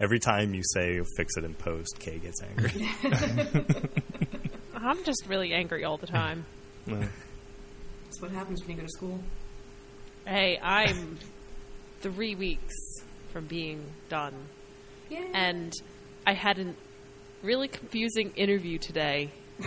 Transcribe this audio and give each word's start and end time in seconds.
Every 0.00 0.18
time 0.18 0.54
you 0.54 0.62
say 0.64 1.00
fix 1.16 1.36
it 1.36 1.44
in 1.44 1.52
post, 1.54 1.98
Kay 1.98 2.18
gets 2.18 2.42
angry. 2.42 2.88
I'm 4.74 5.04
just 5.04 5.24
really 5.28 5.52
angry 5.52 5.84
all 5.84 5.98
the 5.98 6.06
time. 6.06 6.46
No. 6.86 6.98
That's 6.98 8.22
what 8.22 8.30
happens 8.30 8.62
when 8.62 8.70
you 8.70 8.76
go 8.76 8.82
to 8.82 8.88
school. 8.88 9.20
hey, 10.26 10.58
I'm 10.62 11.18
three 12.00 12.34
weeks 12.34 12.74
from 13.32 13.46
being 13.46 13.84
done, 14.08 14.34
Yeah. 15.10 15.26
and 15.34 15.72
I 16.26 16.32
had 16.32 16.58
a 16.58 16.74
really 17.42 17.68
confusing 17.68 18.32
interview 18.36 18.78
today. 18.78 19.30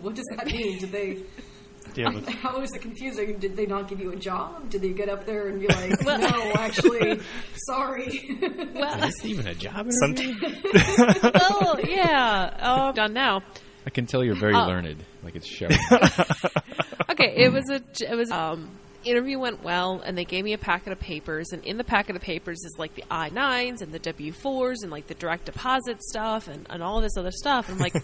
what 0.00 0.14
does 0.14 0.24
that 0.36 0.46
mean? 0.46 0.78
Did 0.78 0.90
they? 0.92 1.22
Do 1.94 2.00
you 2.00 2.06
have 2.10 2.26
a- 2.28 2.30
How 2.30 2.60
is 2.60 2.72
it 2.72 2.80
confusing? 2.80 3.38
Did 3.38 3.56
they 3.56 3.66
not 3.66 3.88
give 3.88 4.00
you 4.00 4.12
a 4.12 4.16
job? 4.16 4.70
Did 4.70 4.82
they 4.82 4.90
get 4.92 5.08
up 5.08 5.26
there 5.26 5.48
and 5.48 5.60
be 5.60 5.66
like, 5.80 6.02
Well- 6.04 6.18
"No, 6.18 6.52
actually, 6.54 7.20
sorry"? 7.66 8.38
Well, 8.74 9.04
Is 9.04 9.14
this 9.16 9.24
even 9.24 9.46
a 9.46 9.54
job 9.54 9.86
interview? 9.88 10.34
Sometimes 10.34 11.22
well 11.50 11.78
yeah, 11.84 12.56
oh, 12.62 12.92
done 12.92 13.12
now. 13.12 13.42
I 13.84 13.90
can 13.90 14.06
tell 14.06 14.22
you're 14.24 14.34
very 14.36 14.54
Oh. 14.54 14.66
learned. 14.66 15.04
Like 15.22 15.34
it's 15.36 15.46
showing. 15.46 15.76
Okay, 17.10 17.34
it 17.36 17.52
was 17.52 17.68
a 17.70 17.82
it 18.10 18.14
was 18.16 18.30
um 18.30 18.70
interview 19.04 19.36
went 19.36 19.64
well 19.64 20.00
and 20.06 20.16
they 20.16 20.24
gave 20.24 20.44
me 20.44 20.52
a 20.52 20.58
packet 20.58 20.92
of 20.92 21.00
papers 21.00 21.48
and 21.52 21.64
in 21.64 21.76
the 21.76 21.82
packet 21.82 22.14
of 22.14 22.22
papers 22.22 22.58
is 22.64 22.76
like 22.78 22.94
the 22.94 23.02
I-9s 23.10 23.82
and 23.82 23.90
the 23.92 23.98
W4s 23.98 24.76
and 24.82 24.92
like 24.92 25.08
the 25.08 25.14
direct 25.14 25.46
deposit 25.46 26.00
stuff 26.00 26.46
and, 26.46 26.64
and 26.70 26.84
all 26.84 27.00
this 27.00 27.16
other 27.16 27.32
stuff 27.32 27.68
and 27.68 27.80
like 27.80 27.94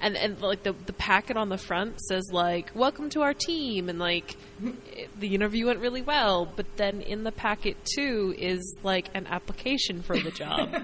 and 0.00 0.16
and 0.16 0.40
like 0.40 0.62
the 0.62 0.72
the 0.86 0.92
packet 0.92 1.36
on 1.36 1.48
the 1.48 1.58
front 1.58 1.98
says 2.00 2.24
like 2.32 2.70
welcome 2.74 3.08
to 3.10 3.22
our 3.22 3.34
team 3.34 3.88
and 3.88 3.98
like 3.98 4.36
it- 4.92 5.08
the 5.18 5.34
interview 5.34 5.66
went 5.66 5.80
really 5.80 6.02
well 6.02 6.46
but 6.56 6.66
then 6.76 7.00
in 7.00 7.24
the 7.24 7.32
packet 7.32 7.76
too 7.96 8.34
is 8.38 8.76
like 8.82 9.08
an 9.14 9.26
application 9.26 10.02
for 10.02 10.18
the 10.18 10.30
job 10.30 10.68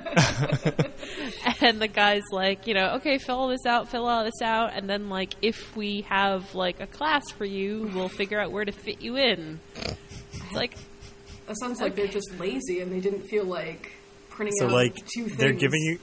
and 1.61 1.81
the 1.81 1.89
guy's 1.89 2.23
like, 2.33 2.67
you 2.67 2.75
know, 2.75 2.95
okay, 2.97 3.19
fill 3.19 3.37
all 3.37 3.49
this 3.49 3.67
out, 3.67 3.89
fill 3.89 4.07
all 4.07 4.25
this 4.25 4.41
out, 4.43 4.73
and 4.75 4.89
then 4.89 5.09
like 5.09 5.35
if 5.43 5.77
we 5.77 6.03
have 6.03 6.55
like 6.55 6.81
a 6.81 6.87
class 6.87 7.31
for 7.31 7.45
you, 7.45 7.91
we'll 7.95 8.09
figure 8.09 8.41
out 8.41 8.53
where 8.53 8.65
to 8.65 8.73
fit 8.73 9.03
you 9.03 9.17
in. 9.17 9.61
It's 9.77 10.53
like, 10.55 10.75
that 11.47 11.59
sounds 11.59 11.81
like 11.81 11.95
they're 11.95 12.07
just 12.07 12.39
lazy 12.39 12.81
and 12.81 12.93
they 12.93 13.01
didn't 13.01 13.23
feel 13.23 13.45
like 13.45 13.93
printing 14.31 14.55
so 14.59 14.67
out 14.67 14.73
like 14.73 14.95
two 15.07 15.25
things. 15.27 15.37
they're 15.37 15.53
giving 15.53 15.81
you 15.83 15.99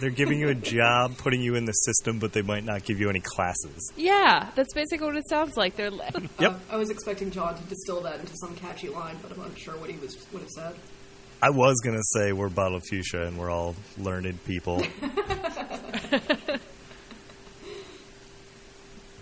they're 0.00 0.10
giving 0.10 0.38
you 0.40 0.48
a 0.48 0.54
job, 0.54 1.16
putting 1.18 1.40
you 1.40 1.54
in 1.54 1.64
the 1.64 1.72
system, 1.72 2.18
but 2.18 2.32
they 2.32 2.42
might 2.42 2.64
not 2.64 2.84
give 2.84 2.98
you 3.00 3.08
any 3.10 3.20
classes. 3.20 3.92
yeah, 3.96 4.50
that's 4.54 4.74
basically 4.74 5.06
what 5.06 5.16
it 5.16 5.28
sounds 5.28 5.56
like. 5.56 5.76
They're 5.76 5.90
like, 5.90 6.14
Yep. 6.40 6.52
Uh, 6.52 6.58
I 6.70 6.76
was 6.76 6.90
expecting 6.90 7.30
John 7.30 7.56
to 7.56 7.62
distill 7.64 8.00
that 8.02 8.20
into 8.20 8.34
some 8.36 8.54
catchy 8.56 8.88
line, 8.88 9.16
but 9.22 9.32
I'm 9.32 9.40
unsure 9.44 9.76
what 9.76 9.90
he 9.90 9.96
was 9.98 10.16
what 10.32 10.42
it 10.42 10.50
said. 10.50 10.74
I 11.40 11.50
was 11.50 11.76
gonna 11.84 12.02
say 12.14 12.32
we're 12.32 12.48
bottle 12.48 12.80
fuchsia 12.80 13.22
and 13.26 13.38
we're 13.38 13.50
all 13.50 13.76
learned 13.96 14.44
people. 14.44 14.82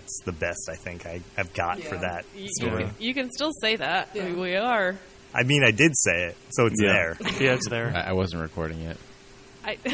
it's 0.05 0.21
the 0.25 0.33
best 0.33 0.69
I 0.71 0.77
think 0.77 1.05
I, 1.07 1.21
I've 1.37 1.53
got 1.53 1.81
for 1.81 1.97
that 1.97 2.25
you, 2.35 2.49
story. 2.49 2.85
you, 2.99 3.09
you 3.09 3.15
can 3.15 3.31
still 3.31 3.53
say 3.61 3.77
that. 3.77 4.09
I 4.15 4.19
mean, 4.21 4.41
we 4.41 4.57
are. 4.57 4.97
I 5.35 5.43
mean, 5.43 5.63
I 5.65 5.71
did 5.73 5.93
say 5.97 6.29
it, 6.29 6.37
so 6.51 6.67
it's 6.67 6.81
Yeah. 6.81 6.93
there. 6.93 7.17
yeah, 7.41 7.55
it's 7.55 7.69
there. 7.69 7.93
I, 7.95 8.11
I 8.11 8.13
wasn't 8.13 8.43
recording 8.43 8.81
yet. 8.81 8.97
I, 9.67 9.75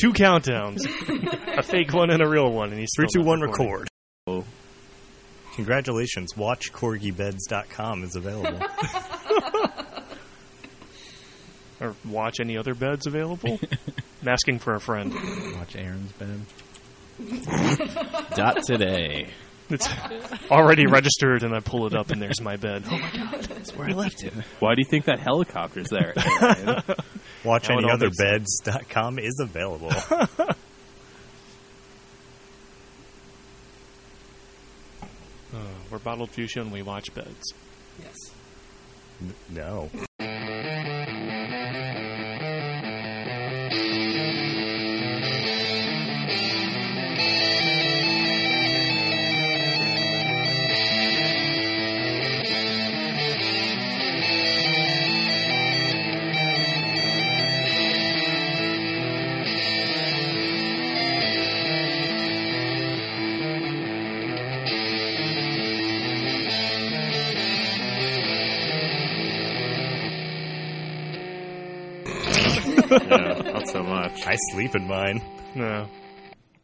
Two 0.00 0.12
countdowns, 0.12 0.86
a 1.58 1.62
fake 1.62 1.92
one 1.92 2.10
and 2.10 2.22
a 2.22 2.28
real 2.28 2.50
one, 2.50 2.70
and 2.70 2.78
he's 2.78 2.90
three, 2.96 3.06
two, 3.12 3.20
one, 3.22 3.38
still 3.40 3.48
two, 3.48 3.50
not 3.50 3.58
one, 3.58 3.80
recording. 3.80 3.86
record. 4.26 4.44
Oh. 4.44 4.44
Congratulations. 5.56 6.36
Watch 6.36 6.72
corgibeds.com 6.72 8.04
is 8.04 8.16
available. 8.16 8.60
Or 11.80 11.96
watch 12.04 12.38
any 12.38 12.56
other 12.56 12.74
beds 12.74 13.08
available. 13.08 13.58
I'm 14.20 14.28
asking 14.28 14.60
for 14.60 14.74
a 14.74 14.80
friend. 14.80 15.12
Watch 15.56 15.74
Aaron's 15.74 16.12
bed. 16.12 16.40
Dot 18.36 18.62
today. 18.64 19.26
It's 19.72 19.88
already 20.50 20.86
registered, 20.86 21.42
and 21.42 21.54
I 21.54 21.60
pull 21.60 21.86
it 21.86 21.94
up, 21.94 22.10
and 22.10 22.20
there's 22.20 22.40
my 22.40 22.56
bed. 22.56 22.84
Oh 22.90 22.98
my 22.98 23.10
god, 23.12 23.42
That's 23.44 23.74
where 23.76 23.88
I 23.88 23.92
left 23.92 24.22
it. 24.22 24.32
Why 24.60 24.74
do 24.74 24.80
you 24.82 24.88
think 24.88 25.06
that 25.06 25.18
helicopter's 25.18 25.88
there? 25.88 26.12
Aaron? 26.16 26.82
Watch 27.44 27.68
Now 27.68 27.76
it 27.76 27.78
any 27.78 27.88
all 27.88 27.92
other 27.94 28.06
makes 28.06 28.18
sense. 28.18 28.60
beds.com 28.64 29.18
is 29.18 29.38
available. 29.40 29.90
Uh, 35.54 35.58
we're 35.90 35.98
bottled 35.98 36.30
fuchsia, 36.30 36.60
and 36.62 36.72
we 36.72 36.82
watch 36.82 37.12
beds. 37.14 37.42
Yes. 38.00 38.14
N- 39.20 39.34
no. 39.50 39.90
I 74.32 74.36
sleep 74.52 74.74
in 74.74 74.88
mine. 74.88 75.20
No, 75.54 75.86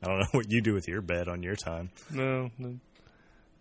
I 0.02 0.06
don't 0.06 0.20
know 0.20 0.26
what 0.32 0.50
you 0.50 0.62
do 0.62 0.72
with 0.72 0.88
your 0.88 1.02
bed 1.02 1.28
on 1.28 1.42
your 1.42 1.54
time. 1.54 1.90
no, 2.10 2.50
no. 2.58 2.78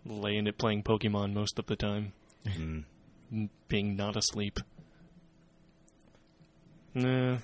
Laying 0.06 0.46
it 0.46 0.56
playing 0.56 0.82
Pokemon 0.82 1.34
most 1.34 1.58
of 1.58 1.66
the 1.66 1.76
time, 1.76 2.14
Mm. 2.46 2.84
Being 3.68 3.96
not 3.96 4.16
asleep. 4.16 4.60
Nah, 6.94 7.36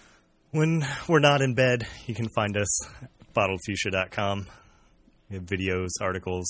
When 0.53 0.87
we're 1.07 1.19
not 1.19 1.43
in 1.43 1.53
bed, 1.55 1.87
you 2.07 2.15
can 2.15 2.31
find 2.31 2.57
us 2.57 2.87
at 3.03 3.11
bottledfuchsia.com. 3.35 4.47
We 5.29 5.37
have 5.37 5.45
videos, 5.45 5.91
articles, 6.01 6.47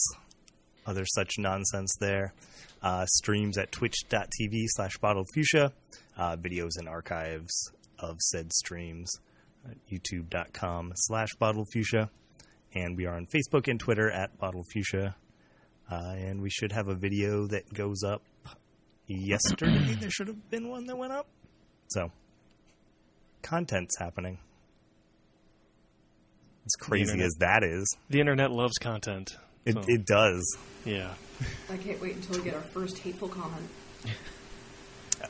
other 0.87 1.05
such 1.07 1.33
nonsense 1.39 1.93
there. 1.99 2.33
Uh, 2.81 3.05
streams 3.07 3.59
at 3.59 3.73
twitch.tv 3.73 4.67
slash 4.69 4.97
bottledfuchsia. 4.99 5.73
Uh, 6.17 6.37
videos 6.37 6.77
and 6.79 6.89
archives 6.89 7.73
of 7.99 8.21
said 8.21 8.53
streams 8.53 9.11
youtube.com 9.91 10.93
slash 10.95 11.29
bottledfuchsia. 11.41 12.09
And 12.75 12.97
we 12.97 13.07
are 13.07 13.15
on 13.15 13.27
Facebook 13.27 13.69
and 13.69 13.79
Twitter 13.79 14.11
at 14.11 14.39
bottledfuchsia. 14.39 15.15
Uh, 15.91 16.15
and 16.17 16.41
we 16.41 16.51
should 16.51 16.73
have 16.73 16.89
a 16.89 16.95
video 16.95 17.47
that 17.47 17.73
goes 17.73 18.03
up 18.03 18.23
yesterday. 19.07 19.95
there 20.01 20.11
should 20.11 20.29
have 20.29 20.51
been 20.51 20.69
one 20.69 20.87
that 20.87 20.97
went 20.97 21.13
up. 21.13 21.27
So, 21.89 22.11
content's 23.43 23.99
happening. 23.99 24.39
As 26.65 26.73
crazy 26.81 27.13
internet. 27.13 27.27
as 27.27 27.35
that 27.41 27.63
is, 27.63 27.97
the 28.09 28.21
internet 28.21 28.51
loves 28.51 28.79
content. 28.79 29.37
it, 29.67 29.75
so, 29.75 29.83
it 29.87 30.07
does. 30.07 30.57
yeah, 30.87 31.13
I 31.71 31.77
can't 31.77 32.01
wait 32.01 32.17
until 32.17 32.39
we 32.39 32.45
get 32.45 32.55
our 32.55 32.63
first 32.63 32.99
hateful 32.99 33.29
comment. 33.29 33.69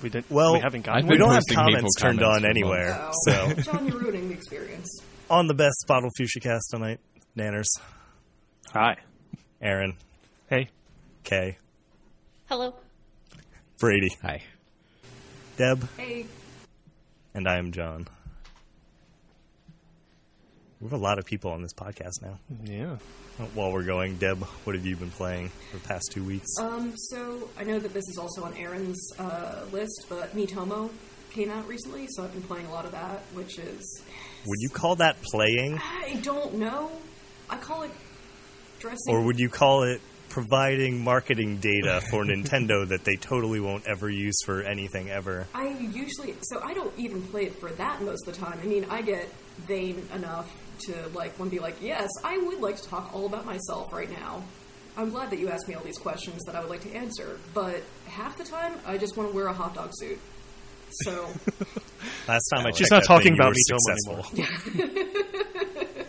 we 0.03 0.09
did. 0.11 0.25
Well, 0.31 0.55
we 0.55 0.61
haven't 0.61 0.83
gotten 0.85 1.07
We 1.07 1.17
don't 1.19 1.33
have 1.33 1.43
comments 1.53 1.95
turned 2.01 2.21
comments 2.21 2.37
on 2.37 2.43
for 2.43 2.47
anywhere. 2.49 2.99
Oh, 3.01 3.11
So, 3.27 3.53
John, 3.63 3.87
you're 3.87 3.99
ruining 3.99 4.29
the 4.29 4.35
experience. 4.35 4.89
on 5.31 5.47
the 5.47 5.55
best 5.55 5.85
bottle 5.89 6.11
fuchsia 6.17 6.41
cast 6.41 6.71
tonight, 6.71 7.01
Nanners, 7.37 7.67
Hi. 8.73 8.97
Aaron, 9.61 9.97
Hey, 10.51 10.69
Kay, 11.25 11.57
hello. 12.47 12.75
Brady, 13.79 14.11
Hi. 14.23 14.43
Deb, 15.57 15.89
Hey, 15.97 16.27
and 17.35 17.49
I 17.49 17.59
am 17.59 17.73
John. 17.73 18.07
We 20.85 20.91
have 20.91 21.01
a 21.01 21.03
lot 21.03 21.19
of 21.19 21.25
people 21.25 21.51
on 21.51 21.63
this 21.63 21.73
podcast 21.73 22.21
now. 22.21 22.39
yeah. 22.63 22.99
While 23.55 23.73
we're 23.73 23.85
going, 23.85 24.19
Deb, 24.19 24.43
what 24.65 24.77
have 24.77 24.85
you 24.85 24.97
been 24.97 25.11
playing 25.11 25.49
for 25.71 25.79
the 25.79 25.89
past 25.89 26.11
two 26.13 26.23
weeks? 26.23 26.47
um, 26.61 26.93
so 26.95 27.49
I 27.59 27.65
know 27.65 27.79
that 27.79 27.95
this 27.95 28.07
is 28.11 28.19
also 28.19 28.45
on 28.45 28.55
Aaron's 28.59 29.01
uh, 29.19 29.65
list, 29.73 30.05
but 30.11 30.37
Miitomo 30.37 30.91
came 31.31 31.51
out 31.51 31.67
recently, 31.67 32.07
so 32.11 32.23
I've 32.23 32.35
been 32.35 32.43
playing 32.43 32.67
a 32.67 32.71
lot 32.71 32.85
of 32.85 32.93
that, 32.93 33.23
which 33.33 33.59
is 33.59 34.03
Would 34.45 34.59
you 34.61 34.69
call 34.69 34.97
that 34.97 35.23
playing, 35.23 35.81
I 35.83 36.21
don't 36.23 36.57
know. 36.57 36.91
I 37.49 37.57
call 37.57 37.85
it 37.85 37.91
dressing. 38.79 39.15
or 39.15 39.23
would 39.23 39.39
you 39.41 39.49
call 39.49 39.85
it 39.85 40.03
providing 40.29 41.03
marketing 41.03 41.57
data 41.61 42.03
for 42.11 42.25
Nintendo 42.25 42.87
that 42.87 43.05
they 43.05 43.17
totally 43.17 43.59
won't 43.59 43.87
ever 43.87 44.11
use 44.11 44.37
for 44.45 44.61
anything 44.61 45.09
ever? 45.09 45.47
I 45.55 45.69
usually 45.69 46.35
so 46.43 46.61
I 46.63 46.75
don't 46.75 46.93
even 46.99 47.23
play 47.23 47.47
it 47.47 47.59
for 47.59 47.71
that 47.71 48.03
most 48.03 48.29
of 48.29 48.35
the 48.35 48.41
time. 48.41 48.59
I 48.63 48.67
mean, 48.67 48.85
I 48.91 49.01
get 49.01 49.31
vain 49.67 50.07
enough 50.15 50.51
to 50.81 51.09
like 51.15 51.39
one 51.39 51.49
be 51.49 51.59
like, 51.59 51.77
yes, 51.81 52.09
I 52.23 52.39
would 52.39 52.61
like 52.61 52.77
to 52.77 52.89
talk 52.89 53.15
all 53.15 53.27
about 53.27 53.45
myself 53.47 53.93
right 53.93 54.11
now. 54.11 54.43
I'm 54.97 55.11
glad 55.11 55.31
that 55.31 55.39
you 55.41 55.49
asked 55.49 55.67
me 55.67 55.75
all 55.75 55.83
these 55.83 55.99
questions 55.99 56.43
that 56.45 56.55
I 56.55 56.61
would 56.61 56.71
like 56.71 56.83
to 56.83 56.95
answer, 56.95 57.39
but 57.53 57.83
half 58.07 58.39
the 58.39 58.45
time 58.45 58.75
I 58.87 58.97
just 58.97 59.17
want 59.17 59.31
to 59.31 59.35
wear 59.35 59.47
a 59.47 59.53
hot 59.53 59.75
dog 59.75 59.91
suit. 59.95 60.19
So 61.03 61.13
Last 62.29 62.49
time 62.55 62.67
I 62.67 62.71
She's 62.71 62.89
checked, 62.89 62.91
not 62.91 63.05
talking 63.05 63.37
thing, 63.37 63.37
you 63.37 63.43
about 63.43 63.55
were 63.55 64.23
Miitomo 64.23 64.25
successful. 64.25 65.15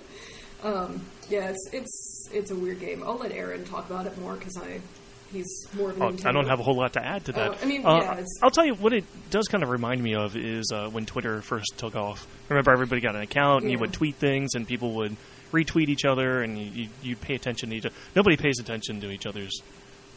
Um, 0.66 1.06
yeah, 1.30 1.50
it's 1.50 1.70
it's 1.72 2.30
it's 2.34 2.50
a 2.50 2.56
weird 2.56 2.80
game. 2.80 3.04
I'll 3.04 3.18
let 3.18 3.32
Aaron 3.32 3.64
talk 3.66 3.88
about 3.88 4.08
it 4.08 4.18
more 4.18 4.34
because 4.34 4.58
I 4.58 4.82
he's 5.32 5.68
more 5.76 5.90
of 5.92 5.98
an. 6.02 6.04
Oh, 6.04 6.30
I 6.30 6.32
don't 6.32 6.48
have 6.48 6.60
a 6.60 6.64
whole 6.64 6.76
lot 6.78 6.94
to 6.94 7.06
add 7.06 7.26
to 7.26 7.32
that. 7.34 7.52
Oh, 7.52 7.58
I 7.62 7.66
mean, 7.66 7.86
Uh, 7.86 7.98
yeah, 8.02 8.24
I'll 8.44 8.52
tell 8.52 8.66
you 8.66 8.74
what 8.76 8.94
it 8.94 9.04
does 9.30 9.48
kind 9.48 9.64
of 9.64 9.70
remind 9.70 10.02
me 10.02 10.16
of 10.16 10.36
is 10.36 10.72
uh, 10.74 10.90
when 10.90 11.06
Twitter 11.06 11.42
first 11.42 11.74
took 11.78 11.96
off. 11.96 12.28
Remember, 12.50 12.72
everybody 12.72 13.02
got 13.02 13.16
an 13.16 13.22
account 13.22 13.64
and 13.64 13.72
you 13.72 13.80
would 13.80 13.94
tweet 13.94 14.16
things, 14.16 14.56
and 14.56 14.68
people 14.68 14.94
would 14.96 15.16
retweet 15.52 15.90
each 15.90 16.06
other, 16.06 16.42
and 16.42 16.58
you, 16.58 16.66
you, 16.84 16.90
you'd 17.02 17.22
pay 17.22 17.36
attention 17.36 17.70
to 17.70 17.76
each 17.76 17.86
other. 17.86 17.96
Nobody 18.16 18.38
pays 18.38 18.60
attention 18.60 19.02
to 19.02 19.10
each 19.12 19.26
other's 19.26 19.62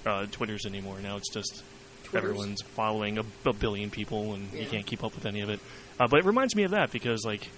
uh, 0.06 0.26
Twitters 0.30 0.66
anymore. 0.66 0.98
Now 1.00 1.16
it's 1.16 1.32
just 1.32 1.62
Twitters. 2.04 2.30
everyone's 2.30 2.62
following 2.62 3.18
a, 3.18 3.24
a 3.46 3.52
billion 3.52 3.90
people, 3.90 4.34
and 4.34 4.52
you 4.52 4.66
can't 4.66 4.86
keep 4.86 5.04
up 5.04 5.14
with 5.14 5.26
any 5.26 5.40
of 5.42 5.50
it. 5.50 5.60
Uh, 6.00 6.06
but 6.08 6.20
it 6.20 6.24
reminds 6.24 6.54
me 6.56 6.64
of 6.64 6.70
that 6.72 6.90
because, 6.90 7.24
like, 7.24 7.48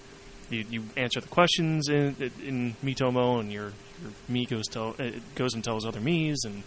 you, 0.51 0.65
you 0.69 0.83
answer 0.97 1.21
the 1.21 1.29
questions 1.29 1.89
in 1.89 2.17
in 2.45 2.75
Miitomo, 2.83 3.39
and 3.39 3.53
your 3.53 3.73
your 4.03 4.11
me 4.29 4.47
goes 4.47 4.67
tell 4.67 4.97
it 4.99 5.23
goes 5.37 5.55
and 5.55 5.63
tells 5.63 5.87
other 5.87 6.01
me's, 6.01 6.41
and 6.45 6.63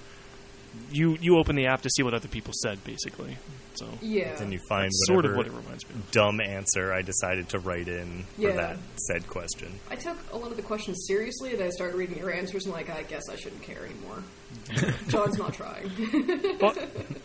you 0.92 1.18
you 1.22 1.38
open 1.38 1.56
the 1.56 1.68
app 1.68 1.82
to 1.82 1.90
see 1.90 2.04
what 2.04 2.14
other 2.14 2.28
people 2.28 2.54
said, 2.64 2.84
basically. 2.84 3.38
So 3.76 3.88
Yeah. 4.02 4.36
Then 4.36 4.52
you 4.52 4.60
find 4.70 4.86
that's 4.86 5.08
sort 5.08 5.26
of 5.26 5.36
what 5.36 5.48
it 5.48 5.52
reminds 5.52 5.88
me. 5.90 5.96
of. 5.96 6.12
dumb 6.12 6.40
answer 6.40 6.94
I 6.94 7.02
decided 7.02 7.50
to 7.50 7.60
write 7.60 7.88
in 7.88 8.24
for 8.40 8.52
that 8.54 8.78
said 9.08 9.28
question. 9.28 9.72
I 9.90 9.96
took 9.96 10.16
a 10.32 10.38
lot 10.38 10.52
of 10.52 10.58
the 10.58 10.62
questions 10.64 11.06
seriously, 11.08 11.54
and 11.54 11.62
I 11.64 11.70
started 11.72 11.96
reading 11.98 12.18
your 12.20 12.32
answers, 12.32 12.66
and 12.66 12.74
like, 12.74 12.92
I 12.92 13.02
guess 13.04 13.24
I 13.32 13.36
shouldn't 13.36 13.64
care 13.64 13.84
anymore. 13.86 14.24
John's 15.08 15.38
not 15.40 15.54
trying. 15.56 15.90
But 16.60 16.78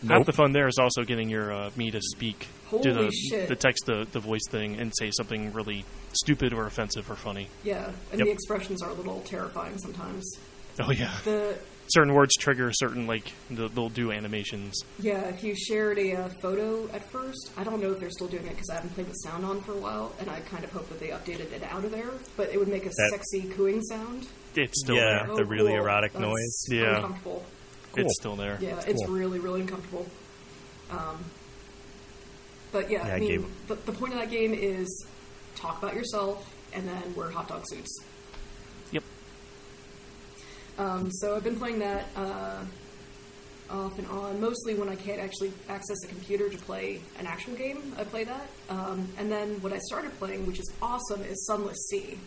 half 0.09 0.25
the 0.27 0.33
fun 0.33 0.53
there 0.53 0.67
is 0.69 0.79
also 0.79 1.03
getting 1.05 1.29
your 1.29 1.53
uh, 1.53 1.71
me 1.77 1.91
to 1.91 2.01
speak 2.01 2.49
to 2.71 2.77
Holy 2.79 2.93
the 2.93 3.11
shit. 3.13 3.49
the 3.49 3.57
text 3.57 3.85
the 3.87 4.07
the 4.11 4.19
voice 4.21 4.47
thing 4.49 4.81
and 4.81 4.91
say 4.99 5.11
something 5.11 5.53
really 5.53 5.85
stupid 6.13 6.53
or 6.55 6.67
offensive 6.67 7.11
or 7.11 7.15
funny. 7.17 7.49
yeah, 7.63 7.91
and 8.11 8.19
Yep. 8.21 8.27
the 8.27 8.31
expressions 8.33 8.83
are 8.83 8.89
a 8.91 8.95
little 8.95 9.21
terrifying 9.21 9.77
sometimes. 9.79 10.25
Oh 10.81 10.91
yeah, 10.93 11.13
The 11.25 11.59
certain 11.91 12.13
words 12.15 12.35
trigger 12.37 12.71
certain 12.73 13.07
like 13.07 13.33
they'll, 13.51 13.69
they'll 13.69 13.89
do 13.89 14.13
animations. 14.13 14.81
yeah, 14.99 15.21
if 15.29 15.43
you 15.43 15.55
shared 15.55 15.99
a 15.99 16.15
uh, 16.15 16.29
photo 16.43 16.89
at 16.93 17.09
first, 17.11 17.51
I 17.57 17.65
don't 17.65 17.81
know 17.81 17.93
if 17.93 17.99
they're 18.01 18.11
still 18.11 18.27
doing 18.29 18.47
it 18.47 18.51
because 18.51 18.71
I 18.71 18.75
haven't 18.75 18.91
played 18.95 19.09
with 19.09 19.17
sound 19.25 19.45
on 19.45 19.61
for 19.63 19.73
a 19.73 19.77
while, 19.79 20.13
and 20.21 20.29
I 20.31 20.41
kind 20.41 20.65
of 20.65 20.71
hope 20.73 20.89
that 20.89 21.01
they 21.01 21.09
updated 21.09 21.53
it 21.53 21.63
out 21.65 21.85
of 21.85 21.91
there. 21.91 22.11
But 22.37 22.51
it 22.51 22.59
would 22.59 22.69
make 22.69 22.85
a 22.87 22.91
That- 22.91 23.11
sexy 23.11 23.49
cooing 23.49 23.83
sound. 23.83 24.27
It's 24.55 24.81
still 24.81 24.97
Yeah. 24.97 25.25
there. 25.27 25.37
The 25.37 25.45
really 25.45 25.73
cool. 25.73 25.81
erotic 25.83 26.13
That's 26.13 26.23
noise? 26.23 26.65
Yeah. 26.71 26.97
uncomfortable. 26.97 27.45
Cool. 27.95 28.05
It's 28.05 28.15
still 28.19 28.37
there. 28.37 28.59
Yeah, 28.61 28.81
it's 28.87 29.05
Cool. 29.07 29.15
really, 29.15 29.39
really 29.39 29.61
uncomfortable. 29.63 30.07
Um, 30.91 31.25
but 32.73 32.91
yeah, 32.91 33.07
Yeah, 33.07 33.13
I 33.13 33.17
I 33.17 33.21
mean, 33.21 33.29
gave- 33.29 33.69
the, 33.69 33.75
the 33.77 33.93
point 33.93 34.13
of 34.15 34.21
that 34.21 34.31
game 34.31 34.53
is 34.55 35.07
talk 35.55 35.83
about 35.83 35.95
yourself 35.95 36.55
and 36.73 36.87
then 36.87 37.15
wear 37.15 37.31
hot 37.31 37.49
dog 37.49 37.65
suits. 37.67 37.99
Um, 40.79 41.11
so 41.11 41.35
I've 41.35 41.43
been 41.43 41.59
playing 41.59 41.81
that 41.81 42.05
uh, 42.15 42.63
off 43.69 43.99
and 43.99 44.07
on, 44.09 44.41
mostly 44.41 44.75
when 44.75 44.89
I 44.89 44.95
can't 44.95 45.21
actually 45.21 45.53
access 45.69 45.97
a 46.05 46.07
computer 46.07 46.49
to 46.49 46.57
play 46.59 47.01
an 47.19 47.27
actual 47.27 47.55
game. 47.55 47.95
I 47.99 48.05
play 48.05 48.23
that, 48.25 48.49
um, 48.71 49.09
and 49.19 49.31
then 49.31 49.61
what 49.61 49.73
I 49.73 49.79
started 49.79 50.17
playing, 50.19 50.47
which 50.47 50.61
is 50.61 50.73
awesome, 50.81 51.23
is 51.23 51.45
Sunless 51.47 51.79
Sea. 51.91 52.19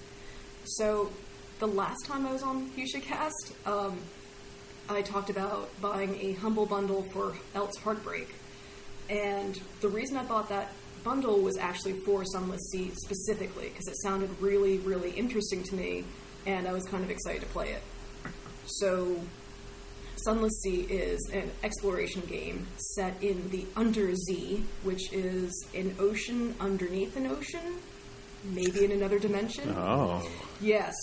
So 0.65 1.11
the 1.59 1.67
last 1.67 2.05
time 2.05 2.27
I 2.27 2.33
was 2.33 2.43
on 2.43 2.67
Fuchsia 2.71 2.99
Cast, 2.99 3.53
um, 3.65 3.97
I 4.89 5.01
talked 5.01 5.29
about 5.29 5.69
buying 5.79 6.19
a 6.19 6.33
humble 6.33 6.65
bundle 6.65 7.03
for 7.13 7.33
Elt's 7.55 7.77
Heartbreak, 7.77 8.35
and 9.09 9.59
the 9.79 9.87
reason 9.87 10.17
I 10.17 10.23
bought 10.25 10.49
that 10.49 10.73
bundle 11.05 11.39
was 11.39 11.57
actually 11.57 11.93
for 12.01 12.25
Sunless 12.25 12.61
Sea 12.71 12.91
specifically 12.95 13.69
because 13.69 13.87
it 13.87 13.95
sounded 14.03 14.29
really, 14.41 14.77
really 14.79 15.11
interesting 15.11 15.63
to 15.63 15.75
me, 15.75 16.03
and 16.45 16.67
I 16.67 16.73
was 16.73 16.83
kind 16.83 17.03
of 17.03 17.09
excited 17.09 17.41
to 17.41 17.47
play 17.47 17.69
it. 17.69 17.81
So, 18.79 19.19
Sunless 20.23 20.61
Sea 20.61 20.81
is 20.81 21.29
an 21.33 21.49
exploration 21.63 22.21
game 22.21 22.67
set 22.77 23.21
in 23.23 23.49
the 23.49 23.65
Under 23.75 24.01
Undersea, 24.01 24.63
which 24.83 25.11
is 25.11 25.65
an 25.73 25.95
ocean 25.99 26.55
underneath 26.59 27.15
an 27.17 27.27
ocean, 27.27 27.77
maybe 28.43 28.85
in 28.85 28.91
another 28.91 29.19
dimension. 29.19 29.73
Oh. 29.75 30.27
Yes, 30.59 30.95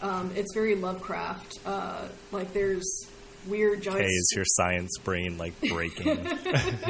um, 0.00 0.30
it's 0.34 0.54
very 0.54 0.74
Lovecraft. 0.74 1.60
Uh, 1.66 2.08
like 2.30 2.52
there's 2.52 3.06
weird 3.46 3.82
giant. 3.82 4.02
Hey, 4.02 4.06
is 4.06 4.32
your 4.34 4.44
science 4.46 4.96
brain 4.98 5.36
like 5.36 5.58
breaking? 5.60 6.26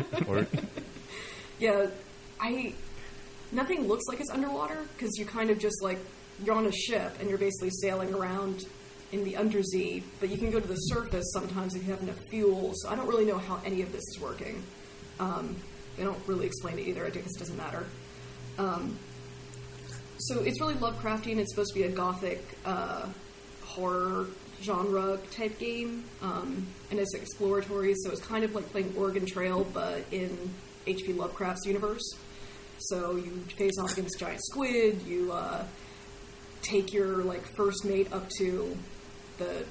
or 0.28 0.46
Yeah, 1.58 1.86
I. 2.40 2.74
Nothing 3.50 3.86
looks 3.86 4.04
like 4.08 4.18
it's 4.20 4.30
underwater 4.30 4.78
because 4.96 5.18
you 5.18 5.26
kind 5.26 5.50
of 5.50 5.58
just 5.58 5.82
like 5.82 5.98
you're 6.42 6.54
on 6.54 6.66
a 6.66 6.72
ship 6.72 7.14
and 7.20 7.28
you're 7.28 7.38
basically 7.38 7.68
sailing 7.70 8.14
around 8.14 8.64
in 9.12 9.24
the 9.24 9.36
undersea, 9.36 10.02
but 10.20 10.30
you 10.30 10.38
can 10.38 10.50
go 10.50 10.58
to 10.58 10.66
the 10.66 10.74
surface 10.74 11.30
sometimes 11.32 11.74
if 11.74 11.84
you 11.84 11.92
have 11.92 12.02
enough 12.02 12.18
fuel. 12.30 12.72
So 12.74 12.88
I 12.88 12.96
don't 12.96 13.06
really 13.06 13.26
know 13.26 13.38
how 13.38 13.60
any 13.64 13.82
of 13.82 13.92
this 13.92 14.02
is 14.08 14.18
working. 14.20 14.62
Um, 15.20 15.56
they 15.96 16.04
don't 16.04 16.18
really 16.26 16.46
explain 16.46 16.78
it 16.78 16.88
either. 16.88 17.06
I 17.06 17.10
guess 17.10 17.36
it 17.36 17.38
doesn't 17.38 17.56
matter. 17.56 17.86
Um, 18.58 18.98
so 20.18 20.40
it's 20.40 20.60
really 20.60 20.74
Lovecraftian. 20.74 21.38
It's 21.38 21.52
supposed 21.52 21.74
to 21.74 21.80
be 21.80 21.84
a 21.84 21.90
gothic 21.90 22.42
uh, 22.64 23.06
horror 23.64 24.26
genre 24.62 25.18
type 25.30 25.58
game, 25.58 26.04
um, 26.22 26.66
and 26.90 26.98
it's 26.98 27.14
exploratory. 27.14 27.94
So 27.96 28.10
it's 28.10 28.20
kind 28.20 28.44
of 28.44 28.54
like 28.54 28.70
playing 28.70 28.94
Oregon 28.96 29.26
Trail, 29.26 29.66
but 29.74 30.04
in 30.10 30.36
H.P. 30.86 31.12
Lovecraft's 31.14 31.66
universe. 31.66 32.16
So 32.78 33.16
you 33.16 33.30
face 33.56 33.78
off 33.78 33.92
against 33.92 34.18
giant 34.18 34.42
squid. 34.44 35.02
You 35.02 35.32
uh, 35.32 35.64
take 36.62 36.92
your 36.92 37.18
like 37.24 37.44
first 37.56 37.84
mate 37.84 38.12
up 38.12 38.28
to 38.38 38.76
the 39.42 39.64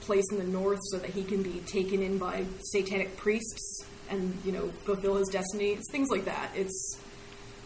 place 0.00 0.24
in 0.30 0.38
the 0.38 0.44
north 0.44 0.80
so 0.84 0.98
that 0.98 1.10
he 1.10 1.22
can 1.22 1.42
be 1.42 1.60
taken 1.66 2.02
in 2.02 2.18
by 2.18 2.44
satanic 2.60 3.16
priests 3.16 3.84
and 4.08 4.36
you 4.44 4.52
know 4.52 4.68
fulfill 4.84 5.16
his 5.16 5.28
destiny. 5.28 5.70
It's 5.70 5.90
things 5.90 6.10
like 6.10 6.24
that. 6.24 6.50
It's 6.54 6.98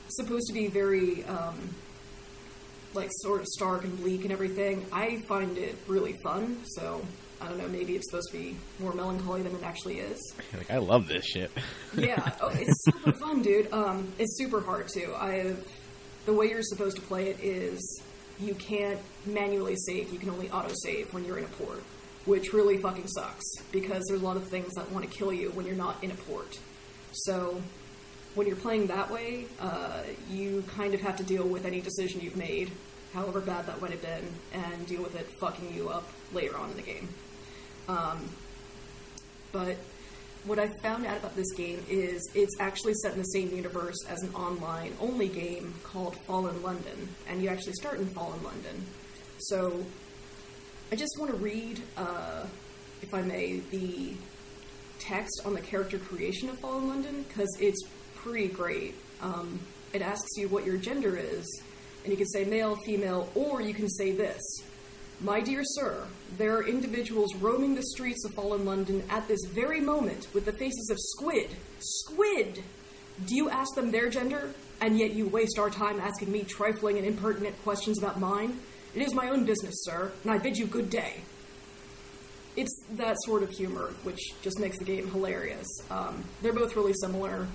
supposed 0.08 0.46
to 0.48 0.52
be 0.52 0.66
very 0.68 1.24
um, 1.24 1.74
like 2.92 3.10
sort 3.22 3.40
of 3.40 3.46
stark 3.46 3.84
and 3.84 3.96
bleak 3.98 4.22
and 4.22 4.32
everything. 4.32 4.86
I 4.92 5.22
find 5.28 5.56
it 5.56 5.76
really 5.86 6.16
fun. 6.22 6.58
So 6.64 7.02
I 7.40 7.48
don't 7.48 7.58
know. 7.58 7.68
Maybe 7.68 7.96
it's 7.96 8.10
supposed 8.10 8.30
to 8.30 8.38
be 8.38 8.56
more 8.78 8.92
melancholy 8.92 9.42
than 9.42 9.54
it 9.54 9.62
actually 9.62 9.98
is. 9.98 10.20
Like 10.54 10.70
I 10.70 10.78
love 10.78 11.08
this 11.08 11.24
shit. 11.24 11.50
Yeah, 11.96 12.32
oh, 12.40 12.48
it's 12.48 12.84
super 12.84 13.12
fun, 13.12 13.42
dude. 13.42 13.72
Um, 13.72 14.12
it's 14.18 14.36
super 14.36 14.60
hard 14.60 14.88
too. 14.88 15.14
I 15.16 15.54
the 16.26 16.32
way 16.32 16.48
you're 16.48 16.62
supposed 16.62 16.96
to 16.96 17.02
play 17.02 17.28
it 17.28 17.38
is 17.40 18.02
you 18.40 18.54
can't 18.54 18.98
manually 19.26 19.76
save. 19.76 20.12
You 20.12 20.18
can 20.18 20.30
only 20.30 20.50
auto 20.50 20.72
save 20.82 21.12
when 21.12 21.24
you're 21.24 21.38
in 21.38 21.44
a 21.44 21.48
port, 21.48 21.82
which 22.24 22.52
really 22.52 22.78
fucking 22.78 23.08
sucks 23.08 23.44
because 23.72 24.04
there's 24.08 24.22
a 24.22 24.24
lot 24.24 24.36
of 24.36 24.48
things 24.48 24.72
that 24.74 24.90
want 24.92 25.10
to 25.10 25.16
kill 25.16 25.32
you 25.32 25.50
when 25.50 25.66
you're 25.66 25.76
not 25.76 26.02
in 26.02 26.10
a 26.10 26.14
port. 26.14 26.58
So 27.12 27.60
when 28.34 28.46
you're 28.46 28.56
playing 28.56 28.88
that 28.88 29.10
way, 29.10 29.46
uh, 29.60 30.02
you 30.28 30.64
kind 30.76 30.94
of 30.94 31.00
have 31.02 31.16
to 31.16 31.24
deal 31.24 31.46
with 31.46 31.64
any 31.64 31.80
decision 31.80 32.20
you've 32.20 32.36
made, 32.36 32.70
however 33.12 33.40
bad 33.40 33.66
that 33.66 33.80
might 33.80 33.92
have 33.92 34.02
been, 34.02 34.26
and 34.52 34.86
deal 34.86 35.02
with 35.02 35.14
it 35.14 35.26
fucking 35.40 35.72
you 35.74 35.88
up 35.88 36.08
later 36.32 36.56
on 36.56 36.70
in 36.70 36.76
the 36.76 36.82
game. 36.82 37.08
Um, 37.88 38.28
but 39.52 39.76
what 40.44 40.58
I 40.58 40.68
found 40.68 41.06
out 41.06 41.18
about 41.18 41.36
this 41.36 41.52
game 41.52 41.82
is 41.88 42.28
it's 42.34 42.54
actually 42.60 42.94
set 42.94 43.12
in 43.12 43.18
the 43.18 43.24
same 43.24 43.54
universe 43.54 44.04
as 44.08 44.22
an 44.22 44.34
online 44.34 44.92
only 45.00 45.28
game 45.28 45.74
called 45.84 46.16
Fallen 46.26 46.60
London, 46.62 47.08
and 47.28 47.42
you 47.42 47.48
actually 47.48 47.74
start 47.74 47.98
in 47.98 48.06
Fallen 48.08 48.42
London. 48.42 48.84
So 49.38 49.84
I 50.92 50.96
just 50.96 51.18
want 51.18 51.30
to 51.30 51.36
read, 51.36 51.80
uh, 51.96 52.46
if 53.02 53.12
I 53.12 53.22
may, 53.22 53.60
the 53.70 54.14
text 54.98 55.42
on 55.44 55.54
the 55.54 55.60
character 55.60 55.98
creation 55.98 56.48
of 56.48 56.58
Fallen 56.58 56.88
London 56.88 57.24
because 57.28 57.54
it's 57.60 57.82
pretty 58.14 58.48
great. 58.48 58.94
Um, 59.20 59.60
it 59.92 60.02
asks 60.02 60.36
you 60.36 60.48
what 60.48 60.64
your 60.64 60.76
gender 60.76 61.16
is, 61.16 61.62
and 62.04 62.10
you 62.10 62.16
can 62.16 62.26
say 62.26 62.44
male, 62.44 62.76
female, 62.84 63.28
or 63.34 63.60
you 63.60 63.74
can 63.74 63.88
say 63.88 64.12
this. 64.12 64.42
My 65.20 65.40
dear 65.40 65.62
sir, 65.62 66.06
there 66.36 66.56
are 66.56 66.66
individuals 66.66 67.34
roaming 67.36 67.74
the 67.74 67.82
streets 67.82 68.24
of 68.24 68.32
fallen 68.34 68.64
London 68.64 69.04
at 69.08 69.28
this 69.28 69.44
very 69.46 69.80
moment 69.80 70.26
with 70.34 70.44
the 70.44 70.52
faces 70.52 70.90
of 70.90 70.98
squid. 70.98 71.50
Squid! 71.78 72.62
Do 73.26 73.36
you 73.36 73.48
ask 73.48 73.74
them 73.74 73.92
their 73.92 74.10
gender, 74.10 74.50
and 74.80 74.98
yet 74.98 75.12
you 75.12 75.28
waste 75.28 75.58
our 75.58 75.70
time 75.70 76.00
asking 76.00 76.32
me 76.32 76.42
trifling 76.42 76.98
and 76.98 77.06
impertinent 77.06 77.62
questions 77.62 77.98
about 77.98 78.18
mine? 78.18 78.58
It 78.94 79.02
is 79.02 79.12
my 79.12 79.30
own 79.30 79.44
business, 79.44 79.74
sir, 79.82 80.12
and 80.22 80.30
I 80.30 80.38
bid 80.38 80.56
you 80.56 80.66
good 80.66 80.88
day. 80.88 81.14
It's 82.56 82.84
that 82.92 83.16
sort 83.24 83.42
of 83.42 83.50
humor 83.50 83.92
which 84.04 84.20
just 84.42 84.60
makes 84.60 84.78
the 84.78 84.84
game 84.84 85.10
hilarious. 85.10 85.66
Um, 85.90 86.22
they're 86.42 86.52
both 86.52 86.76
really 86.76 86.92
similar. 87.00 87.48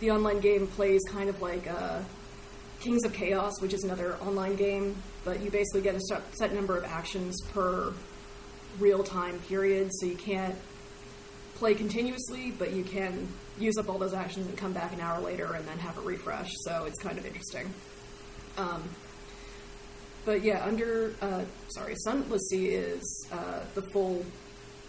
The 0.00 0.10
online 0.10 0.40
game 0.40 0.66
plays 0.66 1.00
kind 1.08 1.28
of 1.28 1.40
like 1.40 1.70
uh, 1.70 2.00
Kings 2.80 3.04
of 3.04 3.12
Chaos, 3.12 3.60
which 3.60 3.72
is 3.72 3.84
another 3.84 4.16
online 4.16 4.56
game, 4.56 5.00
but 5.24 5.40
you 5.40 5.50
basically 5.50 5.82
get 5.82 5.94
a 5.94 6.00
set- 6.00 6.52
number 6.52 6.76
of 6.76 6.82
actions 6.82 7.40
per 7.52 7.92
real 8.80 9.04
time 9.04 9.38
period, 9.40 9.90
so 9.94 10.06
you 10.06 10.16
can't 10.16 10.56
play 11.54 11.74
continuously, 11.74 12.50
but 12.50 12.72
you 12.72 12.82
can 12.82 13.28
use 13.56 13.78
up 13.78 13.88
all 13.88 13.98
those 13.98 14.14
actions 14.14 14.48
and 14.48 14.58
come 14.58 14.72
back 14.72 14.92
an 14.92 15.00
hour 15.00 15.20
later 15.20 15.54
and 15.54 15.64
then 15.68 15.78
have 15.78 15.96
it 15.96 16.02
refresh. 16.02 16.50
So 16.64 16.86
it's 16.86 16.98
kind 17.00 17.18
of 17.18 17.24
interesting. 17.24 17.72
Um, 18.58 18.82
but 20.24 20.42
yeah, 20.42 20.64
under 20.64 21.14
uh, 21.20 21.44
sorry, 21.68 21.94
Sunless 21.96 22.42
Sea 22.50 22.68
is 22.68 23.26
uh, 23.32 23.60
the 23.74 23.82
full 23.92 24.24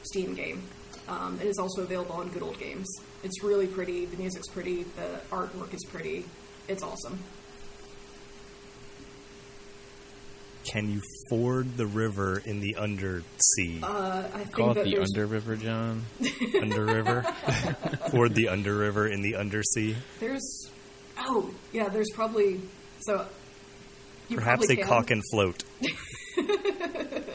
Steam 0.04 0.36
game. 0.36 0.62
Um, 1.08 1.38
it 1.42 1.48
is 1.48 1.58
also 1.58 1.82
available 1.82 2.16
on 2.16 2.30
Good 2.30 2.44
Old 2.44 2.58
Games. 2.60 2.88
It's 3.24 3.44
really 3.44 3.68
pretty. 3.68 4.06
The 4.06 4.18
music's 4.18 4.48
pretty. 4.48 4.84
The 4.84 5.20
artwork 5.32 5.74
is 5.74 5.84
pretty. 5.86 6.26
It's 6.68 6.84
awesome. 6.84 7.20
Can 10.64 10.90
you 10.90 11.02
ford 11.30 11.76
the 11.76 11.86
river 11.86 12.42
in 12.46 12.62
the 12.62 12.78
undersea? 12.78 13.82
Uh, 13.84 14.24
I 14.34 14.38
think 14.40 14.52
Call 14.54 14.72
it 14.72 14.86
the 14.86 14.96
there's 14.96 15.12
Under 15.14 15.26
River, 15.26 15.56
John. 15.58 16.04
under 16.62 16.86
river? 16.86 17.22
ford 18.12 18.34
the 18.34 18.48
under 18.48 18.74
river 18.76 19.08
in 19.08 19.22
the 19.22 19.36
undersea? 19.36 19.96
there's 20.20 20.70
oh 21.18 21.54
yeah 21.74 21.90
there's 21.90 22.10
probably 22.14 22.62
so 23.02 23.26
you 24.34 24.38
Perhaps 24.40 24.66
probably 24.68 24.76
a 24.76 24.86
can, 24.86 24.88
cock 24.88 25.12
and 25.12 25.22
float. 25.32 25.64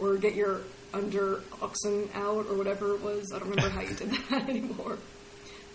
or 0.00 0.16
get 0.16 0.34
your 0.34 0.60
under 0.92 1.40
oxen 1.60 2.08
out 2.14 2.46
or 2.48 2.56
whatever 2.56 2.94
it 2.94 3.02
was. 3.02 3.32
I 3.34 3.38
don't 3.38 3.50
remember 3.50 3.70
how 3.70 3.80
you 3.82 3.94
did 3.94 4.10
that 4.30 4.48
anymore. 4.48 4.98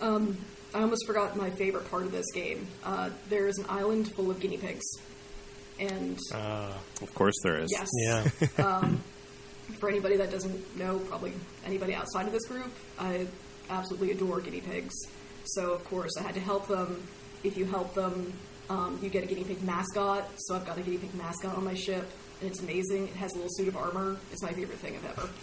Um, 0.00 0.36
I 0.74 0.82
almost 0.82 1.06
forgot 1.06 1.36
my 1.36 1.50
favorite 1.50 1.90
part 1.90 2.04
of 2.04 2.12
this 2.12 2.26
game. 2.32 2.66
Uh, 2.84 3.10
there 3.28 3.46
is 3.48 3.58
an 3.58 3.66
island 3.68 4.12
full 4.14 4.30
of 4.30 4.40
guinea 4.40 4.56
pigs, 4.58 4.84
and 5.78 6.18
Uh, 6.32 6.72
Of 7.02 7.12
course 7.14 7.34
there 7.42 7.58
is. 7.60 7.70
yes, 7.72 7.88
yeah. 8.04 8.28
for 9.78 9.88
anybody 9.88 10.16
that 10.16 10.30
doesn't 10.30 10.76
know, 10.78 10.98
probably 11.00 11.32
anybody 11.66 11.94
outside 11.94 12.26
of 12.26 12.32
this 12.32 12.46
group, 12.46 12.72
I 12.98 13.26
absolutely 13.68 14.12
adore 14.12 14.40
guinea 14.40 14.60
pigs. 14.60 14.94
So 15.44 15.72
of 15.72 15.84
course 15.84 16.12
I 16.18 16.22
had 16.22 16.34
to 16.34 16.40
help 16.40 16.68
them. 16.68 17.02
If 17.42 17.56
you 17.56 17.64
help 17.64 17.94
them, 17.94 18.32
um, 18.70 18.98
you 19.02 19.10
get 19.10 19.22
a 19.24 19.26
guinea 19.26 19.44
pig 19.44 19.62
mascot. 19.62 20.26
So 20.38 20.54
I've 20.56 20.64
got 20.66 20.78
a 20.78 20.80
guinea 20.80 20.96
pig 20.96 21.14
mascot 21.14 21.54
on 21.56 21.64
my 21.64 21.74
ship, 21.74 22.08
and 22.40 22.48
it's 22.50 22.60
amazing. 22.60 23.08
It 23.08 23.14
has 23.16 23.32
a 23.32 23.34
little 23.34 23.50
suit 23.52 23.68
of 23.68 23.76
armor. 23.76 24.16
It's 24.32 24.42
my 24.42 24.52
favorite 24.52 24.78
thing 24.78 24.96
I've 24.96 25.18
ever. 25.18 25.28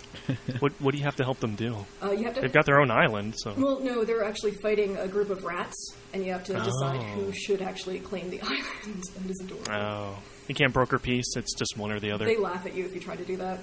What 0.59 0.71
what 0.81 0.91
do 0.93 0.97
you 0.97 1.03
have 1.03 1.15
to 1.17 1.23
help 1.23 1.39
them 1.39 1.55
do? 1.55 1.85
Uh, 2.03 2.11
you 2.11 2.23
have 2.25 2.33
to. 2.35 2.41
They've 2.41 2.51
got 2.51 2.65
their 2.65 2.79
own 2.81 2.89
island, 2.91 3.35
so 3.37 3.53
well, 3.57 3.79
no, 3.79 4.03
they're 4.03 4.23
actually 4.23 4.51
fighting 4.51 4.97
a 4.97 5.07
group 5.07 5.29
of 5.29 5.43
rats, 5.43 5.93
and 6.13 6.25
you 6.25 6.31
have 6.31 6.43
to 6.45 6.53
decide 6.53 6.99
Oh. 6.99 7.21
who 7.21 7.31
should 7.33 7.61
actually 7.61 7.99
claim 7.99 8.29
the 8.29 8.41
island. 8.55 9.03
and 9.19 9.29
it's 9.29 9.41
adorable. 9.41 9.71
oh, 9.71 10.17
you 10.47 10.55
can't 10.55 10.73
broker 10.73 10.97
peace. 10.99 11.35
It's 11.35 11.53
just 11.55 11.77
one 11.77 11.91
or 11.91 11.99
the 11.99 12.11
other. 12.11 12.25
They 12.25 12.37
laugh 12.37 12.65
at 12.65 12.73
you 12.73 12.85
if 12.85 12.93
you 12.95 12.99
try 13.01 13.15
to 13.15 13.23
do 13.25 13.37
that. 13.37 13.59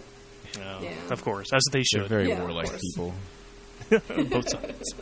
Oh, 0.59 0.79
yeah. 0.83 0.93
Of 1.11 1.23
course, 1.25 1.53
as 1.53 1.63
they 1.73 1.79
They're 1.81 2.03
should. 2.03 2.09
very 2.09 2.29
Yeah, 2.29 2.41
warlike 2.41 2.71
people. 2.81 3.13
both 3.91 4.49
sides. 4.49 4.95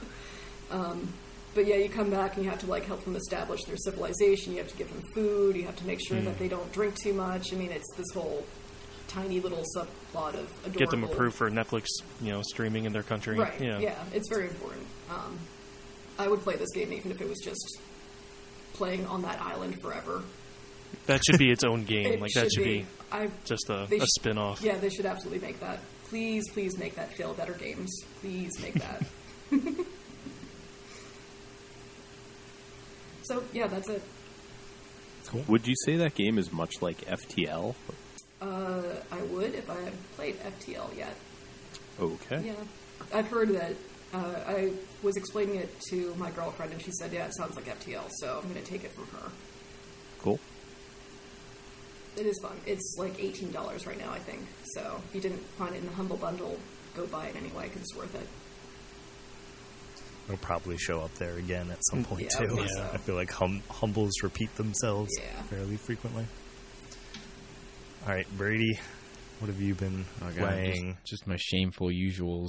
But 1.55 1.67
yeah, 1.67 1.77
you 1.77 1.89
come 1.91 2.09
back 2.11 2.37
and 2.37 2.45
you 2.45 2.51
have 2.51 2.61
to 2.61 2.67
like 2.67 2.87
help 2.87 3.05
them 3.05 3.15
establish 3.17 3.65
their 3.65 3.77
civilization. 3.77 4.53
You 4.53 4.59
have 4.59 4.69
to 4.71 4.77
give 4.77 4.89
them 4.93 5.03
food. 5.15 5.55
You 5.57 5.65
have 5.65 5.77
to 5.77 5.87
make 5.87 6.01
sure 6.07 6.17
Hmm. 6.19 6.25
that 6.25 6.39
they 6.39 6.49
don't 6.49 6.71
drink 6.73 6.95
too 6.97 7.13
much. 7.13 7.53
I 7.53 7.57
mean, 7.57 7.71
it's 7.71 7.91
this 7.97 8.11
whole 8.15 8.45
tiny 9.09 9.41
little 9.41 9.63
subplot 9.77 10.35
of 10.35 10.51
adorable. 10.61 10.79
Get 10.79 10.91
them 10.91 11.05
approved 11.05 11.37
for 11.37 11.51
Netflix, 11.51 11.87
you 12.23 12.33
know, 12.33 12.41
streaming 12.43 12.85
in 12.87 12.93
their 12.95 13.03
country. 13.03 13.39
Right. 13.39 13.53
Yeah. 13.61 13.79
Yeah. 13.81 14.03
it's 14.15 14.29
very 14.31 14.49
important. 14.49 14.87
Um, 15.11 15.39
I 16.19 16.29
would 16.29 16.41
play 16.41 16.57
this 16.57 16.71
game 16.73 16.93
even 16.93 17.11
if 17.11 17.21
it 17.21 17.29
was 17.29 17.39
just 17.41 17.79
playing 18.73 19.05
on 19.07 19.21
that 19.23 19.41
island 19.43 19.81
forever. 19.83 20.23
That 21.07 21.23
should 21.25 21.39
be 21.39 21.51
its 21.53 21.65
own 21.65 21.85
game. 21.85 22.07
It 22.07 22.21
like 22.21 22.33
that 22.33 22.51
should 22.53 22.65
be, 22.65 22.87
I 23.11 23.29
just 23.45 23.69
a, 23.69 23.83
a 23.83 24.01
sh- 24.01 24.09
spin 24.19 24.39
off. 24.39 24.63
yeah, 24.63 24.79
they 24.79 24.89
should 24.89 25.05
absolutely 25.07 25.47
make 25.47 25.61
that. 25.61 25.81
Please, 26.09 26.49
please 26.51 26.79
make 26.79 26.95
that 26.95 27.11
Failbetter 27.17 27.59
Games. 27.59 27.91
Please 28.21 28.53
make 28.63 28.75
that. 28.75 29.05
so 33.25 33.43
yeah, 33.53 33.67
that's 33.67 33.89
it. 33.89 34.03
Would 35.49 35.67
you 35.67 35.75
say 35.85 35.97
that 35.97 36.15
game 36.15 36.39
is 36.39 36.53
much 36.53 36.83
like 36.83 36.99
FTL? 37.03 37.75
Uh, 38.41 38.83
I 39.11 39.23
would 39.23 39.55
if 39.55 39.71
I 39.71 39.81
had 39.81 39.93
played 40.17 40.37
FTL 40.41 40.97
yet. 40.97 41.15
Okay. 42.01 42.43
Yeah, 42.45 42.55
I've 43.15 43.29
heard 43.29 43.51
that. 43.51 43.75
Uh, 44.13 44.41
I 44.47 44.73
was 45.03 45.17
explaining 45.17 45.57
it 45.57 45.81
to 45.89 46.15
my 46.17 46.31
girlfriend, 46.33 46.73
and 46.73 46.83
she 46.83 46.91
said, 46.93 47.13
"Yeah, 47.13 47.27
it 47.27 47.35
sounds 47.35 47.57
like 47.57 47.67
FTL." 47.67 48.09
So 48.19 48.41
I'm 48.43 48.53
going 48.53 48.63
to 48.63 48.71
take 48.71 48.85
it 48.85 48.93
from 48.93 49.07
her. 49.19 49.31
Cool. 50.21 50.39
It 52.17 52.27
is 52.27 52.39
fun. 52.43 52.53
It's 52.67 52.97
like 52.99 53.19
eighteen 53.23 53.53
dollars 53.53 53.87
right 53.87 53.99
now, 53.99 54.11
I 54.13 54.19
think. 54.19 54.41
So 54.75 55.01
if 55.09 55.15
you 55.15 55.21
didn't 55.21 55.43
find 55.57 55.75
it 55.75 55.79
in 55.79 55.87
the 55.87 55.93
humble 55.93 56.17
bundle, 56.19 56.59
go 56.95 57.07
buy 57.07 57.27
it 57.27 57.37
anyway 57.37 57.69
because 57.69 57.83
it's 57.83 57.95
worth 57.95 58.15
it. 58.15 58.27
It'll 60.33 60.43
probably 60.43 60.79
show 60.79 61.01
up 61.01 61.15
there 61.17 61.37
again 61.37 61.71
at 61.71 61.79
some 61.91 62.05
point 62.05 62.23
Yeah, 62.33 62.47
too. 62.47 62.57
think 62.57 62.69
so. 62.71 62.91
I 62.91 62.97
feel 62.97 63.15
like 63.17 63.31
hum- 63.31 63.63
humbles 63.69 64.13
repeat 64.23 64.55
themselves 64.57 65.11
Yeah. 65.19 65.43
fairly 65.43 65.77
frequently. 65.77 66.25
All 68.07 68.15
right, 68.15 68.27
Brady, 68.39 68.81
what 69.41 69.49
have 69.49 69.61
you 69.61 69.75
been 69.75 70.07
Oh, 70.23 70.31
God, 70.31 70.37
playing? 70.37 70.93
just, 71.05 71.07
just 71.23 71.27
my 71.27 71.37
shameful 71.39 71.89
usuals. 71.89 72.49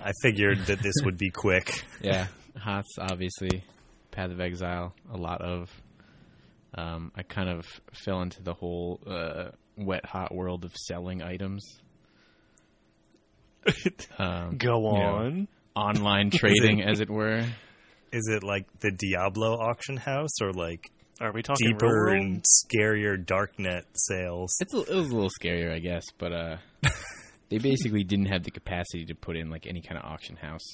I 0.00 0.12
figured 0.22 0.58
that 0.66 0.78
this 0.80 0.94
would 1.04 1.18
be 1.18 1.30
quick. 1.30 1.84
Yeah, 2.00 2.28
Hots 2.56 2.94
obviously, 3.00 3.64
Path 4.12 4.30
of 4.30 4.40
Exile, 4.40 4.94
a 5.12 5.16
lot 5.16 5.40
of. 5.42 5.68
Um, 6.74 7.10
I 7.16 7.22
kind 7.24 7.48
of 7.48 7.66
fell 7.92 8.22
into 8.22 8.40
the 8.42 8.54
whole 8.54 9.00
uh, 9.04 9.48
wet 9.76 10.06
hot 10.06 10.32
world 10.32 10.64
of 10.64 10.72
selling 10.76 11.22
items. 11.22 11.64
Um, 14.18 14.56
Go 14.56 14.76
you 14.76 14.98
know, 14.98 15.14
on. 15.16 15.48
Online 15.78 16.30
trading, 16.32 16.82
as 16.82 17.00
it 17.00 17.08
were. 17.10 17.44
Is 18.12 18.28
it 18.32 18.42
like 18.42 18.66
the 18.80 18.90
Diablo 18.90 19.54
auction 19.54 19.96
house 19.96 20.40
or 20.42 20.52
like 20.52 20.90
Are 21.20 21.32
we 21.32 21.42
talking 21.42 21.68
deeper 21.68 21.86
world? 21.86 22.16
and 22.18 22.42
scarier 22.44 23.22
darknet 23.22 23.82
sales? 23.94 24.56
It's 24.60 24.74
a, 24.74 24.78
it 24.80 24.94
was 24.94 25.10
a 25.10 25.14
little 25.14 25.30
scarier, 25.40 25.72
I 25.74 25.78
guess, 25.78 26.04
but 26.18 26.32
uh, 26.32 26.56
they 27.50 27.58
basically 27.58 28.04
didn't 28.04 28.26
have 28.26 28.44
the 28.44 28.50
capacity 28.50 29.04
to 29.06 29.14
put 29.14 29.36
in 29.36 29.50
like 29.50 29.66
any 29.66 29.82
kind 29.82 29.98
of 29.98 30.04
auction 30.10 30.36
house, 30.36 30.66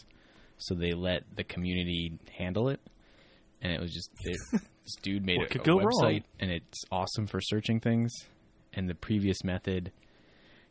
so 0.58 0.74
they 0.74 0.92
let 0.92 1.22
the 1.34 1.44
community 1.44 2.18
handle 2.38 2.68
it, 2.68 2.80
and 3.60 3.72
it 3.72 3.80
was 3.80 3.92
just 3.92 4.10
they, 4.24 4.32
this 4.84 4.94
dude 5.02 5.24
made 5.24 5.38
What 5.38 5.46
a, 5.46 5.50
could 5.52 5.62
a 5.62 5.64
go 5.64 5.78
website, 5.78 6.02
wrong? 6.02 6.20
and 6.40 6.50
it's 6.52 6.82
awesome 6.92 7.26
for 7.26 7.40
searching 7.40 7.80
things. 7.80 8.12
And 8.76 8.88
the 8.90 8.94
previous 8.96 9.44
method, 9.44 9.92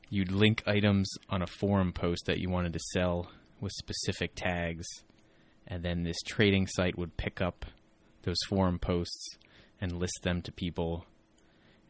you'd 0.10 0.30
link 0.32 0.62
items 0.68 1.10
on 1.30 1.42
a 1.42 1.48
forum 1.48 1.94
post 1.94 2.26
that 2.28 2.38
you 2.40 2.50
wanted 2.50 2.74
to 2.74 2.80
sell 2.94 3.30
with 3.64 3.72
specific 3.74 4.36
tags, 4.36 4.86
and 5.66 5.84
then 5.84 6.04
this 6.04 6.22
trading 6.26 6.68
site 6.68 6.98
would 6.98 7.18
pick 7.18 7.42
up 7.42 7.66
those 8.24 8.38
forum 8.48 8.78
posts 8.78 9.38
and 9.82 9.94
list 9.94 10.20
them 10.24 10.42
to 10.42 10.52
people 10.52 11.06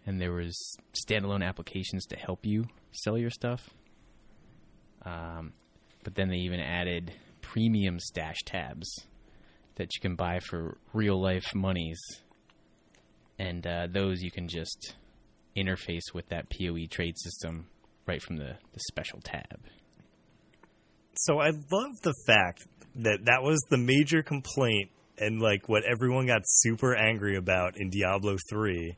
and 0.06 0.20
there 0.20 0.32
was 0.32 0.78
standalone 0.94 1.44
applications 1.44 2.06
to 2.08 2.16
help 2.16 2.46
you 2.46 2.66
sell 2.92 3.18
your 3.18 3.30
stuff. 3.30 3.70
Um, 5.04 5.54
but 6.04 6.16
then 6.16 6.30
they 6.30 6.38
even 6.38 6.60
added 6.60 7.14
premium 7.42 8.00
stash 8.00 8.40
tabs 8.46 8.88
that 9.76 9.90
you 9.96 10.02
can 10.02 10.16
buy 10.16 10.40
for 10.40 10.78
real 10.94 11.22
life 11.22 11.56
monies, 11.56 12.00
and 13.40 13.66
uh, 13.66 13.88
those 13.90 14.22
you 14.22 14.32
can 14.32 14.48
just 14.48 14.96
interface 15.58 16.14
with 16.14 16.28
that 16.30 16.50
PoE 16.50 16.88
trade 16.90 17.18
system 17.18 17.68
right 18.06 18.22
from 18.22 18.38
the, 18.38 18.58
the 18.74 18.80
special 18.90 19.20
tab. 19.22 19.60
So 21.16 21.40
I 21.40 21.50
love 21.50 22.02
the 22.02 22.14
fact 22.26 22.66
that 22.96 23.26
that 23.26 23.44
was 23.44 23.60
the 23.70 23.78
major 23.78 24.24
complaint 24.24 24.90
and 25.18 25.42
like 25.42 25.70
what 25.70 25.84
everyone 25.84 26.28
got 26.28 26.42
super 26.46 26.96
angry 26.96 27.38
about 27.38 27.78
in 27.78 27.90
Diablo 27.90 28.38
3. 28.50 28.96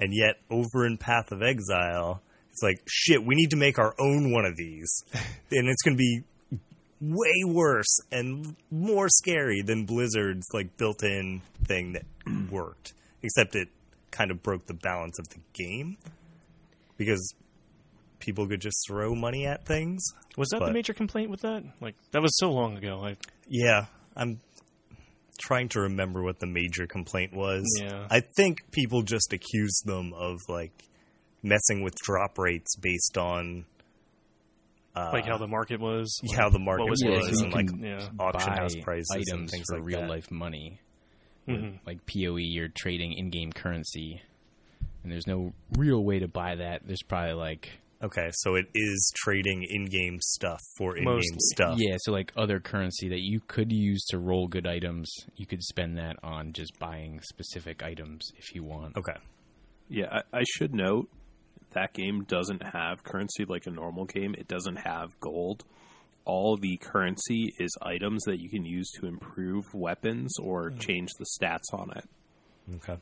And 0.00 0.12
yet 0.12 0.36
over 0.50 0.86
in 0.86 0.96
Path 0.98 1.32
of 1.32 1.42
Exile, 1.42 2.20
it's 2.50 2.62
like, 2.62 2.80
shit, 2.86 3.24
we 3.24 3.34
need 3.34 3.50
to 3.50 3.56
make 3.56 3.78
our 3.78 3.94
own 3.98 4.32
one 4.32 4.44
of 4.44 4.56
these. 4.56 5.04
and 5.50 5.68
it's 5.68 5.82
going 5.82 5.96
to 5.96 5.98
be 5.98 6.22
way 7.00 7.44
worse 7.44 7.98
and 8.10 8.56
more 8.70 9.08
scary 9.08 9.62
than 9.62 9.84
Blizzard's 9.84 10.46
like 10.52 10.76
built-in 10.76 11.42
thing 11.64 11.92
that 11.94 12.04
worked. 12.50 12.94
Except 13.22 13.54
it 13.54 13.68
kind 14.10 14.30
of 14.30 14.42
broke 14.42 14.66
the 14.66 14.74
balance 14.74 15.18
of 15.18 15.28
the 15.30 15.40
game 15.52 15.96
because 16.96 17.34
people 18.24 18.48
could 18.48 18.60
just 18.60 18.86
throw 18.86 19.14
money 19.14 19.46
at 19.46 19.66
things. 19.66 20.02
Was 20.36 20.48
that 20.50 20.60
the 20.60 20.72
major 20.72 20.94
complaint 20.94 21.30
with 21.30 21.42
that? 21.42 21.62
Like 21.80 21.94
that 22.12 22.22
was 22.22 22.36
so 22.38 22.50
long 22.50 22.76
ago. 22.78 23.04
I 23.04 23.16
Yeah, 23.48 23.86
I'm 24.16 24.40
trying 25.38 25.68
to 25.70 25.80
remember 25.80 26.22
what 26.22 26.40
the 26.40 26.46
major 26.46 26.86
complaint 26.86 27.34
was. 27.34 27.64
Yeah. 27.80 28.06
I 28.10 28.20
think 28.36 28.70
people 28.70 29.02
just 29.02 29.32
accused 29.32 29.82
them 29.84 30.12
of 30.14 30.38
like 30.48 30.72
messing 31.42 31.82
with 31.82 31.94
drop 31.96 32.38
rates 32.38 32.76
based 32.76 33.18
on 33.18 33.66
uh, 34.96 35.10
like 35.12 35.26
how 35.26 35.36
the 35.36 35.48
market 35.48 35.80
was. 35.80 36.18
like, 36.22 36.38
how 36.38 36.48
the 36.48 36.58
market 36.58 36.84
what 36.84 36.90
was, 36.90 37.02
was, 37.04 37.40
it? 37.40 37.44
and 37.44 37.52
like 37.52 37.68
yeah. 37.78 38.08
auction 38.18 38.52
house 38.52 38.74
prices 38.76 39.10
and 39.10 39.24
items 39.28 39.50
things 39.50 39.64
for 39.68 39.78
like 39.78 39.86
real 39.86 40.00
that. 40.00 40.08
life 40.08 40.30
money. 40.30 40.80
Mhm. 41.48 41.78
Like 41.86 42.06
PoE, 42.06 42.36
you're 42.36 42.68
trading 42.68 43.12
in 43.12 43.28
game 43.28 43.52
currency, 43.52 44.22
and 45.02 45.12
there's 45.12 45.26
no 45.26 45.52
real 45.76 46.02
way 46.02 46.20
to 46.20 46.28
buy 46.28 46.54
that. 46.54 46.86
There's 46.86 47.02
probably 47.02 47.34
like 47.34 47.68
Okay, 48.04 48.28
so 48.34 48.54
it 48.54 48.66
is 48.74 49.12
trading 49.16 49.66
in-game 49.66 50.18
stuff 50.20 50.60
for 50.76 50.94
in-game 50.94 51.14
Mostly. 51.14 51.38
stuff. 51.38 51.78
Yeah, 51.78 51.96
so 52.00 52.12
like 52.12 52.32
other 52.36 52.60
currency 52.60 53.08
that 53.08 53.20
you 53.20 53.40
could 53.48 53.72
use 53.72 54.04
to 54.10 54.18
roll 54.18 54.46
good 54.46 54.66
items, 54.66 55.10
you 55.36 55.46
could 55.46 55.62
spend 55.62 55.96
that 55.96 56.16
on 56.22 56.52
just 56.52 56.78
buying 56.78 57.22
specific 57.22 57.82
items 57.82 58.30
if 58.36 58.54
you 58.54 58.62
want. 58.62 58.98
Okay. 58.98 59.16
Yeah, 59.88 60.20
I, 60.32 60.40
I 60.40 60.44
should 60.44 60.74
note 60.74 61.08
that 61.72 61.94
game 61.94 62.24
doesn't 62.24 62.62
have 62.62 63.04
currency 63.04 63.46
like 63.46 63.66
a 63.66 63.70
normal 63.70 64.04
game. 64.04 64.34
It 64.36 64.48
doesn't 64.48 64.76
have 64.76 65.18
gold. 65.20 65.64
All 66.26 66.58
the 66.58 66.76
currency 66.76 67.54
is 67.58 67.74
items 67.80 68.24
that 68.24 68.38
you 68.38 68.50
can 68.50 68.66
use 68.66 68.90
to 69.00 69.06
improve 69.06 69.64
weapons 69.72 70.38
or 70.38 70.70
hmm. 70.70 70.78
change 70.78 71.08
the 71.18 71.26
stats 71.40 71.72
on 71.72 71.90
it. 71.96 72.04
Okay. 72.76 73.00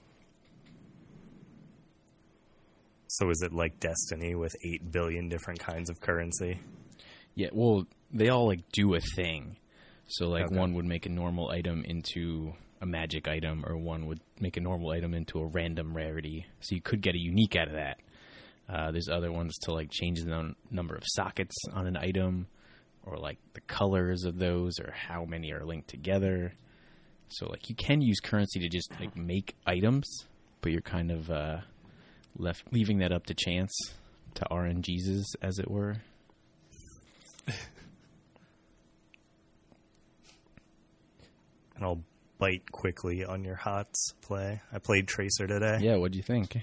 So 3.16 3.28
is 3.28 3.42
it 3.42 3.52
like 3.52 3.78
Destiny 3.78 4.35
with 4.35 4.57
8 4.64 4.90
billion 4.90 5.28
different 5.28 5.61
kinds 5.61 5.90
of 5.90 6.00
currency? 6.00 6.59
Yeah, 7.35 7.49
well, 7.52 7.85
they 8.11 8.31
all 8.31 8.47
like 8.47 8.61
do 8.73 8.95
a 8.95 9.00
thing. 9.14 9.57
So 10.09 10.28
like 10.28 10.47
Okay. 10.47 10.57
one 10.57 10.73
would 10.75 10.87
make 10.87 11.04
a 11.04 11.11
normal 11.11 11.50
item 11.50 11.85
into 11.85 12.54
a 12.81 12.87
magic 12.87 13.28
item, 13.28 13.64
or 13.66 13.76
one 13.76 14.07
would 14.07 14.21
make 14.40 14.57
a 14.57 14.61
normal 14.61 14.90
item 14.90 15.12
into 15.12 15.40
a 15.40 15.47
random 15.47 15.95
rarity. 15.95 16.47
So 16.61 16.75
you 16.75 16.81
could 16.81 17.02
get 17.02 17.14
a 17.14 17.19
unique 17.19 17.54
out 17.54 17.69
of 17.69 17.75
that. 17.75 17.99
Uh, 18.66 18.90
there's 18.92 19.09
other 19.11 19.31
ones 19.31 19.59
to 19.64 19.75
like 19.75 19.90
change 19.90 20.21
the 20.23 20.31
num- 20.31 20.57
number 20.71 20.95
of 20.95 21.02
sockets 21.07 21.54
on 21.75 21.87
an 21.87 21.99
item, 21.99 22.47
or 23.04 23.19
like 23.19 23.38
the 23.52 23.61
colors 23.62 24.25
of 24.25 24.38
those, 24.38 24.78
or 24.81 24.90
how 24.90 25.26
many 25.26 25.52
are 25.52 25.66
linked 25.66 25.88
together. 25.88 26.54
So 27.28 27.47
like 27.47 27.69
you 27.69 27.75
can 27.76 28.00
use 28.00 28.21
currency 28.21 28.59
to 28.61 28.69
just 28.71 28.90
like 28.99 29.14
make 29.16 29.54
items, 29.66 30.07
but 30.62 30.73
you're 30.73 30.81
kind 30.81 31.11
of 31.11 31.31
uh, 31.31 31.59
left 32.36 32.64
leaving 32.72 32.98
that 32.98 33.12
up 33.12 33.26
to 33.26 33.34
chance, 33.34 33.72
to 34.34 34.46
RNGs 34.50 35.24
as 35.42 35.58
it 35.58 35.70
were. 35.70 35.96
And 41.74 41.88
I'll 41.88 42.04
bite 42.38 42.70
quickly 42.70 43.24
on 43.24 43.42
your 43.42 43.56
HOTS 43.56 44.14
play. 44.22 44.60
I 44.72 44.78
played 44.78 45.08
Tracer 45.08 45.48
today. 45.48 45.78
Yeah, 45.80 45.96
what 45.96 46.12
do 46.12 46.16
you 46.16 46.22
think? 46.22 46.56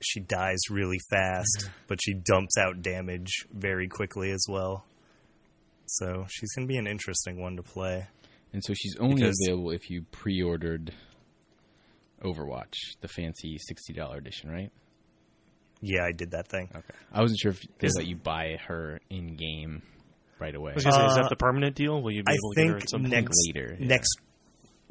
She 0.00 0.18
dies 0.18 0.58
really 0.70 0.98
fast, 1.08 1.70
but 1.86 2.00
she 2.02 2.14
dumps 2.14 2.56
out 2.58 2.82
damage 2.82 3.46
very 3.52 3.86
quickly 3.86 4.32
as 4.32 4.44
well. 4.48 4.84
So 5.86 6.26
she's 6.28 6.52
going 6.54 6.66
to 6.66 6.72
be 6.72 6.78
an 6.78 6.88
interesting 6.88 7.40
one 7.40 7.54
to 7.56 7.62
play. 7.62 8.08
And 8.52 8.64
so 8.64 8.74
she's 8.74 8.96
only 8.96 9.22
available 9.22 9.70
if 9.70 9.88
you 9.88 10.02
pre-ordered 10.10 10.92
Overwatch, 12.22 12.74
the 13.00 13.08
fancy 13.08 13.56
sixty 13.58 13.92
dollar 13.92 14.16
edition, 14.18 14.50
right? 14.50 14.70
Yeah, 15.80 16.04
I 16.04 16.12
did 16.12 16.32
that 16.32 16.48
thing. 16.48 16.68
Okay. 16.74 16.94
I 17.12 17.20
wasn't 17.22 17.40
sure 17.40 17.52
if 17.52 17.60
they 17.78 17.86
Is- 17.86 17.94
let 17.96 18.06
you 18.06 18.16
buy 18.16 18.58
her 18.66 19.00
in 19.08 19.36
game 19.36 19.82
right 20.38 20.54
away. 20.54 20.72
I 20.72 20.74
was 20.74 20.84
gonna 20.84 20.96
say, 20.96 21.06
is 21.06 21.12
Uh, 21.12 21.22
that 21.22 21.30
the 21.30 21.36
permanent 21.36 21.74
deal? 21.76 22.02
Will 22.02 22.12
you 22.12 22.22
be 22.22 22.32
I 22.32 22.34
able 22.34 22.52
to 22.52 22.56
get 22.56 22.66
her 22.66 22.72
think 22.74 22.82
at 22.84 22.90
some 22.90 23.00
point? 23.02 23.12
next 23.14 23.36
later, 23.46 23.76
yeah. 23.80 23.86
next 23.86 24.10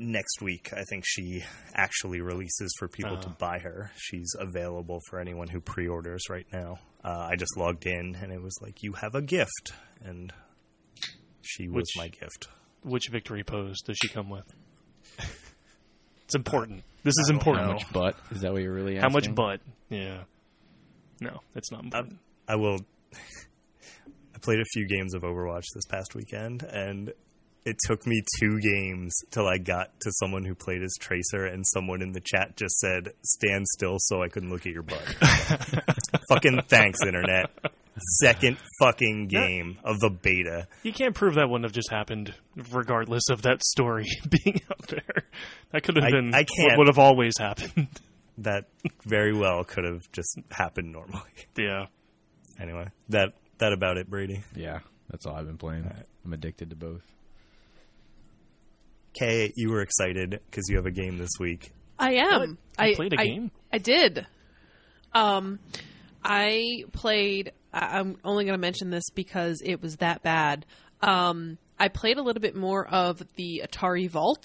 next 0.02 0.42
week, 0.42 0.72
I 0.74 0.84
think 0.90 1.04
she 1.06 1.44
actually 1.76 2.22
releases 2.22 2.74
for 2.80 2.88
people 2.88 3.18
to 3.20 3.28
Uh. 3.30 3.34
buy 3.38 3.60
her. 3.60 3.92
She's 3.98 4.34
available 4.40 5.00
for 5.10 5.20
anyone 5.20 5.50
who 5.50 5.60
pre-orders 5.60 6.24
right 6.30 6.48
now. 6.54 6.80
Uh, 7.04 7.28
I 7.32 7.36
just 7.36 7.58
logged 7.58 7.86
in 7.86 8.16
and 8.16 8.32
it 8.32 8.42
was 8.42 8.58
like, 8.62 8.82
"You 8.82 8.94
have 8.94 9.14
a 9.14 9.22
gift," 9.22 9.74
and 10.02 10.34
she 11.42 11.68
was 11.68 11.76
Which- 11.76 11.98
my 11.98 12.08
gift. 12.08 12.48
Which 12.84 13.10
victory 13.12 13.44
pose 13.44 13.82
does 13.82 13.98
she 14.02 14.08
come 14.08 14.30
with? 14.30 14.46
It's 16.30 16.36
important. 16.36 16.84
This 17.02 17.16
is 17.24 17.32
important. 17.32 17.66
How 17.66 17.74
much 17.74 17.92
butt? 17.92 18.16
Is 18.30 18.42
that 18.42 18.54
what 18.54 18.62
you're 18.62 18.72
really 18.72 18.98
asking? 18.98 19.10
How 19.10 19.14
much 19.16 19.34
butt? 19.34 19.62
Yeah. 19.90 20.20
No, 21.20 21.40
that's 21.56 21.72
not 21.72 21.86
important. 21.86 22.20
I 22.48 22.56
will. 22.56 22.78
I 24.36 24.38
played 24.40 24.60
a 24.60 24.66
few 24.66 24.88
games 24.88 25.16
of 25.16 25.24
Overwatch 25.24 25.64
this 25.74 25.88
past 25.90 26.14
weekend, 26.14 26.62
and 26.62 27.12
it 27.66 27.78
took 27.84 28.06
me 28.06 28.22
two 28.40 28.60
games 28.60 29.18
till 29.32 29.48
I 29.48 29.58
got 29.58 30.00
to 30.02 30.12
someone 30.20 30.46
who 30.46 30.54
played 30.54 30.84
as 30.84 30.94
Tracer, 31.00 31.48
and 31.48 31.66
someone 31.66 32.04
in 32.04 32.12
the 32.12 32.22
chat 32.22 32.56
just 32.56 32.78
said, 32.78 33.10
"Stand 33.24 33.66
still 33.70 33.96
so 33.98 34.22
I 34.22 34.28
couldn't 34.28 34.52
look 34.52 34.68
at 34.68 34.72
your 34.72 34.84
butt." 34.84 35.02
fucking 36.30 36.60
thanks, 36.68 37.00
internet. 37.02 37.50
Second 38.22 38.58
fucking 38.80 39.28
game 39.28 39.78
of 39.84 40.00
the 40.00 40.10
beta. 40.10 40.68
you 40.84 40.94
can't 40.94 41.14
prove 41.16 41.36
that 41.36 41.50
wouldn't 41.50 41.66
have 41.66 41.74
just 41.74 41.90
happened, 41.92 42.34
regardless 42.72 43.24
of 43.30 43.42
that 43.44 43.64
story 43.64 44.06
being 44.44 44.62
out 44.72 44.88
there. 44.88 45.24
That 45.72 45.84
could 45.84 45.96
have 45.98 46.06
I- 46.06 46.12
been 46.12 46.34
I 46.34 46.44
can't. 46.44 46.78
would 46.78 46.88
have 46.88 47.00
always 47.00 47.34
happened. 47.40 47.88
That 48.42 48.70
very 49.06 49.34
well 49.38 49.66
could 49.66 49.84
have 49.84 50.10
just 50.14 50.40
happened 50.50 50.94
normally. 50.94 51.20
yeah. 51.58 51.88
Anyway, 52.58 52.86
that 53.10 53.34
that 53.58 53.74
about 53.74 53.98
it, 53.98 54.10
Brady. 54.10 54.44
Yeah, 54.56 54.80
that's 55.10 55.26
all 55.26 55.36
I've 55.36 55.46
been 55.46 55.58
playing. 55.58 55.92
I'm 56.24 56.32
addicted 56.32 56.70
to 56.70 56.78
both. 56.78 57.02
Kay, 59.14 59.52
you 59.58 59.70
were 59.72 59.82
excited 59.82 60.40
because 60.50 60.70
you 60.70 60.78
have 60.78 60.86
a 60.86 60.92
game 60.92 61.18
this 61.18 61.32
week. 61.38 61.72
I 61.98 62.14
am. 62.14 62.42
You 62.52 62.58
I 62.78 62.94
played 62.96 63.12
a 63.14 63.20
I- 63.20 63.26
game? 63.26 63.52
I 63.74 63.78
did. 63.78 64.26
Um, 65.14 65.60
I 66.24 66.84
played. 66.94 67.52
I- 67.74 68.00
I'm 68.00 68.18
only 68.24 68.46
going 68.46 68.54
to 68.58 68.62
mention 68.62 68.90
this 68.90 69.10
because 69.14 69.62
it 69.64 69.82
was 69.82 69.98
that 69.98 70.24
bad. 70.24 70.66
Um, 71.02 71.58
I 71.80 71.88
played 71.88 72.18
a 72.18 72.22
little 72.22 72.42
bit 72.42 72.56
more 72.56 72.86
of 72.88 73.22
the 73.36 73.64
Atari 73.66 74.10
Vault. 74.10 74.44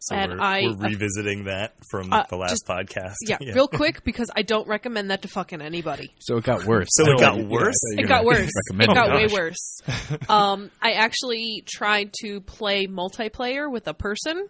So 0.00 0.16
And 0.16 0.32
we're, 0.32 0.40
I- 0.40 0.62
we're 0.62 0.88
revisiting 0.88 1.44
that 1.44 1.74
from 1.90 2.12
Uh, 2.12 2.24
the 2.28 2.36
last 2.36 2.50
just- 2.50 2.66
podcast. 2.66 3.14
Yeah, 3.28 3.36
real 3.54 3.68
quick 3.68 4.02
because 4.02 4.28
I 4.34 4.42
don't 4.42 4.66
recommend 4.66 5.10
that 5.12 5.22
to 5.22 5.28
fucking 5.28 5.62
anybody. 5.62 6.12
So 6.18 6.36
it 6.38 6.44
got 6.44 6.64
worse. 6.64 6.88
So 6.90 7.04
it 7.12 7.20
got 7.20 7.38
worse? 7.38 7.76
I 7.96 8.02
It 8.02 8.08
got 8.08 8.24
worse. 8.24 8.50
It 8.70 8.86
got 8.86 9.10
it. 9.10 9.14
way 9.14 9.26
worse. 9.32 9.80
um, 10.28 10.72
I 10.80 10.92
actually 10.92 11.62
tried 11.68 12.12
to 12.22 12.40
play 12.40 12.88
multiplayer 12.88 13.70
with 13.70 13.86
a 13.86 13.94
person, 13.94 14.48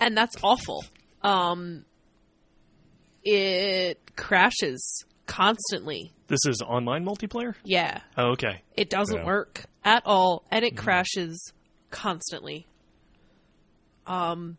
and 0.00 0.16
that's 0.16 0.34
awful. 0.42 0.84
Um, 1.22 1.84
it 3.22 4.00
crashes 4.16 5.04
constantly. 5.26 6.12
This 6.30 6.46
is 6.46 6.62
online 6.62 7.04
multiplayer? 7.04 7.54
Yeah, 7.64 8.00
Oh, 8.16 8.28
okay. 8.30 8.62
it 8.76 8.88
doesn't 8.88 9.16
Yeah. 9.18 9.24
work 9.26 9.64
at 9.84 10.06
all, 10.06 10.44
and 10.50 10.64
it 10.64 10.76
crashes 10.76 11.52
constantly. 11.90 12.66
Um, 14.06 14.56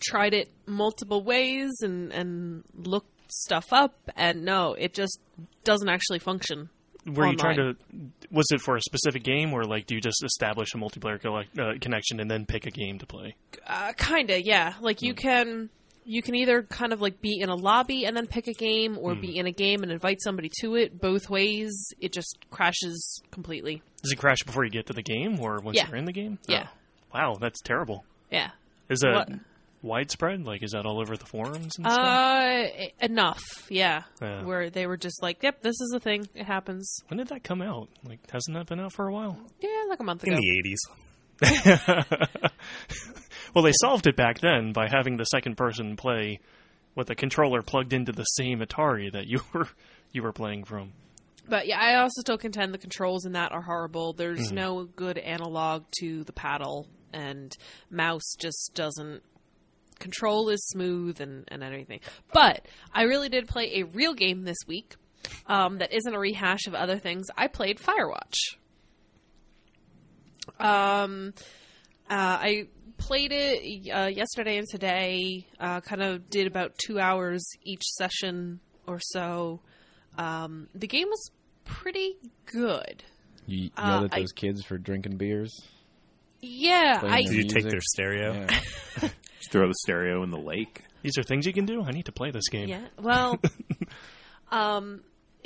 tried 0.00 0.34
it 0.34 0.50
multiple 0.66 1.22
ways 1.22 1.70
and 1.82 2.12
and 2.12 2.64
looked 2.74 3.08
stuff 3.32 3.72
up, 3.72 3.94
and 4.16 4.44
no, 4.44 4.74
it 4.74 4.92
just 4.92 5.20
doesn't 5.64 5.88
actually 5.88 6.18
function. 6.18 6.68
Were 7.06 7.26
you 7.28 7.36
trying 7.36 7.56
to? 7.56 7.76
Was 8.32 8.46
it 8.50 8.60
for 8.60 8.76
a 8.76 8.80
specific 8.80 9.22
game, 9.22 9.52
or 9.52 9.64
like 9.64 9.86
do 9.86 9.94
you 9.94 10.00
just 10.00 10.22
establish 10.24 10.74
a 10.74 10.78
multiplayer 10.78 11.20
collect, 11.20 11.56
uh, 11.58 11.74
connection 11.80 12.18
and 12.18 12.28
then 12.30 12.44
pick 12.44 12.66
a 12.66 12.70
game 12.70 12.98
to 12.98 13.06
play? 13.06 13.34
Uh, 13.66 13.92
kinda, 13.96 14.42
yeah. 14.42 14.74
Like 14.80 14.98
Hmm. 15.00 15.06
you 15.06 15.14
can 15.14 15.70
you 16.04 16.22
can 16.22 16.34
either 16.34 16.62
kind 16.64 16.92
of 16.92 17.00
like 17.00 17.20
be 17.20 17.38
in 17.40 17.48
a 17.48 17.54
lobby 17.54 18.04
and 18.04 18.16
then 18.16 18.26
pick 18.26 18.46
a 18.48 18.52
game, 18.52 18.98
or 18.98 19.14
Hmm. 19.14 19.20
be 19.20 19.38
in 19.38 19.46
a 19.46 19.52
game 19.52 19.82
and 19.82 19.92
invite 19.92 20.20
somebody 20.20 20.50
to 20.60 20.74
it. 20.76 21.00
Both 21.00 21.30
ways, 21.30 21.72
it 22.00 22.12
just 22.12 22.38
crashes 22.50 23.22
completely. 23.30 23.82
Does 24.02 24.12
it 24.12 24.16
crash 24.16 24.38
before 24.44 24.64
you 24.64 24.70
get 24.70 24.86
to 24.86 24.92
the 24.92 25.02
game, 25.02 25.38
or 25.40 25.60
once 25.60 25.76
Yeah. 25.76 25.86
you're 25.88 25.96
in 25.96 26.04
the 26.06 26.12
game? 26.12 26.38
Yeah. 26.48 26.66
Oh. 26.68 26.76
Wow, 27.14 27.36
that's 27.40 27.60
terrible. 27.60 28.04
Yeah. 28.30 28.50
Is 28.88 29.00
that 29.00 29.28
What? 29.28 29.38
widespread? 29.82 30.44
Like, 30.44 30.62
is 30.62 30.72
that 30.72 30.86
all 30.86 31.00
over 31.00 31.16
the 31.16 31.26
forums 31.26 31.76
and 31.76 31.86
stuff? 31.86 31.98
Uh, 31.98 32.64
enough, 33.00 33.42
yeah. 33.70 34.02
Yeah. 34.20 34.42
Where 34.44 34.70
they 34.70 34.86
were 34.86 34.96
just 34.96 35.22
like, 35.22 35.42
"Yep, 35.42 35.62
this 35.62 35.80
is 35.80 35.92
a 35.94 36.00
thing. 36.00 36.26
It 36.34 36.44
happens." 36.46 36.98
When 37.08 37.18
did 37.18 37.28
that 37.28 37.44
come 37.44 37.60
out? 37.62 37.88
Like, 38.04 38.18
hasn't 38.30 38.56
that 38.56 38.66
been 38.66 38.80
out 38.80 38.92
for 38.92 39.06
a 39.08 39.12
while? 39.12 39.38
Yeah, 39.60 39.84
like 39.88 40.00
a 40.00 40.04
month 40.04 40.22
ago. 40.24 40.32
in 40.32 40.40
the 40.40 40.58
eighties. 40.58 40.80
Well, 43.54 43.64
they 43.64 43.72
solved 43.80 44.06
it 44.06 44.16
back 44.16 44.40
then 44.40 44.72
by 44.72 44.88
having 44.88 45.16
the 45.16 45.24
second 45.24 45.56
person 45.56 45.96
play 45.96 46.40
with 46.94 47.10
a 47.10 47.14
controller 47.14 47.62
plugged 47.62 47.92
into 47.92 48.12
the 48.12 48.24
same 48.24 48.60
Atari 48.60 49.12
that 49.12 49.26
you 49.26 49.40
were 49.52 49.68
you 50.12 50.22
were 50.22 50.32
playing 50.32 50.64
from. 50.64 50.92
But 51.48 51.66
yeah, 51.66 51.78
I 51.80 51.96
also 51.96 52.20
still 52.20 52.38
contend 52.38 52.72
the 52.72 52.78
controls 52.78 53.24
in 53.26 53.32
that 53.32 53.50
are 53.52 53.62
horrible. 53.62 54.12
There's 54.12 54.50
Hmm. 54.50 54.54
no 54.54 54.84
good 54.84 55.18
analog 55.18 55.84
to 56.00 56.22
the 56.24 56.32
paddle, 56.32 56.86
and 57.12 57.54
mouse 57.90 58.34
just 58.38 58.72
doesn't. 58.74 59.22
Control 59.98 60.48
is 60.48 60.64
smooth 60.68 61.20
and, 61.20 61.44
and 61.48 61.62
everything. 61.62 62.00
But 62.32 62.66
I 62.92 63.02
really 63.02 63.28
did 63.28 63.46
play 63.48 63.72
a 63.76 63.82
real 63.84 64.14
game 64.14 64.42
this 64.44 64.56
week 64.66 64.96
um, 65.46 65.78
that 65.78 65.92
isn't 65.92 66.14
a 66.14 66.18
rehash 66.18 66.66
of 66.66 66.74
other 66.74 66.98
things. 66.98 67.26
I 67.36 67.46
played 67.48 67.78
Firewatch. 67.78 68.56
Um, 70.58 71.34
uh, 72.12 72.38
I 72.40 72.68
played 72.98 73.32
it 73.32 73.90
uh, 73.90 74.06
yesterday 74.06 74.58
and 74.58 74.68
today. 74.68 75.46
Uh, 75.58 75.80
kind 75.80 76.02
of 76.02 76.28
did 76.30 76.46
about 76.46 76.72
two 76.78 77.00
hours 77.00 77.44
each 77.64 77.82
session 77.82 78.60
or 78.86 78.98
so. 79.00 79.60
Um, 80.18 80.68
the 80.74 80.86
game 80.86 81.08
was 81.08 81.30
pretty 81.64 82.16
good. 82.46 83.02
You 83.46 83.70
Uh, 83.76 83.86
yelled 83.88 84.04
at 84.04 84.14
I- 84.14 84.20
those 84.20 84.32
kids 84.32 84.62
for 84.64 84.78
drinking 84.78 85.16
beers. 85.16 85.52
Yeah, 86.44 87.00
I 87.02 87.22
the 87.22 87.28
Did 87.28 87.34
you 87.36 87.44
take 87.44 87.68
their 87.70 87.80
stereo? 87.80 88.46
Yeah. 89.00 89.08
Throw 89.52 89.68
the 89.68 89.74
stereo 89.82 90.24
in 90.24 90.30
the 90.30 90.38
lake. 90.38 90.82
These 91.02 91.16
are 91.18 91.22
things 91.22 91.46
you 91.46 91.52
can 91.52 91.66
do. 91.66 91.82
I 91.84 91.92
need 91.92 92.06
to 92.06 92.12
play 92.12 92.32
this 92.32 92.48
game. 92.48 92.68
yeah. 92.68 92.86
Well, 93.00 93.38
um, 94.50 95.02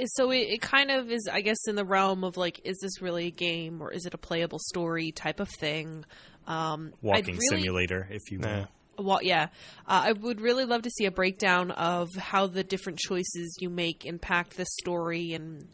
so 0.06 0.30
it, 0.30 0.38
it 0.48 0.60
kind 0.62 0.90
of 0.90 1.10
is, 1.10 1.28
I 1.30 1.40
guess, 1.42 1.68
in 1.68 1.74
the 1.76 1.84
realm 1.84 2.24
of 2.24 2.36
like, 2.36 2.60
is 2.64 2.78
this 2.80 3.00
really 3.02 3.26
a 3.26 3.30
game 3.30 3.80
or 3.82 3.92
is 3.92 4.06
it 4.06 4.14
a 4.14 4.18
playable 4.18 4.58
story 4.58 5.12
type 5.12 5.40
of 5.40 5.48
thing? 5.58 6.04
Um, 6.46 6.92
Walking 7.02 7.36
really- 7.36 7.46
simulator, 7.48 8.08
if 8.10 8.30
you 8.30 8.38
will. 8.40 8.48
Yeah. 8.48 8.66
Well, 8.98 9.20
yeah, 9.22 9.48
uh, 9.86 10.04
I 10.06 10.12
would 10.12 10.40
really 10.40 10.64
love 10.64 10.82
to 10.82 10.90
see 10.90 11.04
a 11.04 11.10
breakdown 11.10 11.70
of 11.70 12.08
how 12.14 12.46
the 12.46 12.64
different 12.64 12.98
choices 12.98 13.54
you 13.60 13.68
make 13.68 14.06
impact 14.06 14.56
the 14.56 14.64
story, 14.80 15.34
and 15.34 15.68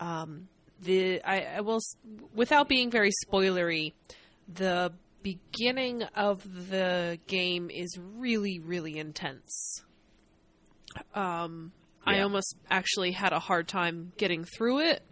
um, 0.00 0.48
the 0.82 1.22
I, 1.22 1.58
I 1.58 1.60
will, 1.60 1.78
without 2.34 2.68
being 2.68 2.90
very 2.90 3.12
spoilery, 3.24 3.92
the 4.52 4.92
beginning 5.22 6.02
of 6.14 6.42
the 6.68 7.20
game 7.28 7.70
is 7.70 7.96
really, 8.16 8.58
really 8.58 8.98
intense. 8.98 9.82
Um, 11.14 11.72
I 12.04 12.20
almost 12.20 12.56
actually 12.70 13.12
had 13.12 13.32
a 13.32 13.40
hard 13.40 13.66
time 13.66 14.12
getting 14.16 14.44
through 14.44 14.80
it. 14.80 15.02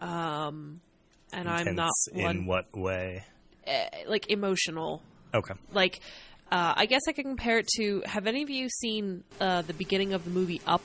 Um, 0.00 0.80
and 1.32 1.48
I'm 1.48 1.74
not 1.74 1.90
Intense 2.12 2.36
in 2.36 2.46
what 2.46 2.76
way? 2.76 3.24
Eh, 3.68 3.88
like 4.06 4.30
emotional 4.30 5.02
Okay. 5.34 5.54
like 5.72 6.00
uh, 6.50 6.72
I 6.76 6.86
guess 6.86 7.02
I 7.06 7.12
could 7.12 7.26
compare 7.26 7.58
it 7.58 7.68
to. 7.76 8.02
Have 8.06 8.26
any 8.26 8.42
of 8.42 8.48
you 8.48 8.68
seen 8.70 9.22
uh, 9.40 9.60
the 9.62 9.74
beginning 9.74 10.14
of 10.14 10.24
the 10.24 10.30
movie 10.30 10.62
Up? 10.66 10.82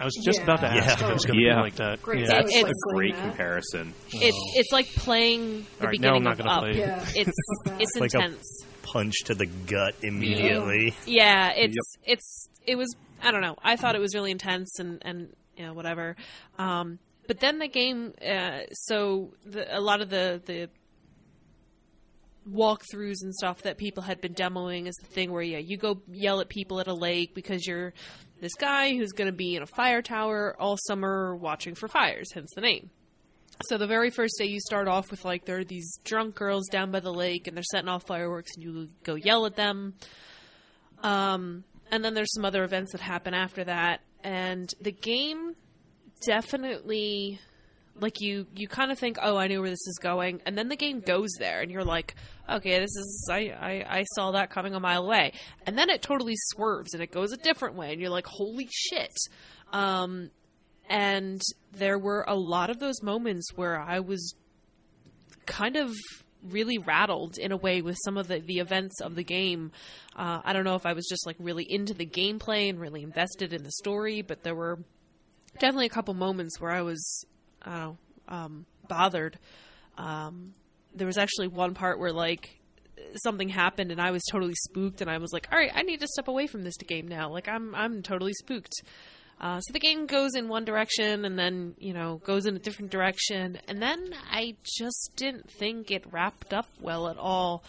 I 0.00 0.04
was 0.04 0.14
just 0.24 0.40
about 0.40 0.60
to 0.60 0.66
Yeah. 0.66 0.84
ask 0.84 1.00
if 1.02 1.08
it 1.08 1.12
was 1.12 1.24
going 1.24 1.38
to 1.40 1.44
Yeah. 1.44 1.56
be 1.56 1.60
like 1.62 1.74
that. 1.76 2.02
Great. 2.02 2.20
Yeah. 2.20 2.26
That's 2.28 2.54
it's 2.54 2.68
a 2.68 2.94
great 2.94 3.14
that. 3.16 3.22
comparison. 3.22 3.94
It's 4.12 4.36
it's 4.56 4.70
like 4.72 4.86
playing 4.94 5.66
the 5.78 5.84
All 5.84 5.90
right, 5.90 6.00
now 6.00 6.14
I'm 6.14 6.22
beginning 6.22 6.22
not 6.24 6.32
of 6.32 6.38
gonna 6.38 6.50
Up. 6.50 6.60
play. 6.62 6.78
Yeah. 6.78 7.04
It's 7.16 7.38
it's 7.80 7.96
Like 8.00 8.14
a- 8.14 8.18
intense. 8.18 8.64
Punch 8.82 9.14
to 9.24 9.34
the 9.34 9.46
gut 9.46 9.94
immediately. 10.02 10.94
Yeah, 11.06 11.50
it's 11.56 11.96
it's 12.04 12.48
it 12.66 12.76
was 12.76 12.94
I 13.22 13.30
don't 13.32 13.40
know. 13.42 13.56
I 13.62 13.76
thought 13.76 13.94
it 13.96 14.00
was 14.00 14.14
really 14.14 14.30
intense 14.30 14.78
and 14.78 14.98
and 15.04 15.32
you 15.56 15.66
know 15.66 15.72
whatever. 15.72 16.16
Um, 16.58 16.98
but 17.28 17.38
then 17.40 17.58
the 17.58 17.68
game, 17.68 18.12
uh, 18.24 18.60
so 18.72 19.32
the, 19.46 19.76
a 19.76 19.80
lot 19.80 20.00
of 20.00 20.10
the 20.10 20.40
the 20.44 20.68
walkthroughs 22.50 23.22
and 23.22 23.34
stuff 23.34 23.62
that 23.62 23.78
people 23.78 24.02
had 24.02 24.20
been 24.20 24.34
demoing 24.34 24.86
is 24.86 24.96
the 24.96 25.06
thing 25.06 25.30
where 25.30 25.42
yeah 25.42 25.58
you 25.58 25.76
go 25.76 26.00
yell 26.10 26.40
at 26.40 26.48
people 26.48 26.80
at 26.80 26.88
a 26.88 26.94
lake 26.94 27.34
because 27.34 27.66
you're 27.66 27.92
this 28.40 28.54
guy 28.54 28.96
who's 28.96 29.12
going 29.12 29.30
to 29.30 29.36
be 29.36 29.54
in 29.54 29.62
a 29.62 29.66
fire 29.66 30.02
tower 30.02 30.56
all 30.58 30.76
summer 30.76 31.36
watching 31.36 31.74
for 31.74 31.88
fires 31.88 32.28
hence 32.34 32.50
the 32.54 32.60
name. 32.60 32.90
So 33.66 33.78
the 33.78 33.86
very 33.86 34.10
first 34.10 34.34
day 34.38 34.46
you 34.46 34.58
start 34.60 34.88
off 34.88 35.10
with 35.10 35.24
like 35.24 35.44
there 35.44 35.58
are 35.58 35.64
these 35.64 35.98
drunk 36.04 36.34
girls 36.34 36.66
down 36.68 36.90
by 36.90 37.00
the 37.00 37.12
lake 37.12 37.46
and 37.46 37.56
they're 37.56 37.62
setting 37.62 37.88
off 37.88 38.04
fireworks 38.06 38.50
and 38.56 38.64
you 38.64 38.88
go 39.04 39.14
yell 39.14 39.46
at 39.46 39.54
them. 39.54 39.94
Um, 41.02 41.64
and 41.90 42.04
then 42.04 42.14
there's 42.14 42.32
some 42.34 42.44
other 42.44 42.64
events 42.64 42.92
that 42.92 43.00
happen 43.00 43.34
after 43.34 43.62
that. 43.64 44.00
And 44.24 44.68
the 44.80 44.90
game 44.92 45.54
definitely 46.26 47.38
like 48.00 48.20
you 48.20 48.46
you 48.54 48.68
kind 48.68 48.90
of 48.92 48.98
think 48.98 49.18
oh 49.20 49.36
i 49.36 49.48
knew 49.48 49.60
where 49.60 49.70
this 49.70 49.86
is 49.86 49.98
going. 50.02 50.40
And 50.46 50.58
then 50.58 50.68
the 50.68 50.76
game 50.76 51.00
goes 51.00 51.30
there 51.38 51.60
and 51.60 51.70
you're 51.70 51.84
like 51.84 52.16
okay 52.48 52.78
this 52.78 52.96
is 52.96 53.28
i 53.30 53.52
i, 53.60 53.98
I 53.98 54.04
saw 54.14 54.32
that 54.32 54.50
coming 54.50 54.74
a 54.74 54.80
mile 54.80 55.04
away 55.04 55.32
and 55.66 55.76
then 55.76 55.90
it 55.90 56.02
totally 56.02 56.34
swerves 56.36 56.94
and 56.94 57.02
it 57.02 57.10
goes 57.10 57.32
a 57.32 57.36
different 57.36 57.76
way 57.76 57.92
and 57.92 58.00
you're 58.00 58.10
like 58.10 58.26
holy 58.26 58.68
shit 58.70 59.14
um 59.72 60.30
and 60.88 61.40
there 61.72 61.98
were 61.98 62.24
a 62.26 62.34
lot 62.34 62.70
of 62.70 62.78
those 62.78 63.02
moments 63.02 63.52
where 63.54 63.80
i 63.80 64.00
was 64.00 64.34
kind 65.46 65.76
of 65.76 65.92
really 66.42 66.78
rattled 66.78 67.38
in 67.38 67.52
a 67.52 67.56
way 67.56 67.82
with 67.82 67.96
some 68.04 68.16
of 68.16 68.28
the, 68.28 68.40
the 68.40 68.58
events 68.58 69.00
of 69.00 69.14
the 69.14 69.24
game. 69.24 69.70
Uh, 70.16 70.40
I 70.44 70.52
don't 70.52 70.64
know 70.64 70.74
if 70.74 70.86
I 70.86 70.92
was 70.92 71.06
just 71.08 71.26
like 71.26 71.36
really 71.38 71.64
into 71.68 71.94
the 71.94 72.06
gameplay 72.06 72.68
and 72.68 72.80
really 72.80 73.02
invested 73.02 73.52
in 73.52 73.62
the 73.62 73.70
story, 73.70 74.22
but 74.22 74.42
there 74.42 74.54
were 74.54 74.78
definitely 75.58 75.86
a 75.86 75.90
couple 75.90 76.14
moments 76.14 76.60
where 76.60 76.70
I 76.70 76.82
was, 76.82 77.24
I 77.62 77.70
don't 77.70 77.80
know, 77.80 77.96
um, 78.28 78.66
bothered. 78.88 79.38
Um, 79.96 80.54
there 80.94 81.06
was 81.06 81.18
actually 81.18 81.48
one 81.48 81.74
part 81.74 81.98
where 81.98 82.12
like 82.12 82.60
something 83.16 83.48
happened 83.48 83.90
and 83.90 84.00
I 84.00 84.10
was 84.10 84.22
totally 84.30 84.54
spooked 84.54 85.00
and 85.00 85.10
I 85.10 85.18
was 85.18 85.32
like, 85.32 85.48
all 85.50 85.58
right, 85.58 85.72
I 85.74 85.82
need 85.82 86.00
to 86.00 86.06
step 86.08 86.28
away 86.28 86.46
from 86.46 86.62
this 86.62 86.76
game 86.76 87.08
now. 87.08 87.30
Like 87.30 87.48
I'm 87.48 87.74
I'm 87.74 88.02
totally 88.02 88.34
spooked. 88.34 88.74
Uh, 89.40 89.60
so 89.60 89.72
the 89.72 89.80
game 89.80 90.06
goes 90.06 90.34
in 90.36 90.48
one 90.48 90.64
direction 90.64 91.24
and 91.24 91.38
then 91.38 91.74
you 91.78 91.92
know 91.92 92.20
goes 92.24 92.46
in 92.46 92.54
a 92.54 92.60
different 92.60 92.90
direction 92.90 93.58
and 93.66 93.82
then 93.82 94.14
I 94.30 94.54
just 94.62 95.12
didn't 95.16 95.50
think 95.50 95.90
it 95.90 96.04
wrapped 96.12 96.54
up 96.54 96.68
well 96.80 97.08
at 97.08 97.18
all 97.18 97.64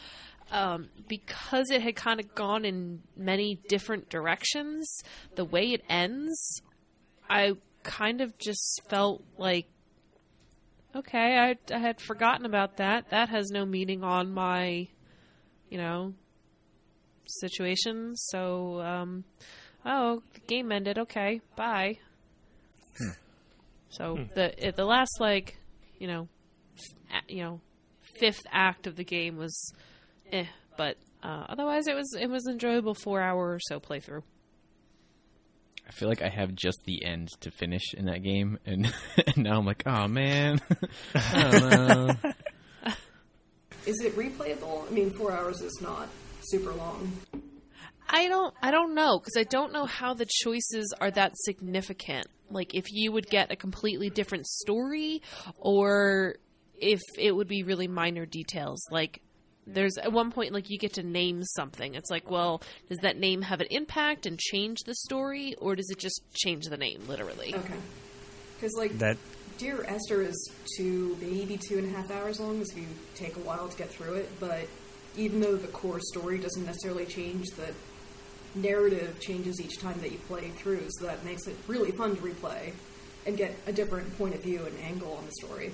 um, 0.52 0.90
because 1.08 1.72
it 1.72 1.82
had 1.82 1.96
kind 1.96 2.20
of 2.20 2.36
gone 2.36 2.64
in 2.64 3.02
many 3.18 3.60
different 3.68 4.10
directions. 4.10 5.02
The 5.36 5.46
way 5.46 5.72
it 5.72 5.84
ends, 5.90 6.62
I 7.30 7.54
kind 7.82 8.22
of 8.22 8.38
just 8.38 8.82
felt 8.88 9.24
like 9.38 9.66
okay, 10.96 11.38
I, 11.38 11.74
I 11.74 11.80
had 11.80 12.00
forgotten 12.02 12.46
about 12.46 12.78
that. 12.78 13.10
That 13.10 13.30
has 13.30 13.50
no 13.50 13.66
meaning 13.66 14.04
on 14.04 14.34
my, 14.34 14.88
you 15.70 15.78
know, 15.78 16.14
situation. 17.26 18.16
So, 18.16 18.82
um, 18.82 19.24
oh, 19.86 20.22
the 20.34 20.40
game 20.42 20.72
ended. 20.72 20.98
Okay, 21.00 21.42
bye. 21.56 21.98
So 23.90 24.16
the 24.34 24.74
the 24.76 24.86
last 24.86 25.18
like, 25.20 25.58
you 26.00 26.08
know, 26.08 26.28
f- 26.76 27.24
a- 27.28 27.34
you 27.34 27.44
know, 27.44 27.62
fifth 28.20 28.42
act 28.52 28.88
of 28.88 28.96
the 28.96 29.04
game 29.04 29.38
was, 29.38 29.74
eh. 30.32 30.46
But 30.78 30.98
uh, 31.22 31.46
otherwise, 31.50 31.88
it 31.88 31.96
was 31.96 32.16
it 32.20 32.28
was 32.28 32.48
enjoyable 32.48 32.96
four 32.96 33.22
hour 33.22 33.54
or 33.54 33.60
so 33.60 33.80
playthrough. 33.80 34.24
I 35.88 35.92
feel 35.92 36.10
like 36.10 36.22
I 36.22 36.30
have 36.30 36.56
just 36.56 36.80
the 36.86 37.04
end 37.04 37.30
to 37.42 37.52
finish 37.52 37.94
in 37.94 38.06
that 38.06 38.24
game, 38.24 38.58
and, 38.66 38.94
and 39.28 39.38
now 39.38 39.58
I'm 39.58 39.66
like, 39.66 39.84
oh 39.86 40.08
man, 40.08 40.60
I 41.16 41.52
don't 41.52 41.70
know. 41.70 42.32
Is 43.86 44.00
it 44.02 44.16
replayable? 44.16 44.88
I 44.88 44.94
mean, 44.94 45.12
four 45.12 45.34
hours 45.34 45.62
is 45.62 45.80
not 45.82 46.08
super 46.42 46.72
long. 46.72 47.12
I 48.10 48.28
don't 48.28 48.54
I 48.62 48.72
don't 48.72 48.94
know 48.94 49.20
because 49.20 49.36
I 49.38 49.44
don't 49.44 49.74
know 49.74 49.86
how 49.86 50.14
the 50.14 50.26
choices 50.26 50.94
are 51.02 51.12
that 51.12 51.34
significant. 51.36 52.28
Like 52.50 52.76
if 52.76 52.86
you 52.92 53.12
would 53.12 53.28
get 53.28 53.52
a 53.52 53.56
completely 53.56 54.10
different 54.10 54.46
story 54.46 55.22
or 55.58 56.36
if 56.76 57.02
it 57.18 57.36
would 57.36 57.48
be 57.48 57.64
really 57.64 57.88
minor 57.88 58.26
details 58.26 58.86
like 58.92 59.22
there's 59.66 59.98
at 59.98 60.12
one 60.12 60.32
point 60.32 60.54
like 60.54 60.70
you 60.70 60.78
get 60.78 60.94
to 60.94 61.04
name 61.04 61.44
something. 61.44 61.96
It's 61.96 62.10
like, 62.10 62.30
well, 62.30 62.62
does 62.90 63.00
that 63.00 63.18
name 63.18 63.42
have 63.42 63.62
an 63.62 63.68
impact 63.72 64.26
and 64.26 64.40
change 64.40 64.80
the 64.86 64.96
story 64.96 65.56
or 65.60 65.76
does 65.76 65.90
it 65.90 66.00
just 66.00 66.22
change 66.34 66.66
the 66.66 66.78
name 66.78 67.02
literally? 67.08 67.56
Okay. 67.56 67.74
Because, 68.56 68.76
like, 68.78 68.98
That 69.00 69.18
Dear 69.58 69.84
Esther 69.88 70.22
is 70.22 70.52
two, 70.78 71.18
maybe 71.22 71.58
two 71.58 71.78
and 71.78 71.94
a 71.94 71.98
half 71.98 72.10
hours 72.12 72.40
long, 72.40 72.64
so 72.66 72.78
you 72.78 72.88
take 73.16 73.36
a 73.36 73.40
while 73.42 73.68
to 73.68 73.78
get 73.78 73.90
through 73.90 74.16
it. 74.16 74.30
But 74.40 74.68
even 75.16 75.42
though 75.42 75.56
the 75.56 75.68
core 75.68 76.00
story 76.00 76.38
doesn't 76.38 76.66
necessarily 76.66 77.06
change, 77.06 77.48
the 77.50 77.74
narrative 78.56 79.20
changes 79.20 79.62
each 79.62 79.80
time 79.80 80.00
that 80.02 80.12
you 80.12 80.18
play 80.28 80.50
through, 80.50 80.86
so 80.90 81.06
that 81.06 81.24
makes 81.24 81.48
it 81.48 81.56
really 81.68 81.92
fun 81.92 82.16
to 82.16 82.22
replay 82.22 82.74
and 83.26 83.38
get 83.38 83.56
a 83.68 83.72
different 83.72 84.18
point 84.18 84.36
of 84.36 84.42
view 84.42 84.66
and 84.66 84.78
angle 84.82 85.14
on 85.14 85.26
the 85.26 85.32
story. 85.46 85.72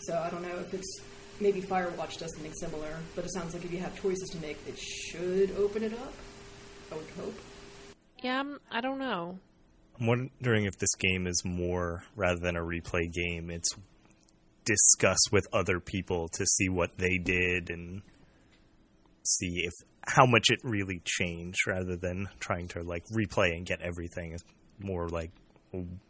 So 0.00 0.18
I 0.18 0.30
don't 0.30 0.42
know 0.42 0.58
if 0.58 0.74
it's 0.74 1.00
maybe 1.40 1.60
Firewatch 1.60 2.18
does 2.18 2.34
something 2.34 2.52
similar, 2.54 2.96
but 3.14 3.24
it 3.24 3.32
sounds 3.32 3.54
like 3.54 3.64
if 3.64 3.72
you 3.72 3.78
have 3.78 4.00
choices 4.00 4.28
to 4.30 4.38
make, 4.38 4.58
it 4.66 4.78
should 4.78 5.54
open 5.56 5.82
it 5.82 5.92
up. 5.92 6.12
I 6.92 6.96
would 6.96 7.10
hope. 7.18 7.38
Yeah, 8.22 8.40
I'm, 8.40 8.58
I 8.70 8.80
don't 8.80 8.98
know. 8.98 9.38
I'm 9.98 10.06
wondering 10.06 10.64
if 10.64 10.78
this 10.78 10.94
game 10.98 11.26
is 11.26 11.42
more 11.44 12.04
rather 12.16 12.40
than 12.40 12.56
a 12.56 12.60
replay 12.60 13.12
game. 13.12 13.50
It's 13.50 13.70
discuss 14.64 15.18
with 15.32 15.46
other 15.52 15.80
people 15.80 16.28
to 16.28 16.46
see 16.46 16.68
what 16.68 16.96
they 16.98 17.18
did 17.18 17.70
and 17.70 18.02
see 19.24 19.62
if 19.64 19.72
how 20.06 20.26
much 20.26 20.50
it 20.50 20.60
really 20.62 21.00
changed, 21.04 21.66
rather 21.66 21.96
than 21.96 22.28
trying 22.40 22.68
to 22.68 22.82
like 22.82 23.04
replay 23.06 23.56
and 23.56 23.66
get 23.66 23.80
everything. 23.80 24.32
It's 24.32 24.44
more 24.78 25.08
like, 25.08 25.30
well, 25.30 25.39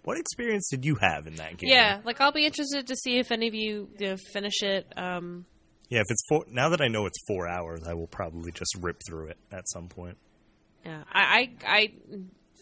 what 0.04 0.18
experience 0.18 0.68
did 0.70 0.84
you 0.84 0.96
have 0.96 1.26
in 1.26 1.36
that 1.36 1.56
game? 1.56 1.70
Yeah, 1.70 2.00
like 2.04 2.20
I'll 2.20 2.32
be 2.32 2.46
interested 2.46 2.86
to 2.86 2.96
see 2.96 3.18
if 3.18 3.30
any 3.30 3.48
of 3.48 3.54
you, 3.54 3.88
you 3.98 4.08
know, 4.08 4.16
finish 4.32 4.62
it. 4.62 4.86
Um, 4.96 5.44
yeah. 5.88 6.00
If 6.00 6.06
it's 6.08 6.22
four, 6.28 6.44
now 6.48 6.70
that 6.70 6.80
I 6.80 6.88
know 6.88 7.06
it's 7.06 7.18
four 7.26 7.48
hours, 7.48 7.82
I 7.86 7.94
will 7.94 8.06
probably 8.06 8.52
just 8.52 8.76
rip 8.80 9.00
through 9.06 9.28
it 9.28 9.38
at 9.52 9.68
some 9.68 9.88
point. 9.88 10.16
Yeah, 10.84 11.02
I, 11.12 11.20
I, 11.20 11.50
I 11.66 11.92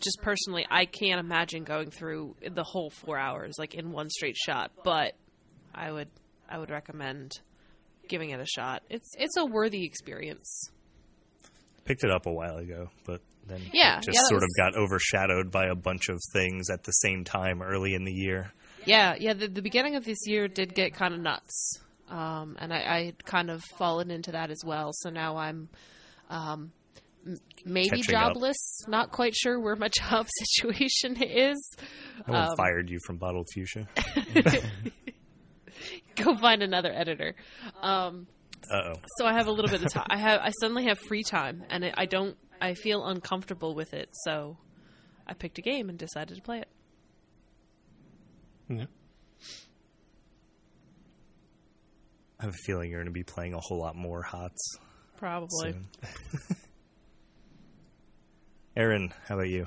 just 0.03 0.19
personally, 0.23 0.67
I 0.69 0.87
can't 0.87 1.21
imagine 1.21 1.65
going 1.65 1.91
through 1.91 2.37
the 2.51 2.65
whole 2.65 2.91
four 2.91 3.19
hours 3.19 3.57
like 3.59 3.75
in 3.75 3.93
one 3.93 4.09
straight 4.09 4.37
shot. 4.37 4.73
But 4.83 5.13
I 5.75 5.93
would, 5.93 6.09
I 6.49 6.59
would 6.59 6.71
recommend 6.71 7.33
giving 8.09 8.31
it 8.31 8.41
a 8.41 8.47
shot. 8.47 8.83
It's, 8.89 9.11
it's 9.19 9.37
a 9.37 9.45
worthy 9.45 9.85
experience. 9.85 10.71
Picked 11.89 12.05
it 12.05 12.11
up 12.11 12.27
a 12.27 12.33
while 12.33 12.59
ago, 12.59 12.91
but 13.05 13.21
then 13.47 13.61
Yeah, 13.73 13.99
just 14.01 14.15
yeah, 14.15 14.21
sort 14.29 14.43
was- 14.43 14.45
of 14.45 14.49
got 14.57 14.77
overshadowed 14.81 15.51
by 15.51 15.67
a 15.67 15.75
bunch 15.75 16.09
of 16.09 16.21
things 16.33 16.71
at 16.71 16.85
the 16.85 16.93
same 16.93 17.25
time 17.25 17.63
early 17.63 17.95
in 17.95 18.05
the 18.05 18.13
year. 18.13 18.53
Yeah, 18.85 19.17
yeah. 19.19 19.33
The, 19.33 19.49
the 19.49 19.63
beginning 19.63 19.97
of 19.97 20.05
this 20.05 20.19
year 20.27 20.47
did 20.49 20.75
get 20.75 20.95
kind 20.95 21.13
of 21.15 21.21
nuts, 21.21 21.81
um, 22.09 22.57
and 22.61 22.73
I, 22.73 22.83
I 22.99 23.05
had 23.07 23.25
kind 23.25 23.51
of 23.51 23.63
fallen 23.79 24.11
into 24.11 24.33
that 24.33 24.51
as 24.51 24.63
well. 24.65 24.91
So 24.93 25.11
now 25.11 25.37
I'm 25.37 25.69
um, 26.31 26.73
maybe 27.65 27.89
Catching 28.03 28.15
up. 28.15 28.33
jobless. 28.35 28.81
Not 28.87 29.11
quite 29.11 29.35
sure 29.35 29.59
where 29.61 29.77
my 29.77 29.89
job 30.11 30.27
situation 30.55 31.17
is. 31.23 31.71
No 32.27 32.35
one 32.35 32.49
Um, 32.51 32.57
fired 32.57 32.89
you 32.89 32.99
from 33.07 33.17
Bottled 33.17 33.49
Fuchsia. 33.55 33.89
Go 36.17 36.37
find 36.37 36.63
another 36.63 36.93
editor. 36.93 37.35
Um, 37.81 38.27
Uh 38.71 38.77
oh. 38.77 38.95
so 39.19 39.27
I 39.27 39.33
have 39.33 39.47
a 39.47 39.51
little 39.53 39.71
bit 39.71 39.83
of 39.83 39.93
time. 39.93 40.07
I 40.11 40.17
have. 40.19 40.41
I 40.41 40.51
suddenly 40.61 40.85
have 40.85 40.99
free 40.99 41.23
time, 41.23 41.65
and 41.71 41.85
I 41.85 41.93
I 41.97 42.07
don't. 42.07 42.37
I 42.61 42.75
feel 42.75 43.07
uncomfortable 43.07 43.75
with 43.75 43.95
it, 43.95 44.09
so 44.25 44.57
I 45.27 45.35
picked 45.35 45.59
a 45.59 45.63
game 45.63 45.89
and 45.89 45.99
decided 45.99 46.37
to 46.37 46.43
play 46.43 46.59
it. 46.61 46.69
Yeah. 48.69 48.85
I 52.41 52.45
have 52.45 52.55
a 52.55 52.57
feeling 52.67 52.91
you're 52.91 53.01
going 53.01 53.07
to 53.07 53.13
be 53.13 53.25
playing 53.25 53.55
a 53.55 53.59
whole 53.61 53.79
lot 53.79 53.97
more 53.97 54.23
HOTS 54.23 54.79
Probably. 55.17 55.73
soon. 55.73 55.89
Aaron, 58.77 59.13
how 59.27 59.35
about 59.35 59.49
you? 59.49 59.67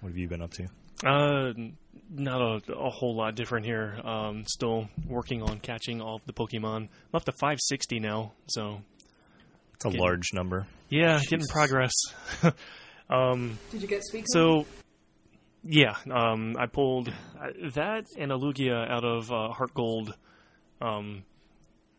What 0.00 0.08
have 0.10 0.18
you 0.18 0.26
been 0.28 0.42
up 0.42 0.52
to? 0.54 0.66
Uh, 1.06 1.52
n- 1.56 1.76
not 2.10 2.40
a, 2.40 2.72
a 2.72 2.90
whole 2.90 3.14
lot 3.16 3.34
different 3.34 3.66
here. 3.66 3.98
Um, 4.04 4.44
still 4.46 4.88
working 5.06 5.42
on 5.42 5.60
catching 5.60 6.00
all 6.00 6.16
of 6.16 6.24
the 6.26 6.32
Pokemon. 6.32 6.76
I'm 6.76 6.88
up 7.14 7.24
to 7.24 7.32
560 7.32 8.00
now, 8.00 8.32
so 8.48 8.80
It's 9.74 9.84
a 9.84 9.88
Getting- 9.88 10.00
large 10.00 10.28
number. 10.32 10.66
yeah, 10.88 11.20
getting 11.28 11.46
progress. 11.48 11.92
um, 13.10 13.58
Did 13.70 13.82
you 13.82 13.88
get 13.88 14.02
Suicune? 14.12 14.24
so 14.26 14.66
yeah, 15.62 15.94
um, 16.10 16.56
I 16.58 16.66
pulled 16.66 17.08
uh, 17.08 17.48
that 17.74 18.04
and 18.18 18.32
a 18.32 18.36
Lugia 18.36 18.88
out 18.90 19.04
of 19.04 19.30
uh, 19.30 19.48
Heart 19.50 19.74
Gold, 19.74 20.14
um, 20.80 21.22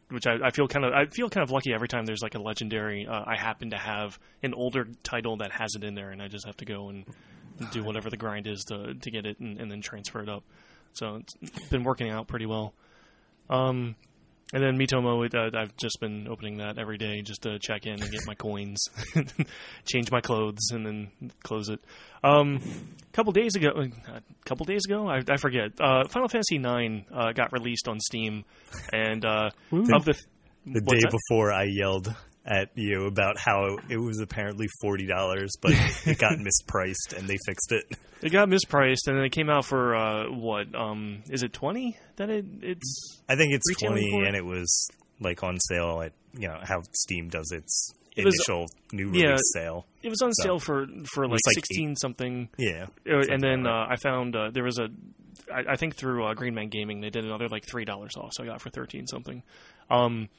which 0.10 0.26
I, 0.26 0.38
I 0.48 0.50
feel 0.52 0.68
kind 0.68 0.84
of 0.84 0.94
I 0.94 1.06
feel 1.06 1.30
kind 1.30 1.44
of 1.44 1.52
lucky 1.52 1.74
every 1.74 1.88
time 1.88 2.06
there's 2.06 2.22
like 2.24 2.36
a 2.36 2.40
legendary. 2.40 3.06
Uh, 3.08 3.24
I 3.26 3.36
happen 3.38 3.70
to 3.70 3.78
have 3.78 4.18
an 4.42 4.54
older 4.56 4.88
title 5.04 5.38
that 5.38 5.52
has 5.52 5.76
it 5.76 5.84
in 5.84 5.94
there, 5.96 6.10
and 6.10 6.22
I 6.22 6.28
just 6.28 6.46
have 6.48 6.58
to 6.58 6.66
go 6.66 6.90
and 6.90 7.06
do 7.72 7.84
whatever 7.84 8.10
the 8.10 8.18
grind 8.18 8.48
is 8.48 8.64
to 8.66 8.94
to 8.94 9.12
get 9.12 9.26
it 9.26 9.40
and, 9.40 9.60
and 9.60 9.72
then 9.72 9.82
transfer 9.82 10.22
it 10.22 10.30
up. 10.30 10.44
So 10.94 11.16
it's 11.42 11.70
been 11.70 11.84
working 11.84 12.10
out 12.10 12.28
pretty 12.28 12.46
well. 12.46 12.74
Um, 13.50 13.96
and 14.54 14.62
then 14.62 14.78
Miitomo, 14.78 15.34
uh, 15.34 15.58
I've 15.58 15.76
just 15.78 15.98
been 16.02 16.28
opening 16.28 16.58
that 16.58 16.78
every 16.78 16.98
day 16.98 17.22
just 17.22 17.44
to 17.44 17.58
check 17.60 17.86
in 17.86 18.02
and 18.02 18.12
get 18.12 18.22
my 18.28 18.36
coins, 18.36 18.80
change 19.86 20.12
my 20.12 20.20
clothes, 20.20 20.72
and 20.74 20.86
then 20.86 21.12
close 21.44 21.70
it. 21.70 21.80
Um, 22.22 22.60
a 23.02 23.16
couple 23.16 23.32
days 23.32 23.56
ago, 23.56 23.70
uh, 23.70 23.84
a 23.84 24.22
couple 24.46 24.66
days 24.66 24.82
ago, 24.86 25.08
I, 25.08 25.24
I 25.30 25.38
forget. 25.38 25.72
Uh, 25.80 26.06
Final 26.10 26.28
Fantasy 26.28 26.58
IX 26.58 27.06
uh, 27.14 27.32
got 27.32 27.54
released 27.54 27.88
on 27.88 28.00
Steam, 28.02 28.44
and 28.92 29.24
uh, 29.24 29.52
of 29.72 30.04
the 30.04 30.16
The 30.66 30.82
day 30.82 31.00
that? 31.02 31.12
before, 31.30 31.54
I 31.54 31.64
yelled 31.70 32.14
at 32.46 32.70
you 32.76 33.06
about 33.06 33.38
how 33.38 33.78
it 33.90 33.98
was 33.98 34.20
apparently 34.20 34.68
forty 34.82 35.06
dollars, 35.08 35.52
but 35.62 35.74
it 36.06 36.18
got 36.18 36.34
mispriced 36.40 37.18
and 37.18 37.28
they 37.28 37.38
fixed 37.46 37.72
it. 37.72 37.86
it 38.22 38.32
got 38.32 38.50
mispriced, 38.50 39.08
and 39.08 39.18
then 39.18 39.24
it 39.26 39.32
came 39.32 39.50
out 39.50 39.66
for 39.66 39.96
uh, 39.96 40.26
what? 40.32 40.74
Um, 40.76 41.24
is 41.30 41.44
it 41.44 41.54
twenty? 41.54 41.98
That 42.16 42.30
it 42.30 42.46
it's 42.62 43.22
I 43.30 43.36
think 43.36 43.54
it's 43.54 43.66
twenty, 43.80 44.10
for 44.12 44.24
and 44.26 44.36
it 44.36 44.46
was 44.46 44.90
like 45.20 45.44
on 45.44 45.60
sale 45.70 46.02
at 46.02 46.14
you 46.34 46.48
know 46.48 46.58
how 46.64 46.82
Steam 46.94 47.30
does 47.30 47.52
its 47.52 47.94
It 48.16 48.26
was- 48.26 48.34
initial 48.36 48.66
new 48.92 49.12
yeah. 49.14 49.28
release 49.28 49.52
sale. 49.54 49.86
it 50.02 50.10
was 50.10 50.22
on 50.22 50.34
So, 50.34 50.44
sale 50.44 50.60
for 50.60 50.88
for 51.14 51.26
like, 51.26 51.32
was 51.34 51.42
like 51.46 51.56
sixteen 51.56 51.96
something. 51.96 52.50
Yeah, 52.58 52.88
Uh, 53.08 53.22
something 53.22 53.34
and 53.34 53.44
then 53.44 53.68
uh, 53.68 53.86
I 53.88 53.98
found 53.98 54.36
uh, 54.36 54.50
there 54.50 54.64
was 54.64 54.80
a, 54.80 54.90
I, 55.54 55.74
I 55.74 55.76
think 55.76 55.96
through 55.96 56.26
uh, 56.26 56.34
Green 56.34 56.56
Man 56.56 56.70
Gaming 56.70 57.02
they 57.02 57.10
did 57.12 57.24
another 57.24 57.50
like 57.50 57.66
three 57.70 57.86
dollars 57.86 58.14
off, 58.18 58.32
so 58.34 58.44
I 58.44 58.48
got 58.48 58.56
it 58.56 58.62
for 58.62 58.72
thirteen 58.72 59.06
something. 59.06 59.44
Um, 59.92 60.30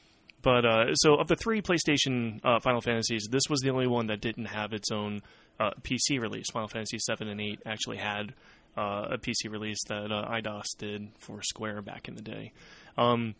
but 0.42 0.64
uh, 0.64 0.94
so 0.94 1.14
of 1.16 1.28
the 1.28 1.36
three 1.36 1.62
PlayStation 1.62 2.40
uh, 2.44 2.60
Final 2.60 2.80
Fantasies, 2.80 3.28
this 3.30 3.44
was 3.48 3.60
the 3.60 3.70
only 3.70 3.86
one 3.86 4.06
that 4.08 4.20
didn't 4.20 4.46
have 4.46 4.72
its 4.72 4.90
own 4.90 5.22
uh, 5.60 5.70
PC 5.82 6.20
release. 6.20 6.46
Final 6.52 6.68
Fantasy 6.68 6.98
seven 6.98 7.28
and 7.28 7.40
eight 7.40 7.60
actually 7.64 7.98
had 7.98 8.34
uh, 8.76 9.08
a 9.12 9.18
PC 9.18 9.50
release 9.50 9.78
that 9.88 10.10
uh, 10.10 10.28
Eidos 10.30 10.64
did 10.78 11.08
for 11.18 11.42
Square 11.42 11.82
back 11.82 12.08
in 12.08 12.14
the 12.14 12.22
day. 12.22 12.52
Um, 12.98 13.34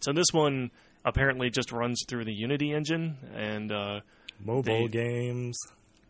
so 0.00 0.12
this 0.12 0.26
one 0.32 0.70
apparently 1.04 1.50
just 1.50 1.72
runs 1.72 2.02
through 2.08 2.24
the 2.24 2.34
Unity 2.34 2.72
engine 2.72 3.16
and. 3.34 3.72
Uh, 3.72 4.00
mobile 4.44 4.88
they- 4.88 4.88
games. 4.88 5.56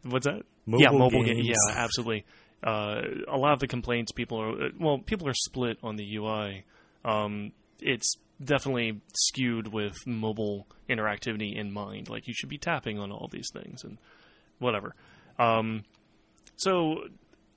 What's 0.03 0.27
that? 0.27 0.43
Mobile 0.67 0.83
yeah, 0.83 0.91
mobile 0.91 1.23
ga- 1.23 1.35
games. 1.35 1.47
Yeah, 1.49 1.75
absolutely. 1.77 2.25
Uh, 2.63 3.03
a 3.29 3.37
lot 3.37 3.53
of 3.53 3.61
the 3.61 3.69
complaints 3.69 4.11
people 4.13 4.41
are 4.41 4.71
well, 4.81 4.99
people 4.99 5.29
are 5.29 5.35
split 5.35 5.79
on 5.83 5.97
the 5.97 6.17
UI. 6.17 6.65
Um, 7.05 7.53
it's 7.81 8.15
definitely 8.43 9.01
skewed 9.15 9.69
with 9.69 10.07
mobile 10.07 10.67
interactivity 10.89 11.57
in 11.57 11.73
mind. 11.73 12.09
Like 12.09 12.29
you 12.29 12.35
should 12.35 12.49
be 12.49 12.59
tapping 12.59 12.99
on 12.99 13.11
all 13.11 13.29
these 13.31 13.49
things 13.53 13.85
and 13.85 13.99
whatever. 14.59 14.95
Um, 15.39 15.85
so 16.57 17.05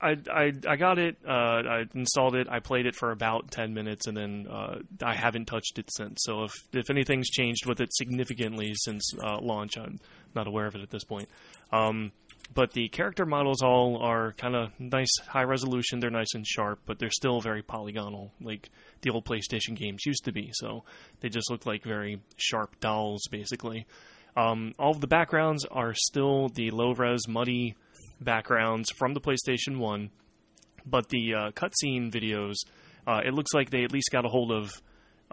I, 0.01 0.17
I 0.31 0.53
I 0.67 0.75
got 0.77 0.97
it. 0.97 1.17
Uh, 1.27 1.31
I 1.31 1.85
installed 1.93 2.35
it. 2.35 2.47
I 2.49 2.59
played 2.59 2.85
it 2.85 2.95
for 2.95 3.11
about 3.11 3.51
ten 3.51 3.73
minutes, 3.73 4.07
and 4.07 4.15
then 4.15 4.47
uh, 4.49 4.79
I 5.03 5.13
haven't 5.13 5.45
touched 5.45 5.77
it 5.77 5.89
since. 5.95 6.21
So 6.23 6.45
if 6.45 6.53
if 6.73 6.89
anything's 6.89 7.29
changed 7.29 7.65
with 7.65 7.81
it 7.81 7.93
significantly 7.93 8.71
since 8.75 9.13
uh, 9.21 9.39
launch, 9.41 9.77
I'm 9.77 9.99
not 10.35 10.47
aware 10.47 10.67
of 10.67 10.75
it 10.75 10.81
at 10.81 10.89
this 10.89 11.03
point. 11.03 11.27
Um, 11.71 12.11
but 12.53 12.73
the 12.73 12.89
character 12.89 13.25
models 13.25 13.62
all 13.62 13.97
are 14.01 14.33
kind 14.33 14.55
of 14.55 14.71
nice, 14.79 15.15
high 15.27 15.43
resolution. 15.43 15.99
They're 15.99 16.09
nice 16.09 16.33
and 16.33 16.45
sharp, 16.45 16.79
but 16.85 16.99
they're 16.99 17.12
still 17.12 17.41
very 17.41 17.62
polygonal, 17.62 18.31
like 18.41 18.69
the 19.01 19.12
old 19.12 19.25
PlayStation 19.25 19.75
games 19.75 20.05
used 20.05 20.25
to 20.25 20.31
be. 20.31 20.49
So 20.53 20.83
they 21.19 21.29
just 21.29 21.51
look 21.51 21.65
like 21.65 21.83
very 21.83 22.21
sharp 22.38 22.79
dolls, 22.79 23.21
basically. 23.29 23.85
Um, 24.35 24.73
all 24.79 24.91
of 24.91 25.01
the 25.01 25.07
backgrounds 25.07 25.65
are 25.65 25.93
still 25.93 26.49
the 26.49 26.71
low 26.71 26.93
res, 26.93 27.27
muddy 27.27 27.75
backgrounds 28.21 28.89
from 28.97 29.13
the 29.13 29.21
PlayStation 29.21 29.77
1, 29.77 30.09
but 30.85 31.09
the 31.09 31.33
uh, 31.33 31.51
cutscene 31.51 32.12
videos, 32.12 32.55
uh, 33.07 33.21
it 33.25 33.33
looks 33.33 33.53
like 33.53 33.69
they 33.69 33.83
at 33.83 33.91
least 33.91 34.09
got 34.12 34.25
a 34.25 34.29
hold 34.29 34.51
of 34.51 34.71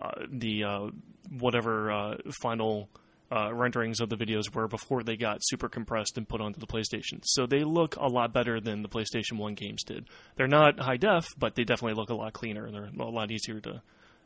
uh, 0.00 0.26
the 0.30 0.64
uh, 0.64 0.86
whatever 1.30 1.90
uh, 1.90 2.16
final 2.42 2.88
uh, 3.30 3.52
renderings 3.52 4.00
of 4.00 4.08
the 4.08 4.16
videos 4.16 4.54
were 4.54 4.68
before 4.68 5.02
they 5.02 5.16
got 5.16 5.38
super 5.42 5.68
compressed 5.68 6.16
and 6.16 6.28
put 6.28 6.40
onto 6.40 6.60
the 6.60 6.66
PlayStation. 6.66 7.20
So 7.24 7.46
they 7.46 7.64
look 7.64 7.96
a 7.96 8.06
lot 8.06 8.32
better 8.32 8.60
than 8.60 8.82
the 8.82 8.88
PlayStation 8.88 9.38
1 9.38 9.54
games 9.54 9.82
did. 9.82 10.06
They're 10.36 10.46
not 10.46 10.78
high 10.78 10.96
def, 10.96 11.26
but 11.38 11.54
they 11.54 11.64
definitely 11.64 11.94
look 12.00 12.10
a 12.10 12.14
lot 12.14 12.32
cleaner. 12.32 12.70
They're 12.70 12.90
a 12.98 13.10
lot 13.10 13.30
easier 13.30 13.60
to 13.60 13.82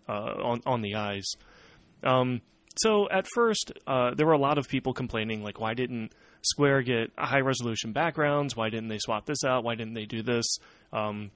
uh, 0.09 0.13
on 0.13 0.61
on 0.67 0.83
the 0.83 0.97
eyes. 0.97 1.27
Um, 2.03 2.41
so 2.77 3.09
at 3.11 3.27
first, 3.35 3.73
uh, 3.87 4.15
there 4.15 4.27
were 4.27 4.33
a 4.33 4.39
lot 4.39 4.59
of 4.59 4.69
people 4.69 4.93
complaining, 4.93 5.43
like, 5.43 5.61
why 5.61 5.75
didn't 5.75 6.13
Square 6.43 6.83
get 6.83 7.13
high 7.19 7.41
resolution 7.41 7.93
backgrounds? 7.93 8.57
Why 8.57 8.71
didn't 8.71 8.89
they 8.89 8.99
swap 8.99 9.27
this 9.27 9.45
out? 9.45 9.65
Why 9.65 9.75
didn't 9.75 9.95
they 9.95 10.07
do 10.07 10.23
this? 10.23 10.47
Um, 10.93 11.31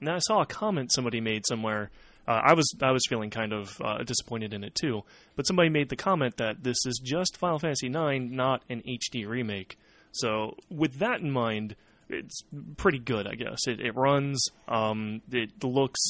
now 0.00 0.16
I 0.16 0.18
saw 0.18 0.42
a 0.42 0.46
comment 0.46 0.92
somebody 0.92 1.20
made 1.20 1.46
somewhere. 1.46 1.90
Uh, 2.26 2.40
I 2.44 2.54
was 2.54 2.68
I 2.82 2.90
was 2.90 3.02
feeling 3.08 3.30
kind 3.30 3.52
of 3.52 3.80
uh, 3.80 4.02
disappointed 4.02 4.52
in 4.52 4.64
it 4.64 4.74
too, 4.74 5.02
but 5.36 5.46
somebody 5.46 5.68
made 5.68 5.88
the 5.88 5.96
comment 5.96 6.38
that 6.38 6.62
this 6.62 6.76
is 6.86 7.00
just 7.02 7.36
Final 7.36 7.58
Fantasy 7.58 7.86
IX, 7.86 8.30
not 8.30 8.62
an 8.68 8.82
HD 8.82 9.26
remake. 9.26 9.78
So 10.12 10.56
with 10.70 10.98
that 10.98 11.20
in 11.20 11.30
mind, 11.30 11.76
it's 12.08 12.42
pretty 12.76 12.98
good, 12.98 13.26
I 13.26 13.34
guess. 13.34 13.66
It, 13.66 13.80
it 13.80 13.94
runs. 13.94 14.44
Um, 14.66 15.22
it 15.30 15.62
looks 15.62 16.00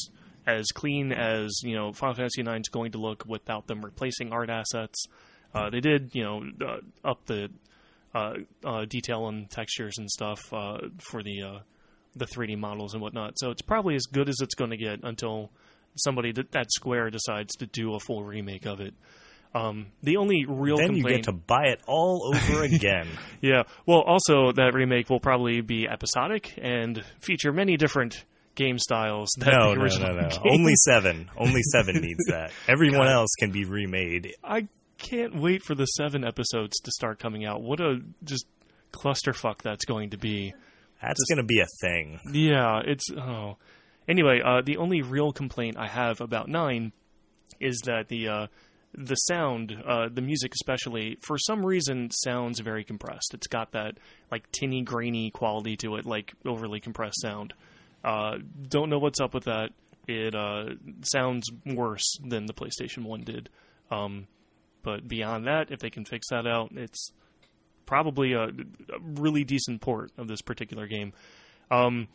as 0.46 0.66
clean 0.68 1.12
as 1.12 1.60
you 1.62 1.74
know 1.74 1.92
Final 1.92 2.14
Fantasy 2.14 2.40
IX 2.40 2.60
is 2.60 2.68
going 2.70 2.92
to 2.92 2.98
look 2.98 3.24
without 3.26 3.66
them 3.66 3.84
replacing 3.84 4.32
art 4.32 4.48
assets. 4.48 5.04
Uh, 5.54 5.70
they 5.70 5.80
did, 5.80 6.10
you 6.12 6.22
know, 6.22 6.42
uh, 6.66 7.08
up 7.08 7.24
the 7.26 7.50
uh, 8.14 8.34
uh, 8.64 8.84
detail 8.84 9.28
and 9.28 9.50
textures 9.50 9.96
and 9.98 10.10
stuff 10.10 10.40
for 10.40 11.22
the 11.22 11.60
the 12.14 12.24
3D 12.24 12.56
models 12.58 12.94
and 12.94 13.02
whatnot. 13.02 13.38
So 13.38 13.50
it's 13.50 13.60
probably 13.60 13.94
as 13.94 14.04
good 14.04 14.30
as 14.30 14.36
it's 14.40 14.54
going 14.54 14.70
to 14.70 14.78
get 14.78 15.00
until 15.02 15.50
somebody 15.96 16.32
that, 16.32 16.72
Square 16.72 17.10
decides 17.10 17.54
to 17.56 17.66
do 17.66 17.94
a 17.94 18.00
full 18.00 18.24
remake 18.24 18.66
of 18.66 18.80
it. 18.80 18.94
Um, 19.54 19.86
the 20.02 20.18
only 20.18 20.44
real 20.46 20.76
Then 20.76 20.94
you 20.96 21.04
get 21.04 21.24
to 21.24 21.32
buy 21.32 21.66
it 21.68 21.80
all 21.86 22.32
over 22.34 22.62
again. 22.64 23.08
yeah. 23.40 23.62
Well, 23.86 24.00
also 24.00 24.52
that 24.52 24.72
remake 24.74 25.08
will 25.08 25.20
probably 25.20 25.62
be 25.62 25.88
episodic 25.88 26.52
and 26.60 27.02
feature 27.20 27.52
many 27.52 27.76
different 27.76 28.24
game 28.54 28.78
styles. 28.78 29.28
That 29.38 29.52
no, 29.58 29.70
the 29.70 29.76
no, 29.76 29.82
original 29.82 30.14
no, 30.14 30.20
no. 30.22 30.28
game- 30.28 30.52
Only 30.52 30.74
seven. 30.84 31.30
Only 31.36 31.62
seven 31.72 31.96
needs 31.96 32.24
that. 32.28 32.50
Everyone 32.68 33.06
else 33.08 33.30
can 33.38 33.50
be 33.50 33.64
remade. 33.64 34.34
I 34.44 34.68
can't 34.98 35.36
wait 35.36 35.62
for 35.62 35.74
the 35.74 35.86
seven 35.86 36.24
episodes 36.24 36.78
to 36.80 36.90
start 36.90 37.18
coming 37.18 37.46
out. 37.46 37.62
What 37.62 37.80
a 37.80 38.00
just 38.24 38.46
clusterfuck 38.92 39.62
that's 39.62 39.84
going 39.86 40.10
to 40.10 40.18
be. 40.18 40.52
That's 41.02 41.22
going 41.28 41.38
to 41.38 41.44
be 41.44 41.60
a 41.60 41.66
thing. 41.80 42.18
Yeah, 42.32 42.80
it's 42.84 43.10
oh. 43.12 43.56
Anyway, 44.08 44.40
uh, 44.44 44.60
the 44.60 44.76
only 44.76 45.02
real 45.02 45.32
complaint 45.32 45.76
I 45.76 45.88
have 45.88 46.20
about 46.20 46.48
nine 46.48 46.92
is 47.60 47.80
that 47.86 48.08
the 48.08 48.28
uh, 48.28 48.46
the 48.94 49.14
sound, 49.14 49.76
uh, 49.86 50.08
the 50.08 50.22
music 50.22 50.52
especially, 50.54 51.18
for 51.20 51.38
some 51.38 51.64
reason 51.64 52.10
sounds 52.10 52.60
very 52.60 52.84
compressed. 52.84 53.34
It's 53.34 53.46
got 53.46 53.72
that 53.72 53.98
like 54.30 54.50
tinny, 54.52 54.82
grainy 54.82 55.30
quality 55.30 55.76
to 55.78 55.96
it, 55.96 56.06
like 56.06 56.32
overly 56.44 56.80
compressed 56.80 57.20
sound. 57.20 57.52
Uh, 58.04 58.38
don't 58.68 58.88
know 58.88 58.98
what's 58.98 59.20
up 59.20 59.34
with 59.34 59.44
that. 59.44 59.70
It 60.06 60.34
uh, 60.34 60.74
sounds 61.02 61.50
worse 61.64 62.18
than 62.24 62.46
the 62.46 62.54
PlayStation 62.54 63.04
One 63.04 63.22
did. 63.22 63.48
Um, 63.90 64.28
but 64.82 65.06
beyond 65.06 65.46
that, 65.46 65.72
if 65.72 65.80
they 65.80 65.90
can 65.90 66.04
fix 66.04 66.28
that 66.30 66.46
out, 66.46 66.70
it's 66.76 67.10
probably 67.86 68.32
a, 68.32 68.44
a 68.44 68.50
really 69.00 69.42
decent 69.44 69.80
port 69.80 70.12
of 70.16 70.28
this 70.28 70.42
particular 70.42 70.86
game. 70.86 71.12
Um, 71.70 72.06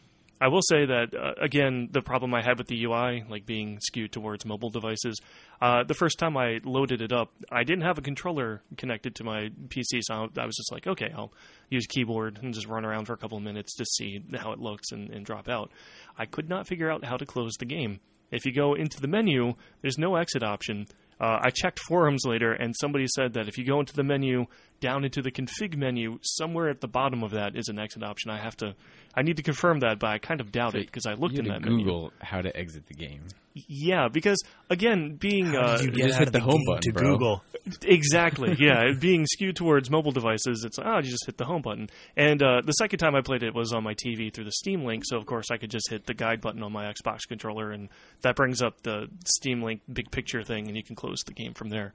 I 0.41 0.47
will 0.47 0.63
say 0.63 0.88
that 0.88 1.13
uh, 1.13 1.34
again, 1.39 1.89
the 1.91 2.01
problem 2.01 2.34
I 2.34 2.41
had 2.41 2.58
with 2.58 2.65
the 2.65 2.84
UI, 2.84 3.23
like 3.30 3.45
being 3.45 3.77
skewed 3.80 4.12
towards 4.12 4.43
mobile 4.43 4.71
devices, 4.71 5.21
uh, 5.62 5.84
the 5.84 5.93
first 5.93 6.17
time 6.17 6.36
I 6.36 6.60
loaded 6.63 6.99
it 7.04 7.13
up, 7.13 7.32
I 7.51 7.63
didn't 7.63 7.84
have 7.84 7.99
a 7.99 8.01
controller 8.01 8.63
connected 8.75 9.13
to 9.17 9.23
my 9.23 9.51
PC, 9.67 10.01
so 10.01 10.30
I 10.36 10.45
was 10.47 10.56
just 10.56 10.71
like, 10.71 10.88
okay, 10.88 11.13
I'll 11.15 11.32
use 11.69 11.86
keyboard 11.86 12.39
and 12.41 12.56
just 12.56 12.67
run 12.67 12.86
around 12.86 13.06
for 13.06 13.13
a 13.13 13.17
couple 13.17 13.38
of 13.38 13.43
minutes 13.43 13.75
to 13.75 13.86
see 13.86 14.23
how 14.36 14.51
it 14.51 14.60
looks 14.60 14.91
and, 14.91 15.12
and 15.12 15.23
drop 15.23 15.47
out. 15.47 15.71
I 16.17 16.25
could 16.25 16.49
not 16.49 16.65
figure 16.65 16.89
out 16.89 17.06
how 17.06 17.17
to 17.17 17.25
close 17.27 17.54
the 17.60 17.65
game. 17.65 17.99
If 18.32 18.43
you 18.43 18.51
go 18.51 18.73
into 18.73 18.99
the 18.99 19.08
menu, 19.08 19.54
there's 19.82 19.99
no 19.99 20.15
exit 20.15 20.41
option. 20.41 20.88
Uh, 21.19 21.38
I 21.39 21.51
checked 21.51 21.77
forums 21.77 22.25
later, 22.25 22.51
and 22.51 22.73
somebody 22.75 23.06
said 23.15 23.34
that 23.34 23.47
if 23.47 23.60
you 23.60 23.63
go 23.63 23.80
into 23.80 23.93
the 23.93 24.04
menu, 24.04 24.47
down 24.82 25.06
into 25.06 25.22
the 25.22 25.32
config 25.32 25.78
menu, 25.78 26.20
somewhere 26.22 26.67
at 26.70 26.82
the 26.82 26.88
bottom 26.88 27.24
of 27.24 27.32
that 27.32 27.56
is 27.56 27.70
an 27.70 27.80
exit 27.80 28.04
option. 28.04 28.30
I 28.30 28.38
have 28.38 28.58
to, 28.58 28.76
I 29.15 29.22
need 29.22 29.38
to 29.38 29.44
confirm 29.44 29.80
that, 29.80 30.00
but 30.00 30.10
I 30.10 30.17
kind 30.17 30.41
of 30.41 30.52
doubt 30.52 30.76
it 30.76 30.88
because 30.88 31.06
I 31.06 31.13
looked 31.13 31.36
you 31.36 31.44
in 31.44 31.48
that 31.48 31.63
to 31.63 31.70
menu. 31.70 31.86
Google 31.86 32.12
how 32.20 32.41
to 32.41 32.56
exit 32.58 32.88
the 32.88 32.94
game. 32.94 33.22
Yeah, 33.54 34.08
because 34.08 34.38
again, 34.70 35.15
being 35.15 35.48
How 35.48 35.62
uh, 35.62 35.78
did 35.78 35.98
you 35.98 36.04
you 36.04 36.08
just 36.08 36.15
out 36.15 36.20
hit 36.20 36.28
of 36.30 36.34
the 36.34 36.39
home 36.39 36.62
button, 36.65 36.82
to 36.82 36.94
bro. 36.94 37.12
Google? 37.12 37.44
Exactly. 37.84 38.56
Yeah, 38.62 38.91
being 39.00 39.26
skewed 39.26 39.56
towards 39.56 39.89
mobile 39.89 40.12
devices, 40.12 40.63
it's 40.65 40.78
oh, 40.78 40.98
you 40.98 41.10
just 41.10 41.26
hit 41.26 41.38
the 41.38 41.46
home 41.46 41.62
button. 41.62 41.89
And 42.15 42.41
uh, 42.41 42.62
the 42.63 42.74
second 42.74 43.00
time 43.00 43.15
I 43.15 43.22
played 43.22 43.44
it 43.44 43.56
was 43.56 43.74
on 43.74 43.84
my 43.84 43.94
TV 43.94 44.34
through 44.34 44.46
the 44.46 44.52
Steam 44.52 44.84
Link, 44.84 45.04
so 45.06 45.17
of 45.17 45.26
course 45.26 45.48
I 45.52 45.58
could 45.58 45.72
just 45.72 45.89
hit 45.89 46.06
the 46.06 46.13
guide 46.13 46.41
button 46.41 46.63
on 46.63 46.72
my 46.72 46.91
Xbox 46.91 47.20
controller, 47.28 47.72
and 47.72 47.89
that 48.22 48.36
brings 48.36 48.62
up 48.62 48.82
the 48.84 49.08
Steam 49.26 49.62
Link 49.63 49.82
big 49.91 50.12
picture 50.12 50.44
thing, 50.44 50.67
and 50.67 50.78
you 50.78 50.84
can 50.84 50.96
close 50.96 51.22
the 51.26 51.34
game 51.34 51.54
from 51.54 51.70
there. 51.70 51.94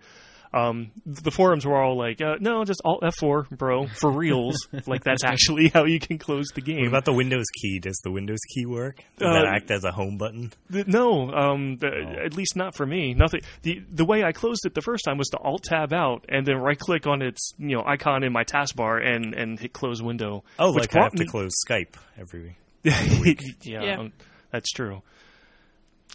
Um, 0.55 0.91
the 1.05 1.31
forums 1.31 1.67
were 1.67 1.77
all 1.81 1.97
like, 1.99 2.21
uh, 2.21 2.37
"No, 2.41 2.65
just 2.65 2.81
Alt 2.85 3.03
F4, 3.03 3.51
bro, 3.51 3.87
for 3.89 4.11
reals." 4.11 4.57
like 4.87 5.05
that's 5.05 5.25
actually 5.25 5.69
how 5.69 5.85
you 5.85 5.99
can 6.01 6.19
close 6.19 6.47
the 6.55 6.61
What 6.63 6.67
game. 6.67 6.87
about 6.87 7.05
the 7.05 7.13
Windows 7.13 7.45
key? 7.61 7.79
Does 7.79 7.99
the 8.05 8.11
Windows 8.11 8.39
key 8.55 8.65
work? 8.67 9.05
Does 9.19 9.29
Uh, 9.29 9.33
that 9.35 9.47
act 9.47 9.71
as 9.71 9.85
a 9.85 9.93
home 9.93 10.17
button? 10.19 10.53
Th- 10.73 10.87
No, 10.87 11.31
um, 11.33 11.77
the, 11.77 11.89
Oh. 11.89 12.25
at 12.25 12.35
least 12.35 12.57
not 12.57 12.75
for 12.77 12.87
me. 12.87 13.13
Nothing. 13.15 13.41
The 13.63 13.83
the 13.93 14.05
way 14.05 14.23
I 14.25 14.33
closed 14.33 14.65
it 14.65 14.75
the 14.75 14.83
first 14.83 15.05
time 15.05 15.19
was 15.19 15.29
to 15.29 15.39
Alt 15.39 15.65
Tab 15.65 15.93
out 15.93 16.25
and 16.29 16.47
then 16.47 16.57
right 16.59 16.79
click 16.79 17.07
on 17.07 17.23
its 17.23 17.53
you 17.59 17.77
know 17.77 17.83
icon 17.85 18.23
in 18.25 18.33
my 18.33 18.45
taskbar 18.45 19.05
and 19.05 19.35
and 19.35 19.59
hit 19.61 19.73
close 19.73 20.01
window. 20.01 20.45
Oh, 20.59 20.73
which 20.73 20.83
like 20.83 20.97
I 20.97 21.03
have 21.05 21.13
brought 21.13 21.17
to 21.17 21.25
me- 21.25 21.29
close 21.29 21.53
Skype 21.69 21.95
every. 22.19 22.57
yeah, 22.85 23.83
Yeah. 23.83 23.99
um, 23.99 24.13
that's 24.53 24.71
true. 24.71 25.03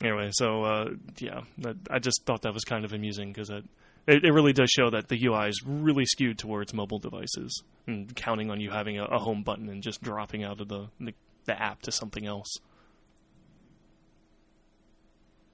Anyway, 0.01 0.29
so 0.31 0.63
uh, 0.63 0.89
yeah, 1.19 1.41
that, 1.59 1.75
I 1.89 1.99
just 1.99 2.23
thought 2.25 2.41
that 2.43 2.53
was 2.53 2.63
kind 2.63 2.85
of 2.85 2.93
amusing 2.93 3.31
because 3.31 3.49
it, 3.51 3.63
it 4.07 4.23
it 4.25 4.31
really 4.31 4.53
does 4.53 4.69
show 4.69 4.89
that 4.89 5.07
the 5.07 5.25
UI 5.25 5.47
is 5.49 5.61
really 5.65 6.05
skewed 6.05 6.37
towards 6.37 6.73
mobile 6.73 6.99
devices 6.99 7.63
and 7.87 8.13
counting 8.15 8.49
on 8.51 8.59
you 8.59 8.69
having 8.71 8.97
a, 8.99 9.05
a 9.05 9.17
home 9.19 9.43
button 9.43 9.69
and 9.69 9.81
just 9.83 10.01
dropping 10.01 10.43
out 10.43 10.59
of 10.61 10.67
the, 10.67 10.87
the 10.99 11.13
the 11.45 11.59
app 11.61 11.81
to 11.83 11.91
something 11.91 12.25
else. 12.25 12.57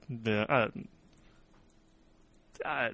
The 0.10 0.42
uh, 0.52 0.68
uh, 2.66 2.90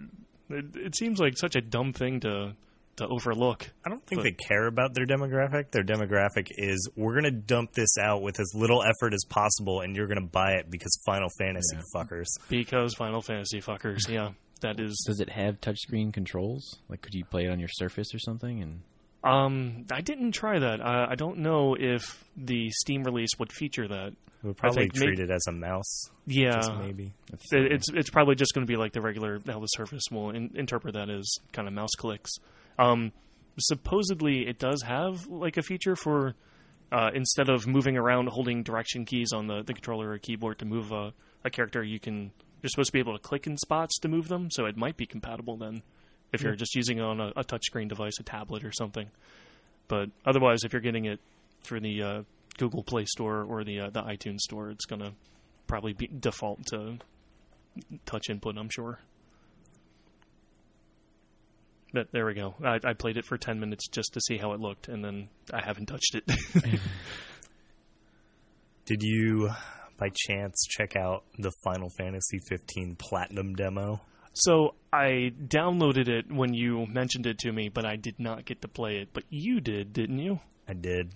it, 0.50 0.66
it 0.76 0.96
seems 0.96 1.20
like 1.20 1.38
such 1.38 1.56
a 1.56 1.62
dumb 1.62 1.94
thing 1.94 2.20
to 2.22 2.54
to 2.98 3.08
overlook. 3.08 3.70
I 3.86 3.90
don't 3.90 4.04
think 4.06 4.20
But- 4.20 4.24
they 4.24 4.32
care 4.48 4.68
about 4.68 4.94
their 4.94 5.06
demographic. 5.06 5.72
Their 5.72 5.84
demographic 5.84 6.48
is 6.58 6.90
we're 6.96 7.14
going 7.20 7.24
to 7.24 7.32
dump 7.32 7.74
this 7.74 7.98
out 7.98 8.22
with 8.22 8.40
as 8.40 8.52
little 8.56 8.84
effort 8.84 9.14
as 9.14 9.24
possible, 9.28 9.82
and 9.82 9.96
you're 9.96 10.08
going 10.08 10.22
to 10.22 10.28
buy 10.30 10.54
it 10.54 10.70
because 10.70 10.96
Final 11.06 11.30
Fantasy 11.40 11.78
fuckers. 11.96 12.28
Because 12.50 12.94
Final 12.96 13.22
Fantasy 13.22 13.62
fuckers, 13.62 14.08
yeah, 14.08 14.30
that 14.64 14.80
is 14.80 15.02
Does 15.08 15.20
it 15.22 15.30
have 15.30 15.62
touchscreen 15.62 16.12
controls? 16.12 16.80
Like, 16.90 17.02
could 17.02 17.14
you 17.14 17.24
play 17.24 17.46
it 17.46 17.50
on 17.52 17.60
your 17.60 17.70
Surface 17.70 18.14
or 18.14 18.20
something? 18.20 18.62
And 18.62 18.82
Um, 19.24 19.86
I 19.92 20.02
didn't 20.02 20.32
try 20.34 20.60
that. 20.60 20.82
I, 20.86 21.12
I 21.12 21.16
don't 21.16 21.38
know 21.38 21.76
if 21.80 22.24
the 22.36 22.70
Steam 22.72 23.04
release 23.04 23.30
would 23.40 23.52
feature 23.54 23.88
that. 23.88 24.14
We'll 24.42 24.54
probably 24.54 24.84
think 24.90 24.96
may- 24.98 25.06
treat 25.06 25.20
it 25.22 25.30
as 25.32 25.46
a 25.48 25.54
mouse, 25.54 26.10
Yeah, 26.26 26.56
just 26.56 26.74
maybe. 26.76 27.14
It- 27.54 27.72
it's 27.72 27.90
it's 27.90 28.10
probably 28.10 28.36
just 28.36 28.54
going 28.54 28.68
to 28.68 28.70
be 28.70 28.76
like 28.76 28.92
the 28.92 29.00
regular 29.00 29.40
how 29.48 29.60
the 29.62 29.68
Surface 29.68 30.04
will 30.12 30.32
in, 30.32 30.52
interpret 30.56 30.96
that 30.96 31.10
as 31.10 31.32
kind 31.54 31.66
of 31.68 31.74
mouse 31.74 31.92
clicks. 31.98 32.32
Um, 32.78 33.14
supposedly, 33.60 34.48
it 34.48 34.60
does 34.60 34.82
have 34.82 35.28
like 35.28 35.58
a 35.58 35.62
feature 35.62 35.96
for 35.96 36.34
uh, 36.92 37.10
instead 37.16 37.50
of 37.50 37.66
moving 37.66 37.98
around 37.98 38.28
holding 38.28 38.64
direction 38.64 39.06
keys 39.06 39.32
on 39.34 39.48
the, 39.48 39.64
the 39.64 39.74
controller 39.74 40.10
or 40.12 40.18
keyboard 40.20 40.60
to 40.60 40.66
move 40.66 40.92
a, 40.92 41.14
a 41.44 41.50
character, 41.50 41.82
you 41.84 42.00
can 42.00 42.32
you're 42.64 42.70
supposed 42.70 42.88
to 42.88 42.94
be 42.94 43.00
able 43.00 43.14
to 43.14 43.22
click 43.22 43.46
in 43.46 43.58
spots 43.58 44.00
to 44.00 44.08
move 44.08 44.30
them. 44.30 44.50
So 44.50 44.66
it 44.66 44.78
might 44.78 44.98
be 44.98 45.06
compatible 45.06 45.58
then 45.58 45.84
if 46.32 46.42
you're 46.42 46.56
just 46.56 46.76
using 46.76 46.98
it 46.98 47.04
on 47.04 47.22
a, 47.22 47.28
a 47.36 47.44
touchscreen 47.44 47.88
device, 47.88 48.14
a 48.20 48.24
tablet 48.24 48.64
or 48.64 48.72
something. 48.72 49.12
But 49.88 50.10
otherwise, 50.26 50.64
if 50.64 50.74
you're 50.74 50.82
getting 50.82 51.06
it 51.06 51.20
through 51.62 51.82
the 51.82 52.02
uh, 52.02 52.24
Google 52.58 52.84
Play 52.84 53.06
Store 53.06 53.44
or 53.44 53.64
the 53.64 53.82
uh, 53.82 53.90
the 53.92 54.02
iTunes 54.02 54.40
Store, 54.40 54.70
it's 54.72 54.86
going 54.86 55.02
to 55.02 55.12
probably 55.68 55.94
be 55.94 56.08
default 56.08 56.66
to 56.68 56.98
touch 58.06 58.30
input, 58.30 58.58
I'm 58.58 58.70
sure. 58.70 59.00
But 61.94 62.12
there 62.12 62.26
we 62.26 62.34
go. 62.34 62.56
I, 62.64 62.80
I 62.84 62.94
played 62.94 63.18
it 63.18 63.26
for 63.26 63.38
10 63.38 63.60
minutes 63.60 63.88
just 63.88 64.14
to 64.14 64.22
see 64.22 64.38
how 64.38 64.54
it 64.54 64.60
looked, 64.60 64.88
and 64.88 65.06
then 65.06 65.30
I 65.54 65.62
haven't 65.64 65.86
touched 65.86 66.16
it. 66.16 66.26
Did 68.86 69.04
you, 69.04 69.52
by 69.98 70.10
chance, 70.28 70.66
check 70.70 70.96
out 70.96 71.24
the 71.38 71.52
Final 71.64 71.90
Fantasy 71.98 72.40
15 72.50 72.96
Platinum 72.98 73.56
demo? 73.56 74.02
so 74.34 74.74
I 74.92 75.32
downloaded 75.48 76.08
it 76.08 76.32
when 76.32 76.54
you 76.54 76.86
mentioned 76.88 77.28
it 77.28 77.38
to 77.40 77.52
me, 77.52 77.70
but 77.70 77.86
I 77.86 77.96
did 77.96 78.20
not 78.20 78.46
get 78.46 78.62
to 78.62 78.68
play 78.68 78.98
it. 78.98 79.10
But 79.14 79.24
you 79.30 79.62
did, 79.62 79.94
didn't 79.94 80.20
you? 80.20 80.40
I 80.68 80.74
did. 80.74 81.12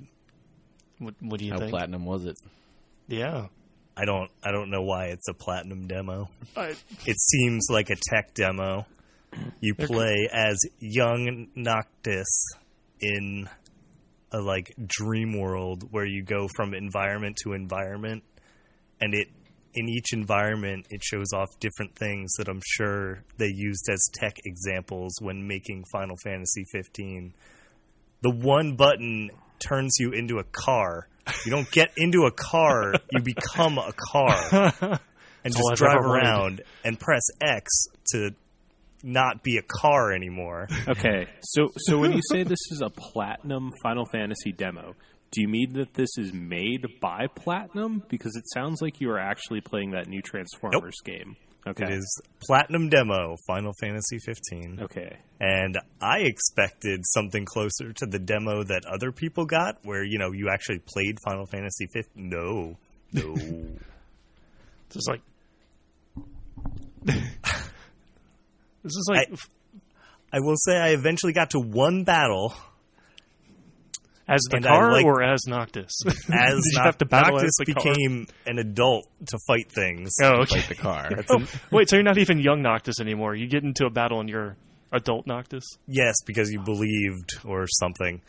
What, 1.00 1.16
what 1.20 1.40
do 1.40 1.46
you 1.46 1.52
how 1.54 1.60
think? 1.60 1.72
platinum 1.72 2.06
was 2.06 2.26
it? 2.26 2.38
Yeah. 3.08 3.48
I 3.96 4.06
don't. 4.06 4.30
I 4.44 4.52
don't 4.52 4.70
know 4.70 4.84
why 4.84 5.06
it's 5.06 5.28
a 5.28 5.34
platinum 5.34 5.88
demo. 5.88 6.30
I, 6.56 6.76
It 7.06 7.20
seems 7.20 7.68
like 7.72 7.90
a 7.90 7.96
tech 7.96 8.36
demo. 8.36 8.86
You 9.60 9.74
play 9.74 10.30
as 10.32 10.60
young 10.80 11.48
Noctis 11.56 12.28
in 13.00 13.50
a 14.32 14.40
like 14.40 14.74
dream 14.86 15.40
world 15.40 15.84
where 15.92 16.06
you 16.06 16.24
go 16.24 16.48
from 16.56 16.74
environment 16.74 17.38
to 17.44 17.54
environment, 17.54 18.24
and 19.02 19.14
it 19.14 19.28
in 19.74 19.88
each 19.90 20.14
environment 20.14 20.88
it 20.90 21.04
shows 21.04 21.28
off 21.34 21.50
different 21.60 21.96
things 21.96 22.32
that 22.38 22.48
I'm 22.48 22.62
sure 22.66 23.24
they 23.38 23.52
used 23.54 23.88
as 23.92 24.10
tech 24.14 24.38
examples 24.44 25.14
when 25.22 25.48
making 25.48 25.84
Final 25.92 26.16
Fantasy 26.24 26.66
15. 26.72 27.34
The 28.22 28.32
one 28.32 28.76
button 28.76 29.30
turns 29.60 29.96
you 30.00 30.12
into 30.12 30.40
a 30.40 30.44
car. 30.44 31.08
You 31.46 31.52
don't 31.52 31.70
get 31.72 31.90
into 31.98 32.24
a 32.24 32.32
car, 32.32 32.94
you 33.12 33.22
become 33.22 33.78
a 33.78 33.92
car 33.94 34.74
and 35.44 35.54
just 35.54 35.76
drive 35.76 36.04
around 36.04 36.62
and 36.84 37.00
press 37.00 37.24
X 37.42 37.70
to 38.14 38.32
not 39.04 39.44
be 39.44 39.58
a 39.58 39.62
car 39.62 40.12
anymore. 40.12 40.68
Okay, 40.88 41.28
so 41.42 41.70
so 41.78 41.98
when 41.98 42.14
you 42.14 42.22
say 42.32 42.44
this 42.44 42.72
is 42.72 42.82
a 42.82 42.90
platinum 42.90 43.74
Final 43.84 44.06
Fantasy 44.06 44.54
demo, 44.54 44.96
do 45.32 45.42
you 45.42 45.48
mean 45.48 45.74
that 45.74 45.94
this 45.94 46.10
is 46.18 46.34
made 46.34 46.86
by 47.02 47.28
Platinum? 47.28 48.04
Because 48.08 48.36
it 48.36 48.46
sounds 48.54 48.82
like 48.82 49.02
you 49.02 49.10
are 49.12 49.20
actually 49.20 49.62
playing 49.62 49.92
that 49.92 50.08
new 50.08 50.22
Transformers 50.22 50.96
game. 51.04 51.36
Okay. 51.68 51.84
It 51.84 51.92
is 51.92 52.22
platinum 52.40 52.90
demo 52.90 53.36
Final 53.46 53.74
Fantasy 53.80 54.20
15. 54.20 54.80
Okay. 54.84 55.18
And 55.42 55.78
I 56.02 56.20
expected 56.20 57.04
something 57.06 57.46
closer 57.46 57.92
to 57.92 58.06
the 58.06 58.20
demo 58.20 58.64
that 58.64 58.86
other 58.86 59.12
people 59.12 59.46
got 59.46 59.80
where, 59.84 60.04
you 60.04 60.18
know, 60.18 60.32
you 60.32 60.50
actually 60.50 60.80
played 60.80 61.18
Final 61.26 61.46
Fantasy 61.46 61.88
15. 61.92 62.30
No. 62.30 62.78
No. 63.12 63.34
this 63.36 64.96
is 64.96 65.08
like. 65.10 65.22
this 67.04 67.16
is 68.86 69.08
like. 69.10 69.30
I 70.32 70.40
will 70.40 70.58
say 70.58 70.78
I 70.78 70.90
eventually 70.90 71.34
got 71.34 71.50
to 71.52 71.60
one 71.60 72.04
battle 72.06 72.54
as 74.28 74.42
the 74.50 74.58
and 74.58 74.66
car 74.66 74.92
like- 74.92 75.06
or 75.06 75.24
as 75.24 75.42
Noctis? 75.48 75.94
as 76.06 76.16
Did 76.28 76.30
you 76.30 76.80
Noc- 76.80 76.84
have 76.86 76.98
to 77.00 77.06
battle 77.06 77.36
Noctis 77.36 77.52
as 77.62 77.66
the 77.66 77.74
car? 77.74 77.84
became 77.94 78.28
an 78.46 78.60
adult 78.60 79.08
to 79.28 79.38
fight 79.48 79.72
things. 79.72 80.14
Oh, 80.22 80.42
okay. 80.42 80.58
Like 80.58 80.68
the 80.68 80.76
car. 80.76 81.10
Oh, 81.30 81.46
wait, 81.72 81.90
so 81.90 81.96
you're 81.96 82.04
not 82.04 82.18
even 82.18 82.40
young 82.40 82.62
Noctis 82.62 83.00
anymore. 83.00 83.36
You 83.36 83.48
get 83.48 83.64
into 83.64 83.86
a 83.86 83.90
battle 83.90 84.20
and 84.20 84.30
you're 84.30 84.56
adult 84.92 85.28
Noctis? 85.28 85.64
Yes, 85.88 86.16
because 86.26 86.50
you 86.52 86.60
believed 86.62 87.40
or 87.46 87.66
something. 87.68 88.22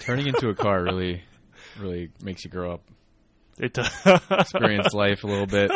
Turning 0.00 0.26
into 0.26 0.48
a 0.48 0.54
car 0.54 0.82
really, 0.82 1.22
really 1.78 2.10
makes 2.22 2.44
you 2.44 2.50
grow 2.50 2.72
up, 2.74 2.82
It 3.58 3.78
uh, 3.78 4.18
experience 4.30 4.92
life 4.92 5.22
a 5.24 5.26
little 5.26 5.46
bit. 5.46 5.70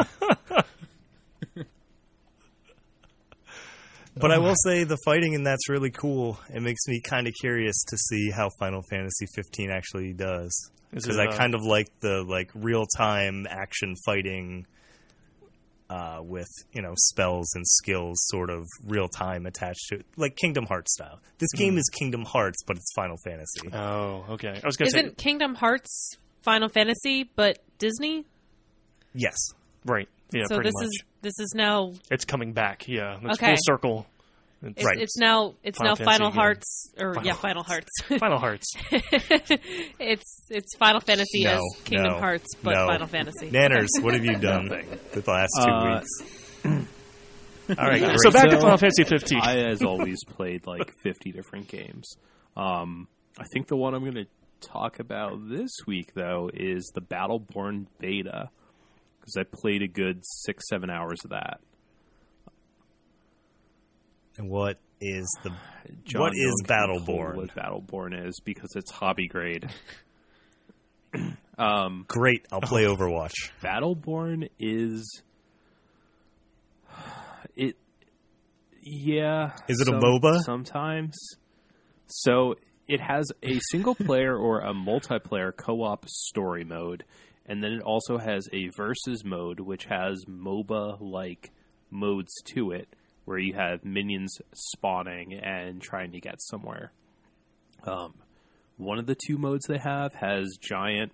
But 4.17 4.31
I 4.31 4.39
will 4.39 4.55
say 4.65 4.85
the 4.85 4.99
fighting 5.05 5.33
in 5.33 5.43
that's 5.43 5.69
really 5.69 5.91
cool. 5.91 6.39
It 6.49 6.63
makes 6.63 6.87
me 6.87 7.01
kind 7.01 7.27
of 7.27 7.35
curious 7.41 7.83
to 7.89 7.97
see 7.97 8.31
how 8.31 8.49
Final 8.61 8.83
Fantasy 8.89 9.27
15 9.35 9.71
actually 9.71 10.13
does. 10.13 10.71
Because 10.93 11.19
I 11.19 11.27
uh, 11.27 11.37
kind 11.37 11.55
of 11.57 11.63
like 11.63 11.89
the 12.01 12.23
like 12.23 12.51
real 12.55 12.87
time 12.97 13.47
action 13.51 13.97
fighting 14.07 14.67
uh, 15.91 16.21
with 16.23 16.49
you 16.73 16.83
know 16.83 16.95
spells 16.97 17.53
and 17.55 17.67
skills 17.67 18.17
sort 18.29 18.51
of 18.51 18.67
real 18.87 19.09
time 19.09 19.47
attached 19.47 19.89
to 19.89 19.97
it, 19.97 20.07
like 20.17 20.37
Kingdom 20.37 20.67
Hearts 20.67 20.93
style. 20.93 21.21
This 21.39 21.53
game 21.53 21.77
is 21.77 21.89
Kingdom 21.93 22.25
Hearts, 22.25 22.63
but 22.67 22.77
it's 22.77 22.93
Final 22.95 23.17
Fantasy. 23.25 23.71
Oh, 23.73 24.25
okay. 24.31 24.61
I 24.63 24.67
was 24.67 24.77
gonna 24.77 24.91
say 24.91 25.01
Isn't 25.01 25.19
Kingdom 25.19 25.55
Hearts 25.55 26.17
Final 26.43 26.69
Fantasy, 26.69 27.25
but 27.25 27.59
Disney? 27.79 28.25
yes, 29.15 29.37
right. 29.85 30.09
Yeah, 30.33 30.45
so 30.49 30.57
pretty 30.57 30.69
this 30.69 30.75
much. 30.75 30.85
is 30.87 31.03
this 31.23 31.39
is 31.39 31.53
now 31.55 31.93
it's 32.11 32.25
coming 32.25 32.53
back. 32.53 32.89
Yeah, 32.89 33.19
it's 33.23 33.39
Okay. 33.39 33.49
full 33.53 33.57
circle. 33.61 34.07
It's 34.63 34.79
it's, 34.79 34.85
Right. 34.87 34.99
it's 34.99 35.17
now 35.19 35.55
it's 35.63 35.77
Final 35.79 35.91
now 35.91 35.95
Fantasy 35.97 36.05
Final 36.17 36.29
again. 36.29 36.37
Hearts 36.41 36.93
or 36.99 37.15
Final 37.15 37.27
yeah 37.27 37.35
Final 37.35 37.63
Hearts. 37.63 37.89
Final 38.19 38.39
Hearts. 38.39 38.67
it's 40.01 40.47
it's 40.51 40.77
Final 40.77 41.01
Fantasy 41.01 41.45
No, 41.45 41.51
as 41.57 41.61
Kingdom 41.85 42.13
no, 42.13 42.19
Hearts, 42.19 42.47
but 42.63 42.75
no. 42.75 42.87
Final 42.87 43.07
Fantasy. 43.07 43.51
Nanners, 43.51 43.89
what 44.01 44.15
have 44.15 44.25
you 44.25 44.37
done 44.37 44.67
Nothing. 44.67 44.87
the 45.13 45.31
last 45.31 45.51
two 45.65 45.71
Uh, 45.71 45.95
weeks? 46.01 46.59
All 47.79 47.87
right, 47.89 48.03
great. 48.03 48.17
So 48.23 48.31
back 48.31 48.45
to 48.45 48.53
So- 48.53 48.61
Final 48.61 48.77
Fantasy 48.79 49.05
15. 49.05 49.41
I, 49.43 49.57
as 49.69 49.83
always, 49.83 50.19
played 50.25 50.67
like 50.67 50.93
50 51.03 51.33
different 51.33 51.69
games. 51.69 52.17
Um, 52.57 53.09
I 53.39 53.45
think 53.53 53.69
the 53.69 53.77
one 53.77 53.95
I'm 53.95 54.03
going 54.03 54.15
to 54.27 54.27
talk 54.61 54.99
about 54.99 55.49
this 55.49 55.71
week, 55.87 56.13
though, 56.15 56.51
is 56.53 56.91
the 56.95 57.01
Battleborn 57.01 57.87
beta. 57.99 58.51
Because 59.25 59.39
I 59.39 59.45
played 59.45 59.81
a 59.81 59.89
good 59.89 60.21
six, 60.23 60.69
seven 60.69 60.91
hours 60.91 61.19
of 61.25 61.31
that. 61.31 61.61
And 64.37 64.51
what 64.51 64.79
is 65.01 65.27
the 65.43 65.51
John 66.05 66.21
what 66.21 66.33
is 66.35 66.63
no 66.69 66.75
one 66.77 66.97
can 66.97 67.05
pull 67.07 67.17
Battleborn? 67.17 67.37
What 67.37 67.55
Battleborn 67.55 68.27
is 68.29 68.39
because 68.45 68.71
it's 68.77 68.91
hobby 68.91 69.29
grade. 69.29 69.71
Um, 71.57 72.05
Great, 72.09 72.45
I'll 72.51 72.61
play 72.63 72.83
Overwatch. 72.83 73.51
Battleborn 73.63 74.49
is 74.59 75.23
it. 77.57 77.77
Yeah. 78.83 79.53
Is 79.69 79.81
it 79.81 79.89
a 79.89 79.93
MOBA? 79.93 80.41
Sometimes. 80.41 81.17
So 82.07 82.57
it 82.87 83.01
has 83.01 83.27
a 83.43 83.59
single 83.71 83.95
player 83.95 84.37
or 84.37 84.61
a 84.61 84.75
multiplayer 84.75 85.57
co-op 85.57 86.09
story 86.09 86.65
mode, 86.65 87.05
and 87.47 87.63
then 87.63 87.73
it 87.73 87.83
also 87.83 88.19
has 88.19 88.49
a 88.53 88.69
versus 88.77 89.25
mode, 89.25 89.61
which 89.61 89.85
has 89.87 90.25
MOBA 90.27 90.99
like 91.01 91.51
modes 91.91 92.33
to 92.55 92.71
it, 92.71 92.89
where 93.25 93.39
you 93.39 93.55
have 93.55 93.85
minions 93.85 94.39
spawning 94.53 95.35
and 95.35 95.81
trying 95.81 96.13
to 96.13 96.21
get 96.21 96.41
somewhere. 96.43 96.93
Um, 97.87 98.15
one 98.77 98.99
of 98.99 99.07
the 99.07 99.15
two 99.27 99.39
modes 99.39 99.67
they 99.67 99.79
have 99.79 100.15
has 100.15 100.57
giant, 100.61 101.13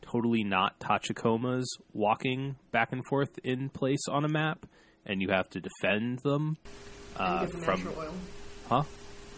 totally 0.00 0.44
not 0.44 0.78
Tachikomas 0.78 1.64
walking 1.92 2.56
back 2.70 2.92
and 2.92 3.04
forth 3.06 3.38
in 3.44 3.68
place 3.68 4.06
on 4.08 4.24
a 4.24 4.28
map, 4.28 4.66
and 5.04 5.20
you 5.20 5.28
have 5.30 5.48
to 5.50 5.60
defend 5.60 6.20
them 6.20 6.56
uh, 7.18 7.24
and 7.24 7.40
get 7.40 7.58
the 7.58 7.64
from. 7.64 7.84
natural 7.84 7.98
oil. 7.98 8.14
Huh? 8.68 8.82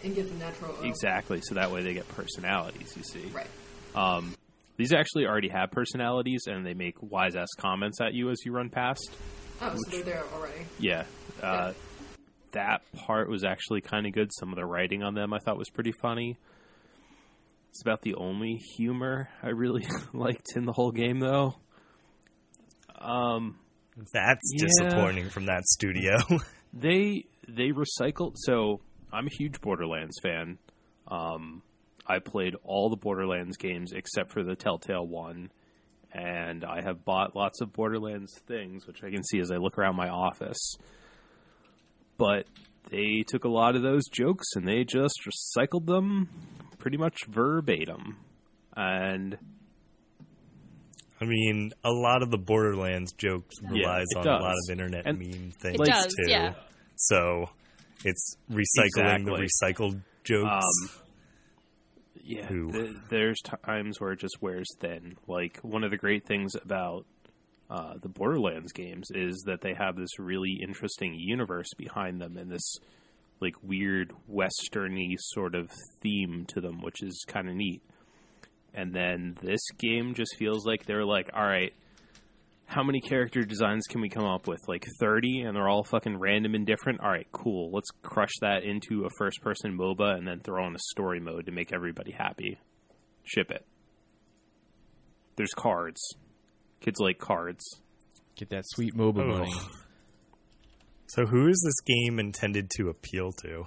And 0.02 0.14
get 0.14 0.28
the 0.28 0.34
natural 0.34 0.76
oil. 0.78 0.84
Exactly. 0.84 1.40
So 1.42 1.54
that 1.54 1.70
way 1.70 1.82
they 1.82 1.94
get 1.94 2.06
personalities. 2.08 2.94
You 2.96 3.02
see. 3.02 3.32
Right. 3.32 3.48
Um, 3.94 4.34
these 4.76 4.92
actually 4.92 5.26
already 5.26 5.48
have 5.48 5.70
personalities, 5.70 6.44
and 6.46 6.64
they 6.66 6.74
make 6.74 6.96
wise 7.00 7.36
ass 7.36 7.48
comments 7.58 8.00
at 8.00 8.14
you 8.14 8.30
as 8.30 8.38
you 8.44 8.52
run 8.52 8.70
past. 8.70 9.10
Oh, 9.60 9.74
so 9.74 9.90
they're 9.90 10.02
there 10.04 10.24
already. 10.34 10.66
Yeah. 10.78 11.04
Uh, 11.42 11.72
that 12.52 12.82
part 13.06 13.28
was 13.28 13.44
actually 13.44 13.80
kind 13.80 14.06
of 14.06 14.12
good. 14.12 14.30
Some 14.38 14.50
of 14.50 14.56
the 14.56 14.64
writing 14.64 15.02
on 15.02 15.14
them 15.14 15.32
I 15.32 15.38
thought 15.38 15.56
was 15.58 15.70
pretty 15.70 15.92
funny. 16.02 16.36
It's 17.70 17.82
about 17.82 18.02
the 18.02 18.14
only 18.14 18.54
humor 18.76 19.28
I 19.42 19.48
really 19.48 19.86
liked 20.12 20.54
in 20.56 20.64
the 20.64 20.72
whole 20.72 20.92
game, 20.92 21.18
though. 21.18 21.56
Um, 22.98 23.58
That's 24.12 24.40
Yeah. 24.54 24.66
disappointing 24.66 25.30
from 25.30 25.46
that 25.46 25.62
studio. 25.64 26.16
they 26.72 27.24
they 27.48 27.70
recycled. 27.70 28.34
So 28.36 28.80
I'm 29.12 29.26
a 29.26 29.30
huge 29.30 29.60
Borderlands 29.60 30.16
fan. 30.22 30.58
Um, 31.08 31.62
I 32.06 32.18
played 32.18 32.54
all 32.64 32.90
the 32.90 32.96
Borderlands 32.96 33.56
games 33.56 33.92
except 33.92 34.30
for 34.30 34.42
the 34.42 34.54
Telltale 34.56 35.06
one, 35.06 35.50
and 36.12 36.64
I 36.64 36.82
have 36.82 37.04
bought 37.04 37.34
lots 37.34 37.60
of 37.60 37.72
Borderlands 37.72 38.32
things, 38.46 38.86
which 38.86 39.02
I 39.02 39.10
can 39.10 39.24
see 39.24 39.38
as 39.40 39.50
I 39.50 39.56
look 39.56 39.78
around 39.78 39.96
my 39.96 40.08
office. 40.10 40.76
But 42.18 42.46
they 42.90 43.24
took 43.26 43.44
a 43.44 43.48
lot 43.48 43.74
of 43.76 43.82
those 43.82 44.04
jokes 44.12 44.46
and 44.54 44.68
they 44.68 44.84
just 44.84 45.18
recycled 45.26 45.86
them 45.86 46.28
pretty 46.78 46.96
much 46.98 47.24
verbatim. 47.28 48.18
And 48.76 49.38
I 51.20 51.24
mean, 51.24 51.72
a 51.82 51.90
lot 51.90 52.22
of 52.22 52.30
the 52.30 52.38
Borderlands 52.38 53.12
jokes 53.14 53.54
relies 53.62 54.06
it 54.10 54.18
on 54.18 54.26
a 54.26 54.42
lot 54.42 54.52
of 54.52 54.70
internet 54.70 55.06
And- 55.06 55.18
meme 55.18 55.50
things 55.52 55.80
It 55.80 55.84
does, 55.86 56.06
too. 56.06 56.30
yeah. 56.30 56.54
So 56.96 57.46
it's 58.04 58.36
recycling 58.50 59.24
the 59.24 59.48
recycled 59.48 60.00
jokes. 60.24 60.48
Um, 60.50 60.90
yeah, 62.24 62.46
Who? 62.46 62.72
th- 62.72 62.96
there's 63.10 63.40
times 63.64 64.00
where 64.00 64.12
it 64.12 64.20
just 64.20 64.40
wears 64.40 64.68
thin. 64.80 65.16
Like 65.26 65.58
one 65.62 65.84
of 65.84 65.90
the 65.90 65.96
great 65.96 66.26
things 66.26 66.54
about 66.54 67.06
uh, 67.70 67.94
the 68.00 68.08
Borderlands 68.08 68.72
games 68.72 69.08
is 69.10 69.44
that 69.46 69.60
they 69.60 69.74
have 69.74 69.96
this 69.96 70.18
really 70.18 70.58
interesting 70.62 71.14
universe 71.14 71.68
behind 71.76 72.20
them 72.20 72.36
and 72.36 72.50
this 72.50 72.76
like 73.40 73.54
weird 73.62 74.12
westerny 74.30 75.16
sort 75.18 75.54
of 75.54 75.70
theme 76.00 76.46
to 76.48 76.60
them, 76.60 76.80
which 76.80 77.02
is 77.02 77.24
kind 77.26 77.48
of 77.48 77.54
neat. 77.54 77.82
And 78.72 78.92
then 78.92 79.36
this 79.42 79.60
game 79.78 80.14
just 80.14 80.36
feels 80.36 80.66
like 80.66 80.86
they're 80.86 81.04
like, 81.04 81.30
all 81.34 81.44
right, 81.44 81.72
how 82.66 82.82
many 82.82 83.00
character 83.00 83.42
designs 83.42 83.84
can 83.88 84.00
we 84.00 84.08
come 84.08 84.24
up 84.24 84.46
with? 84.46 84.60
Like 84.66 84.84
30 85.00 85.42
and 85.42 85.54
they're 85.56 85.68
all 85.68 85.84
fucking 85.84 86.18
random 86.18 86.54
and 86.54 86.66
different? 86.66 87.00
All 87.00 87.10
right, 87.10 87.26
cool. 87.32 87.70
Let's 87.72 87.90
crush 88.02 88.32
that 88.40 88.64
into 88.64 89.04
a 89.04 89.10
first 89.18 89.40
person 89.42 89.76
MOBA 89.78 90.16
and 90.16 90.26
then 90.26 90.40
throw 90.40 90.66
in 90.66 90.74
a 90.74 90.78
story 90.90 91.20
mode 91.20 91.46
to 91.46 91.52
make 91.52 91.72
everybody 91.72 92.12
happy. 92.12 92.58
Ship 93.24 93.50
it. 93.50 93.64
There's 95.36 95.52
cards. 95.54 96.00
Kids 96.80 96.98
like 97.00 97.18
cards. 97.18 97.64
Get 98.36 98.50
that 98.50 98.64
sweet 98.66 98.94
MOBA 98.96 99.20
Oh. 99.22 99.38
money. 99.38 99.52
so 101.06 101.26
who 101.26 101.46
is 101.48 101.60
this 101.64 101.80
game 101.86 102.18
intended 102.18 102.70
to 102.76 102.88
appeal 102.88 103.30
to? 103.42 103.64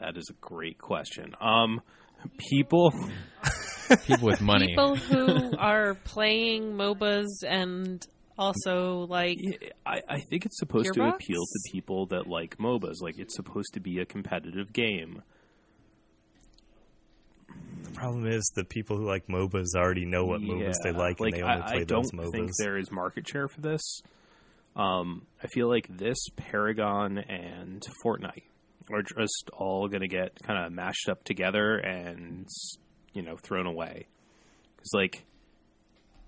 That 0.00 0.16
is 0.16 0.28
a 0.30 0.34
great 0.40 0.78
question. 0.78 1.34
Um, 1.40 1.80
people. 2.50 2.92
People 4.06 4.26
with 4.26 4.40
money. 4.40 4.66
People 4.68 4.96
who 4.96 5.56
are 5.58 5.94
playing 5.94 6.72
MOBAs 6.74 7.44
and 7.46 8.04
also 8.38 9.06
like 9.08 9.38
Yeah, 9.40 9.68
I, 9.84 10.00
I 10.08 10.20
think 10.20 10.46
it's 10.46 10.58
supposed 10.58 10.92
to 10.94 11.08
appeal 11.08 11.42
to 11.42 11.70
people 11.72 12.06
that 12.06 12.26
like 12.26 12.58
MOBAs. 12.58 13.00
Like, 13.00 13.18
it's 13.18 13.34
supposed 13.34 13.74
to 13.74 13.80
be 13.80 13.98
a 14.00 14.06
competitive 14.06 14.72
game. 14.72 15.22
The 17.82 17.90
problem 17.92 18.26
is 18.26 18.50
the 18.54 18.64
people 18.64 18.96
who 18.96 19.06
like 19.06 19.26
MOBAs 19.28 19.74
already 19.76 20.04
know 20.04 20.24
what 20.24 20.40
MOBAs 20.40 20.74
they 20.82 20.90
Yeah, 20.90 20.98
like, 20.98 21.20
and 21.20 21.32
they 21.32 21.42
only 21.42 21.62
I, 21.62 21.66
play 21.66 21.80
I 21.80 21.84
those 21.84 22.10
don't 22.10 22.12
MOBAs. 22.12 22.32
think 22.32 22.50
there 22.58 22.76
is 22.78 22.90
market 22.90 23.26
share 23.28 23.48
for 23.48 23.60
this. 23.60 24.00
Um, 24.74 25.26
I 25.42 25.46
feel 25.46 25.68
like 25.68 25.86
this 25.88 26.18
Paragon 26.36 27.18
and 27.18 27.82
Fortnite 28.04 28.42
are 28.92 29.02
just 29.02 29.50
all 29.56 29.88
going 29.88 30.02
to 30.02 30.08
get 30.08 30.38
kind 30.42 30.64
of 30.64 30.72
mashed 30.72 31.08
up 31.08 31.24
together 31.24 31.76
and 31.76 32.46
you 33.14 33.22
know 33.22 33.36
thrown 33.36 33.66
away. 33.66 34.06
Because 34.76 34.92
like, 34.92 35.24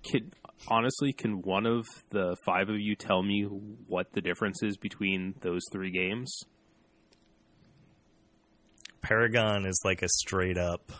can 0.03 0.31
honestly, 0.67 1.13
can 1.13 1.41
one 1.41 1.65
of 1.65 1.85
the 2.09 2.35
five 2.45 2.69
of 2.69 2.79
you 2.79 2.95
tell 2.95 3.23
me 3.23 3.43
what 3.43 4.11
the 4.13 4.21
difference 4.21 4.61
is 4.63 4.77
between 4.77 5.35
those 5.41 5.61
three 5.71 5.91
games? 5.91 6.43
Paragon 9.01 9.65
is 9.65 9.79
like 9.85 10.01
a 10.01 10.09
straight 10.09 10.57
up 10.57 10.91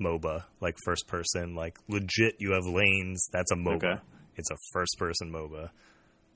MOBA, 0.00 0.44
like 0.60 0.74
first 0.84 1.06
person, 1.06 1.54
like 1.54 1.78
legit. 1.88 2.34
You 2.38 2.52
have 2.52 2.66
lanes. 2.66 3.28
That's 3.32 3.50
a 3.52 3.56
MOBA. 3.56 3.76
Okay. 3.76 4.00
It's 4.36 4.50
a 4.50 4.56
first 4.72 4.96
person 4.98 5.32
MOBA. 5.32 5.70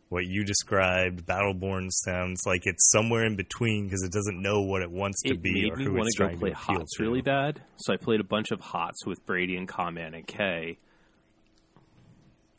What 0.09 0.25
you 0.25 0.45
described, 0.45 1.25
Battleborn, 1.25 1.87
sounds 1.91 2.41
like 2.45 2.63
it's 2.65 2.91
somewhere 2.91 3.25
in 3.25 3.37
between 3.37 3.85
because 3.85 4.03
it 4.03 4.11
doesn't 4.11 4.43
know 4.43 4.63
what 4.63 4.83
it 4.83 4.91
wants 4.91 5.23
to 5.23 5.37
be 5.37 5.71
or 5.71 5.77
who 5.77 5.97
it's 5.99 6.17
to 6.17 6.23
go 6.23 6.27
trying 6.27 6.39
play 6.39 6.51
to 6.51 6.57
Hots 6.57 6.97
to. 6.97 7.03
really 7.05 7.21
bad. 7.21 7.63
So 7.77 7.93
I 7.93 7.97
played 7.97 8.19
a 8.19 8.25
bunch 8.25 8.51
of 8.51 8.61
Hots 8.61 9.07
with 9.07 9.25
Brady 9.25 9.57
and 9.57 9.69
Comment 9.69 10.17
and 10.17 10.27
Kay. 10.27 10.79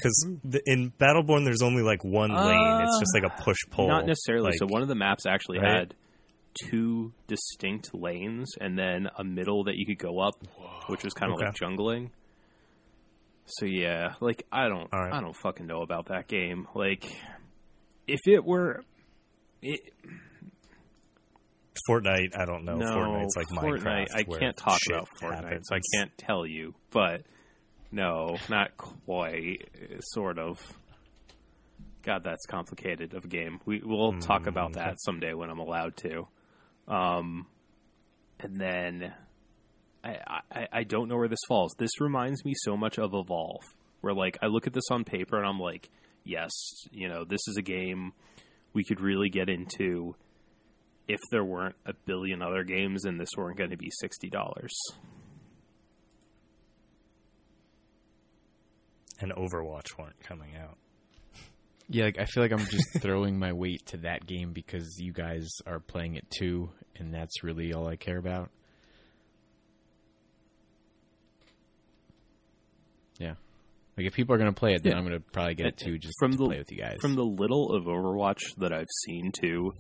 Because 0.02 0.26
hmm. 0.26 0.58
in 0.66 0.92
Battleborn, 1.00 1.46
there's 1.46 1.62
only 1.62 1.84
like 1.84 2.04
one 2.04 2.32
lane. 2.32 2.82
It's 2.82 3.00
just 3.00 3.14
like 3.14 3.24
a 3.24 3.34
ah. 3.34 3.44
push 3.44 3.58
pull. 3.70 3.88
Not 3.88 4.06
necessarily. 4.06 4.52
Like, 4.52 4.60
so 4.60 4.66
one 4.66 4.82
of 4.82 4.88
the 4.88 4.96
maps 4.96 5.26
actually 5.26 5.60
right? 5.60 5.80
had 5.80 5.94
two 6.54 7.14
distinct 7.28 7.94
lanes 7.94 8.52
and 8.60 8.78
then 8.78 9.10
a 9.18 9.24
middle 9.24 9.66
that 9.66 9.76
you 9.76 9.86
could 9.86 10.00
go 10.00 10.20
up, 10.20 10.36
which 10.88 11.04
was 11.04 11.14
kind 11.14 11.32
of 11.32 11.38
Okay. 11.38 11.46
like 11.46 11.56
jungling. 11.56 12.10
So 13.46 13.66
yeah, 13.66 14.14
like 14.20 14.46
I 14.52 14.70
don't, 14.70 14.90
right. 14.94 15.14
I 15.14 15.22
don't 15.22 15.36
fucking 15.36 15.68
know 15.68 15.82
about 15.82 16.08
that 16.08 16.28
game. 16.28 16.68
Like, 16.74 17.06
if 18.08 18.20
it 18.26 18.46
were, 18.46 18.84
it, 19.62 19.82
Fortnite, 21.90 22.38
I 22.38 22.46
don't 22.46 22.64
know. 22.64 22.76
no, 22.76 22.86
Fortnite's 22.86 23.36
like 23.36 23.48
Fortnite. 23.48 24.10
Minecraft. 24.10 24.16
I 24.16 24.24
can't 24.24 24.58
talk 24.58 24.80
about 24.88 25.08
Fortnite, 25.22 25.44
happens. 25.44 25.68
so 25.70 25.76
I 25.76 25.80
can't 25.96 26.12
tell 26.18 26.46
you. 26.46 26.74
But 26.92 27.24
no, 27.92 28.38
not 28.50 28.78
quite. 28.78 29.70
Sort 30.02 30.40
of. 30.40 30.60
God, 32.04 32.24
that's 32.24 32.46
complicated 32.48 33.14
of 33.14 33.26
a 33.26 33.28
game. 33.28 33.60
We 33.66 33.82
we'll 33.84 34.14
talk 34.14 34.48
about 34.48 34.74
that 34.74 35.00
someday 35.02 35.34
when 35.34 35.50
I'm 35.52 35.60
allowed 35.60 35.98
to. 35.98 36.28
Um, 36.88 37.46
and 38.40 38.60
then 38.60 39.14
I, 40.04 40.18
I 40.52 40.68
I 40.72 40.84
don't 40.84 41.10
know 41.10 41.18
where 41.18 41.28
this 41.28 41.40
falls. 41.48 41.76
This 41.78 42.02
reminds 42.02 42.44
me 42.44 42.54
so 42.56 42.76
much 42.76 42.98
of 42.98 43.14
Evolve, 43.14 43.62
where 44.02 44.14
like 44.14 44.38
I 44.42 44.48
look 44.48 44.66
at 44.66 44.74
this 44.74 44.90
on 44.90 45.04
paper 45.04 45.38
and 45.38 45.46
I'm 45.46 45.60
like, 45.60 45.90
yes, 46.24 46.52
you 46.92 47.08
know, 47.08 47.24
this 47.24 47.42
is 47.48 47.56
a 47.58 47.62
game 47.62 48.14
we 48.74 48.84
could 48.84 49.00
really 49.00 49.30
get 49.30 49.50
into 49.50 50.16
if 51.08 51.20
there 51.30 51.44
weren't 51.44 51.76
a 51.86 51.94
billion 52.06 52.42
other 52.42 52.64
games 52.64 53.06
and 53.06 53.20
this 53.20 53.30
weren't 53.38 53.58
going 53.58 53.72
to 53.72 53.78
be 53.78 53.92
sixty 54.00 54.30
dollars. 54.30 54.74
And 59.22 59.32
Overwatch 59.34 59.98
weren't 59.98 60.20
coming 60.24 60.56
out. 60.62 60.78
Yeah, 61.90 62.06
like 62.06 62.20
I 62.20 62.26
feel 62.26 62.44
like 62.44 62.52
I'm 62.52 62.66
just 62.66 62.88
throwing 63.02 63.38
my 63.38 63.54
weight 63.54 63.86
to 63.88 63.98
that 63.98 64.26
game 64.26 64.52
because 64.54 64.98
you 65.00 65.14
guys 65.14 65.48
are 65.68 65.80
playing 65.80 66.16
it 66.16 66.30
too, 66.32 66.70
and 66.96 67.14
that's 67.14 67.44
really 67.44 67.74
all 67.74 67.88
I 67.88 67.98
care 67.98 68.18
about. 68.18 68.50
Yeah, 73.20 73.36
like 73.98 74.08
if 74.08 74.14
people 74.14 74.34
are 74.34 74.38
gonna 74.38 74.54
play 74.54 74.74
it, 74.74 74.84
then 74.84 74.94
Yeah. 74.94 74.98
I'm 74.98 75.04
gonna 75.04 75.20
probably 75.20 75.54
get 75.56 75.68
it 75.68 75.78
too, 75.78 75.98
just 75.98 76.16
from 76.20 76.32
to 76.32 76.38
the 76.38 76.46
play 76.46 76.58
with 76.58 76.72
you 76.72 76.78
guys. 76.80 76.98
from 77.02 77.16
the 77.16 77.24
little 77.26 77.76
of 77.76 77.84
Overwatch 77.86 78.40
that 78.58 78.74
I've 78.74 78.88
seen 79.06 79.32
too, 79.32 79.72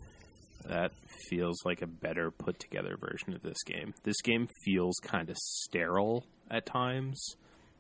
that 0.65 0.91
feels 1.29 1.57
like 1.65 1.81
a 1.81 1.87
better 1.87 2.29
put 2.29 2.59
together 2.59 2.95
version 2.99 3.33
of 3.33 3.41
this 3.41 3.63
game. 3.65 3.93
This 4.03 4.21
game 4.21 4.47
feels 4.63 4.97
kind 5.03 5.29
of 5.29 5.37
sterile 5.37 6.25
at 6.49 6.65
times 6.65 7.35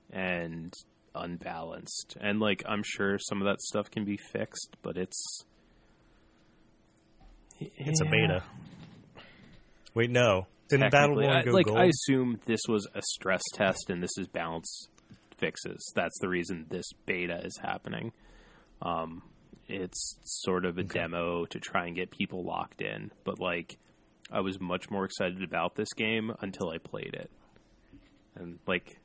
and 0.09 0.73
unbalanced. 1.15 2.17
And 2.19 2.39
like 2.39 2.63
I'm 2.67 2.83
sure 2.85 3.17
some 3.19 3.41
of 3.41 3.45
that 3.47 3.61
stuff 3.61 3.89
can 3.91 4.05
be 4.05 4.17
fixed, 4.31 4.75
but 4.81 4.97
it's 4.97 5.43
It's 7.59 8.01
a 8.01 8.05
beta. 8.05 8.43
Wait, 9.93 10.09
no. 10.09 10.47
Didn't 10.69 10.93
I- 10.93 11.43
go 11.43 11.51
like 11.51 11.65
gold? 11.65 11.77
I 11.77 11.85
assume 11.85 12.39
this 12.45 12.61
was 12.67 12.87
a 12.95 13.01
stress 13.01 13.41
test 13.53 13.89
and 13.89 14.01
this 14.01 14.17
is 14.17 14.27
balance 14.27 14.87
fixes. 15.37 15.91
That's 15.95 16.17
the 16.21 16.29
reason 16.29 16.67
this 16.69 16.85
beta 17.05 17.41
is 17.43 17.59
happening. 17.61 18.13
Um, 18.81 19.21
it's 19.67 20.17
sort 20.23 20.65
of 20.65 20.77
a 20.77 20.83
demo 20.83 21.45
to 21.45 21.59
try 21.59 21.87
and 21.87 21.95
get 21.95 22.09
people 22.11 22.43
locked 22.43 22.81
in, 22.81 23.11
but 23.25 23.39
like 23.39 23.77
I 24.31 24.39
was 24.39 24.59
much 24.61 24.89
more 24.89 25.03
excited 25.05 25.43
about 25.43 25.75
this 25.75 25.91
game 25.93 26.31
until 26.41 26.69
I 26.69 26.77
played 26.77 27.13
it, 27.13 27.29
and 28.35 28.59
like 28.65 28.97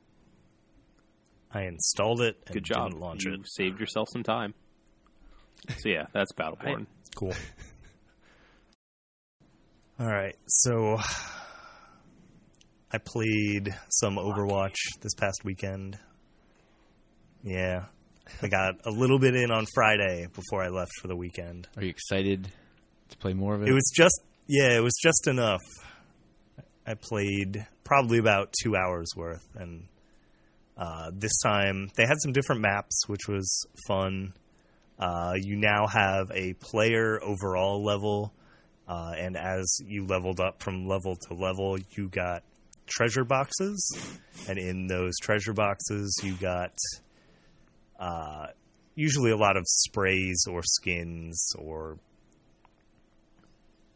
I 1.53 1.63
installed 1.63 2.21
it 2.21 2.37
and 2.45 2.53
good 2.53 2.63
job, 2.63 2.89
didn't 2.89 3.01
launch 3.01 3.25
you 3.25 3.33
it. 3.33 3.41
saved 3.45 3.79
yourself 3.79 4.07
some 4.11 4.23
time. 4.23 4.53
So 5.79 5.89
yeah, 5.89 6.05
that's 6.13 6.31
Battleborn. 6.33 6.85
Cool. 7.15 7.33
All 9.99 10.05
right, 10.05 10.35
so 10.45 10.97
I 12.91 12.99
played 12.99 13.75
some 13.89 14.17
Overwatch 14.17 14.75
this 15.01 15.15
past 15.15 15.43
weekend. 15.43 15.97
Yeah, 17.43 17.85
I 18.43 18.47
got 18.49 18.75
a 18.85 18.91
little 18.91 19.17
bit 19.17 19.35
in 19.35 19.49
on 19.49 19.65
Friday 19.73 20.27
before 20.33 20.61
I 20.63 20.67
left 20.69 20.91
for 21.01 21.07
the 21.07 21.15
weekend. 21.15 21.67
Are 21.75 21.83
you 21.83 21.89
excited 21.89 22.49
to 23.09 23.17
play 23.17 23.33
more 23.33 23.55
of 23.55 23.63
it? 23.63 23.69
It 23.69 23.73
was 23.73 23.91
just 23.95 24.21
yeah, 24.45 24.77
it 24.77 24.83
was 24.83 24.93
just 25.01 25.27
enough. 25.27 25.61
I 26.85 26.93
played 26.93 27.65
probably 27.83 28.19
about 28.19 28.53
two 28.61 28.75
hours 28.75 29.07
worth, 29.15 29.45
and 29.55 29.87
uh, 30.77 31.11
this 31.13 31.39
time 31.39 31.89
they 31.95 32.05
had 32.05 32.21
some 32.21 32.31
different 32.31 32.61
maps, 32.61 33.07
which 33.07 33.27
was 33.27 33.65
fun. 33.87 34.33
Uh, 34.99 35.33
you 35.35 35.55
now 35.55 35.87
have 35.87 36.31
a 36.33 36.53
player 36.53 37.19
overall 37.23 37.83
level, 37.83 38.33
uh, 38.87 39.13
and 39.17 39.37
as 39.37 39.79
you 39.85 40.05
leveled 40.05 40.39
up 40.39 40.61
from 40.61 40.87
level 40.87 41.15
to 41.15 41.33
level, 41.33 41.77
you 41.91 42.07
got 42.09 42.43
treasure 42.85 43.23
boxes, 43.23 44.19
and 44.47 44.57
in 44.57 44.87
those 44.87 45.13
treasure 45.21 45.53
boxes, 45.53 46.19
you 46.23 46.33
got 46.33 46.75
uh, 47.99 48.47
usually 48.95 49.31
a 49.31 49.37
lot 49.37 49.57
of 49.57 49.63
sprays 49.67 50.45
or 50.49 50.61
skins 50.63 51.53
or 51.57 51.97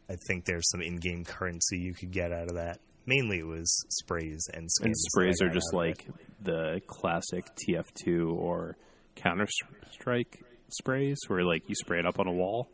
I 0.08 0.16
think 0.26 0.44
there's 0.44 0.68
some 0.70 0.82
in-game 0.82 1.24
currency 1.24 1.78
you 1.78 1.94
could 1.94 2.10
get 2.10 2.32
out 2.32 2.48
of 2.48 2.56
that. 2.56 2.78
Mainly, 3.06 3.38
it 3.40 3.46
was 3.46 3.84
sprays 3.88 4.48
and 4.52 4.70
skins. 4.70 4.86
And 4.86 4.96
sprays 4.96 5.42
are 5.42 5.48
just 5.48 5.72
like 5.72 6.06
the 6.40 6.80
classic 6.86 7.44
TF2 7.56 8.32
or 8.34 8.76
Counter 9.16 9.46
Strike 9.90 10.40
sprays, 10.68 11.18
where 11.28 11.44
like 11.44 11.68
you 11.68 11.74
spray 11.74 11.98
it 11.98 12.06
up 12.06 12.18
on 12.20 12.26
a 12.26 12.32
wall. 12.32 12.68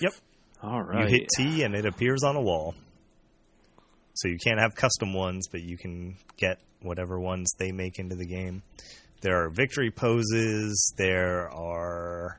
Yep, 0.00 0.12
All 0.62 0.82
right. 0.82 1.08
you 1.08 1.18
hit 1.18 1.28
T 1.36 1.62
and 1.62 1.74
it 1.74 1.86
appears 1.86 2.22
on 2.24 2.36
a 2.36 2.40
wall. 2.42 2.74
So 4.14 4.28
you 4.28 4.38
can't 4.38 4.60
have 4.60 4.74
custom 4.74 5.12
ones, 5.12 5.48
but 5.50 5.60
you 5.62 5.76
can 5.76 6.16
get 6.36 6.58
whatever 6.80 7.18
ones 7.18 7.50
they 7.58 7.72
make 7.72 7.98
into 7.98 8.14
the 8.14 8.26
game. 8.26 8.62
There 9.22 9.44
are 9.44 9.50
victory 9.50 9.90
poses. 9.90 10.94
There 10.96 11.50
are 11.50 12.38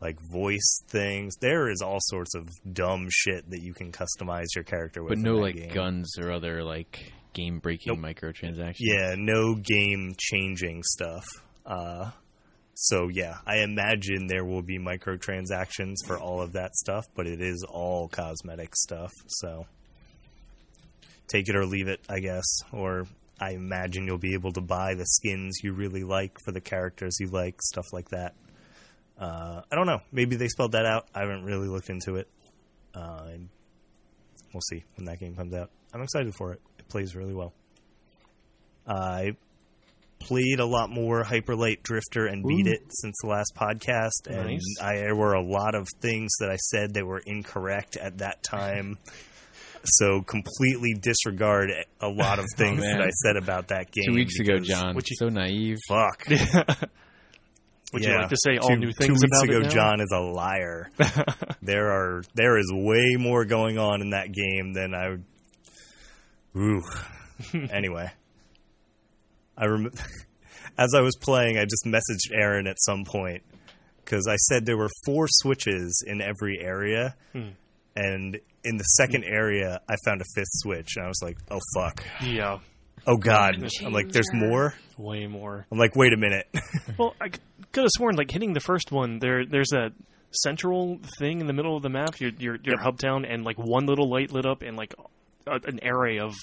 like 0.00 0.18
voice 0.20 0.82
things. 0.88 1.36
There 1.40 1.70
is 1.70 1.82
all 1.82 1.98
sorts 2.00 2.34
of 2.34 2.48
dumb 2.72 3.08
shit 3.10 3.50
that 3.50 3.60
you 3.62 3.74
can 3.74 3.92
customize 3.92 4.46
your 4.54 4.64
character 4.64 5.02
with. 5.02 5.10
but 5.10 5.18
no 5.18 5.36
like 5.36 5.56
game. 5.56 5.72
guns 5.72 6.18
or 6.18 6.30
other 6.32 6.64
like 6.64 7.12
game 7.34 7.58
breaking 7.58 7.96
microtransactions. 7.96 8.76
Yeah, 8.78 9.14
no 9.18 9.54
game 9.54 10.14
changing 10.18 10.82
stuff. 10.84 11.24
Uh, 11.66 12.10
so 12.74 13.08
yeah, 13.08 13.34
I 13.46 13.58
imagine 13.58 14.26
there 14.26 14.44
will 14.44 14.62
be 14.62 14.78
microtransactions 14.78 15.96
for 16.06 16.18
all 16.18 16.40
of 16.40 16.52
that 16.52 16.74
stuff, 16.74 17.04
but 17.14 17.26
it 17.26 17.40
is 17.42 17.64
all 17.68 18.08
cosmetic 18.08 18.74
stuff. 18.74 19.12
So 19.26 19.66
take 21.28 21.48
it 21.48 21.56
or 21.56 21.66
leave 21.66 21.88
it, 21.88 22.00
I 22.08 22.20
guess. 22.20 22.46
Or 22.72 23.06
I 23.38 23.50
imagine 23.50 24.06
you'll 24.06 24.18
be 24.18 24.34
able 24.34 24.52
to 24.52 24.62
buy 24.62 24.94
the 24.94 25.04
skins 25.04 25.60
you 25.62 25.74
really 25.74 26.04
like 26.04 26.38
for 26.44 26.52
the 26.52 26.60
characters 26.60 27.16
you 27.20 27.28
like, 27.28 27.60
stuff 27.60 27.86
like 27.92 28.08
that. 28.10 28.34
Uh, 29.20 29.60
I 29.70 29.74
don't 29.76 29.86
know. 29.86 30.00
Maybe 30.12 30.36
they 30.36 30.48
spelled 30.48 30.72
that 30.72 30.86
out. 30.86 31.06
I 31.14 31.20
haven't 31.20 31.44
really 31.44 31.68
looked 31.68 31.90
into 31.90 32.16
it. 32.16 32.26
Uh, 32.94 33.24
we'll 34.54 34.62
see 34.70 34.82
when 34.96 35.04
that 35.04 35.20
game 35.20 35.36
comes 35.36 35.52
out. 35.54 35.70
I'm 35.92 36.02
excited 36.02 36.34
for 36.34 36.52
it. 36.54 36.60
It 36.78 36.88
plays 36.88 37.14
really 37.14 37.34
well. 37.34 37.52
I 38.86 39.36
played 40.20 40.60
a 40.60 40.66
lot 40.66 40.90
more 40.90 41.22
Hyper 41.22 41.54
Light 41.54 41.82
Drifter 41.82 42.26
and 42.26 42.44
beat 42.44 42.66
it 42.66 42.80
since 42.90 43.14
the 43.22 43.28
last 43.28 43.52
podcast, 43.56 44.26
and 44.26 44.46
Nice. 44.48 44.60
I, 44.80 44.96
there 44.96 45.14
were 45.16 45.34
a 45.34 45.42
lot 45.42 45.74
of 45.74 45.86
things 46.00 46.30
that 46.40 46.50
I 46.50 46.56
said 46.56 46.94
that 46.94 47.06
were 47.06 47.22
incorrect 47.24 47.96
at 47.96 48.18
that 48.18 48.42
time. 48.42 48.98
so 49.84 50.20
completely 50.22 50.92
disregard 51.00 51.70
a 52.00 52.08
lot 52.08 52.38
of 52.38 52.44
things 52.56 52.80
man. 52.80 52.98
that 52.98 53.06
I 53.06 53.10
said 53.10 53.36
about 53.36 53.68
that 53.68 53.90
game. 53.90 54.04
Two 54.08 54.14
weeks 54.14 54.38
ago, 54.38 54.58
John. 54.58 54.94
Would 54.94 55.08
you- 55.08 55.16
so 55.16 55.28
naive. 55.28 55.78
Fuck. 55.88 56.26
Would 57.92 58.04
you 58.04 58.10
Yeah. 58.10 58.20
like 58.20 58.28
to 58.30 58.36
say 58.38 58.58
all 58.58 58.68
two, 58.68 58.76
new 58.76 58.86
two 58.88 58.92
things 58.92 59.20
weeks 59.22 59.24
about 59.24 59.44
ago, 59.48 59.58
it 59.58 59.62
now? 59.64 59.68
John 59.68 60.00
is 60.00 60.10
a 60.14 60.20
liar. 60.20 60.90
there 61.62 61.90
are 61.90 62.22
there 62.34 62.56
is 62.58 62.70
way 62.72 63.16
more 63.18 63.44
going 63.44 63.78
on 63.78 64.00
in 64.00 64.10
that 64.10 64.32
game 64.32 64.72
than 64.72 64.94
I. 64.94 65.08
would... 65.10 65.24
Ooh. 66.56 66.82
anyway, 67.72 68.10
I 69.56 69.66
rem- 69.66 69.92
as 70.78 70.94
I 70.94 71.00
was 71.00 71.16
playing, 71.20 71.58
I 71.58 71.64
just 71.64 71.84
messaged 71.86 72.32
Aaron 72.34 72.66
at 72.66 72.76
some 72.80 73.04
point 73.04 73.42
because 74.04 74.26
I 74.28 74.36
said 74.36 74.66
there 74.66 74.76
were 74.76 74.90
four 75.04 75.26
switches 75.28 76.04
in 76.06 76.20
every 76.20 76.58
area, 76.60 77.14
Hmm. 77.32 77.50
and 77.96 78.38
in 78.64 78.76
the 78.76 78.84
second 78.84 79.24
area, 79.24 79.80
I 79.88 79.94
found 80.04 80.20
a 80.20 80.24
fifth 80.34 80.48
switch, 80.50 80.96
and 80.96 81.04
I 81.04 81.08
was 81.08 81.20
like, 81.22 81.38
"Oh 81.50 81.60
fuck! 81.74 82.04
Yeah, 82.22 82.58
Oh 83.06 83.16
god!" 83.16 83.56
I'm 83.84 83.92
like, 83.92 84.10
"There's 84.12 84.32
more." 84.34 84.74
way 84.98 85.26
more. 85.26 85.66
I'm 85.72 85.78
like, 85.78 85.96
"Wait 85.96 86.12
a 86.12 86.16
minute." 86.18 86.46
Well, 86.98 87.14
I 87.20 87.30
could 87.72 87.82
have 87.84 87.90
sworn 87.94 88.16
like 88.16 88.30
hitting 88.30 88.52
the 88.52 88.60
first 88.60 88.90
one. 88.92 89.18
There, 89.18 89.44
there's 89.46 89.72
a 89.72 89.92
central 90.32 90.98
thing 91.18 91.40
in 91.40 91.46
the 91.46 91.52
middle 91.52 91.76
of 91.76 91.82
the 91.82 91.88
map. 91.88 92.20
Your 92.20 92.30
your, 92.38 92.56
your 92.62 92.78
hub 92.80 92.98
town, 92.98 93.24
and 93.24 93.44
like 93.44 93.58
one 93.58 93.86
little 93.86 94.08
light 94.08 94.32
lit 94.32 94.46
up, 94.46 94.62
and 94.62 94.76
like 94.76 94.94
a, 95.46 95.54
an 95.64 95.80
array 95.84 96.18
of 96.18 96.34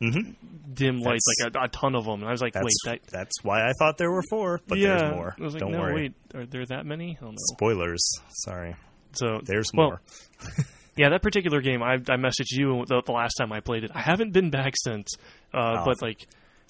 hmm 0.00 0.32
dim 0.72 1.00
lights, 1.00 1.24
That's- 1.38 1.54
like 1.54 1.62
a, 1.62 1.64
a 1.66 1.68
ton 1.68 1.94
of 1.94 2.04
them. 2.04 2.20
And 2.20 2.28
I 2.28 2.32
was 2.32 2.42
like, 2.42 2.54
wait, 2.56 2.64
that. 2.86 3.00
that's 3.10 3.42
why 3.44 3.60
I 3.68 3.72
thought 3.78 3.96
there 3.96 4.10
were 4.10 4.22
four, 4.28 4.60
but 4.66 4.78
yeah, 4.78 4.98
there's 4.98 5.14
more. 5.14 5.36
I 5.38 5.42
was 5.42 5.54
like, 5.54 5.60
Don't 5.60 5.72
no, 5.72 5.80
worry. 5.80 5.94
wait, 5.94 6.12
are 6.34 6.46
there 6.46 6.66
that 6.66 6.84
many? 6.84 7.16
Oh 7.22 7.26
no. 7.30 7.36
Spoilers. 7.54 8.04
Sorry. 8.44 8.74
So 9.12 9.40
There's 9.44 9.70
well, 9.72 9.88
more. 9.90 10.00
Yeah, 10.96 11.08
that 11.10 11.22
particular 11.22 11.60
game, 11.60 11.82
I, 11.82 11.94
I 11.94 12.16
messaged 12.16 12.52
you 12.52 12.84
the, 12.86 13.02
the 13.04 13.10
last 13.10 13.34
time 13.34 13.50
I 13.52 13.58
played 13.58 13.82
it. 13.82 13.90
I 13.92 14.00
haven't 14.00 14.32
been 14.32 14.50
back 14.50 14.74
since, 14.76 15.14
uh, 15.52 15.78
Oh. 15.80 15.84
but 15.84 16.00
like, 16.02 16.24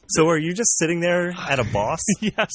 So 0.09 0.29
are 0.29 0.39
you 0.39 0.53
just 0.55 0.77
sitting 0.79 1.01
there 1.01 1.31
at 1.31 1.59
a 1.59 1.65
boss? 1.65 2.01
yes. 2.21 2.51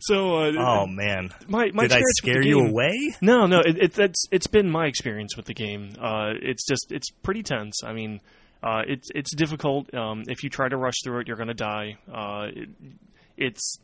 So, 0.00 0.36
uh, 0.38 0.52
oh 0.58 0.86
man. 0.86 1.30
my 1.48 1.70
my 1.72 1.84
Did 1.86 1.98
I 1.98 2.00
scare 2.16 2.42
you 2.42 2.56
game- 2.60 2.70
away? 2.70 3.14
No, 3.20 3.46
no, 3.46 3.60
it, 3.60 3.78
it, 3.82 3.92
that's 3.94 4.26
it's 4.30 4.46
been 4.46 4.70
my 4.70 4.86
experience 4.86 5.36
with 5.36 5.46
the 5.46 5.54
game. 5.54 5.94
Uh, 6.00 6.32
it's 6.40 6.66
just 6.66 6.92
it's 6.92 7.10
pretty 7.22 7.42
tense. 7.42 7.82
I 7.84 7.92
mean, 7.92 8.20
uh, 8.62 8.82
it's 8.86 9.08
it's 9.14 9.34
difficult. 9.34 9.92
Um, 9.94 10.24
if 10.28 10.42
you 10.44 10.50
try 10.50 10.68
to 10.68 10.76
rush 10.76 10.96
through 11.04 11.20
it, 11.20 11.28
you're 11.28 11.36
going 11.36 11.48
to 11.48 11.54
die. 11.54 11.96
Uh, 12.12 12.48
it, 12.54 12.68
it's 13.36 13.78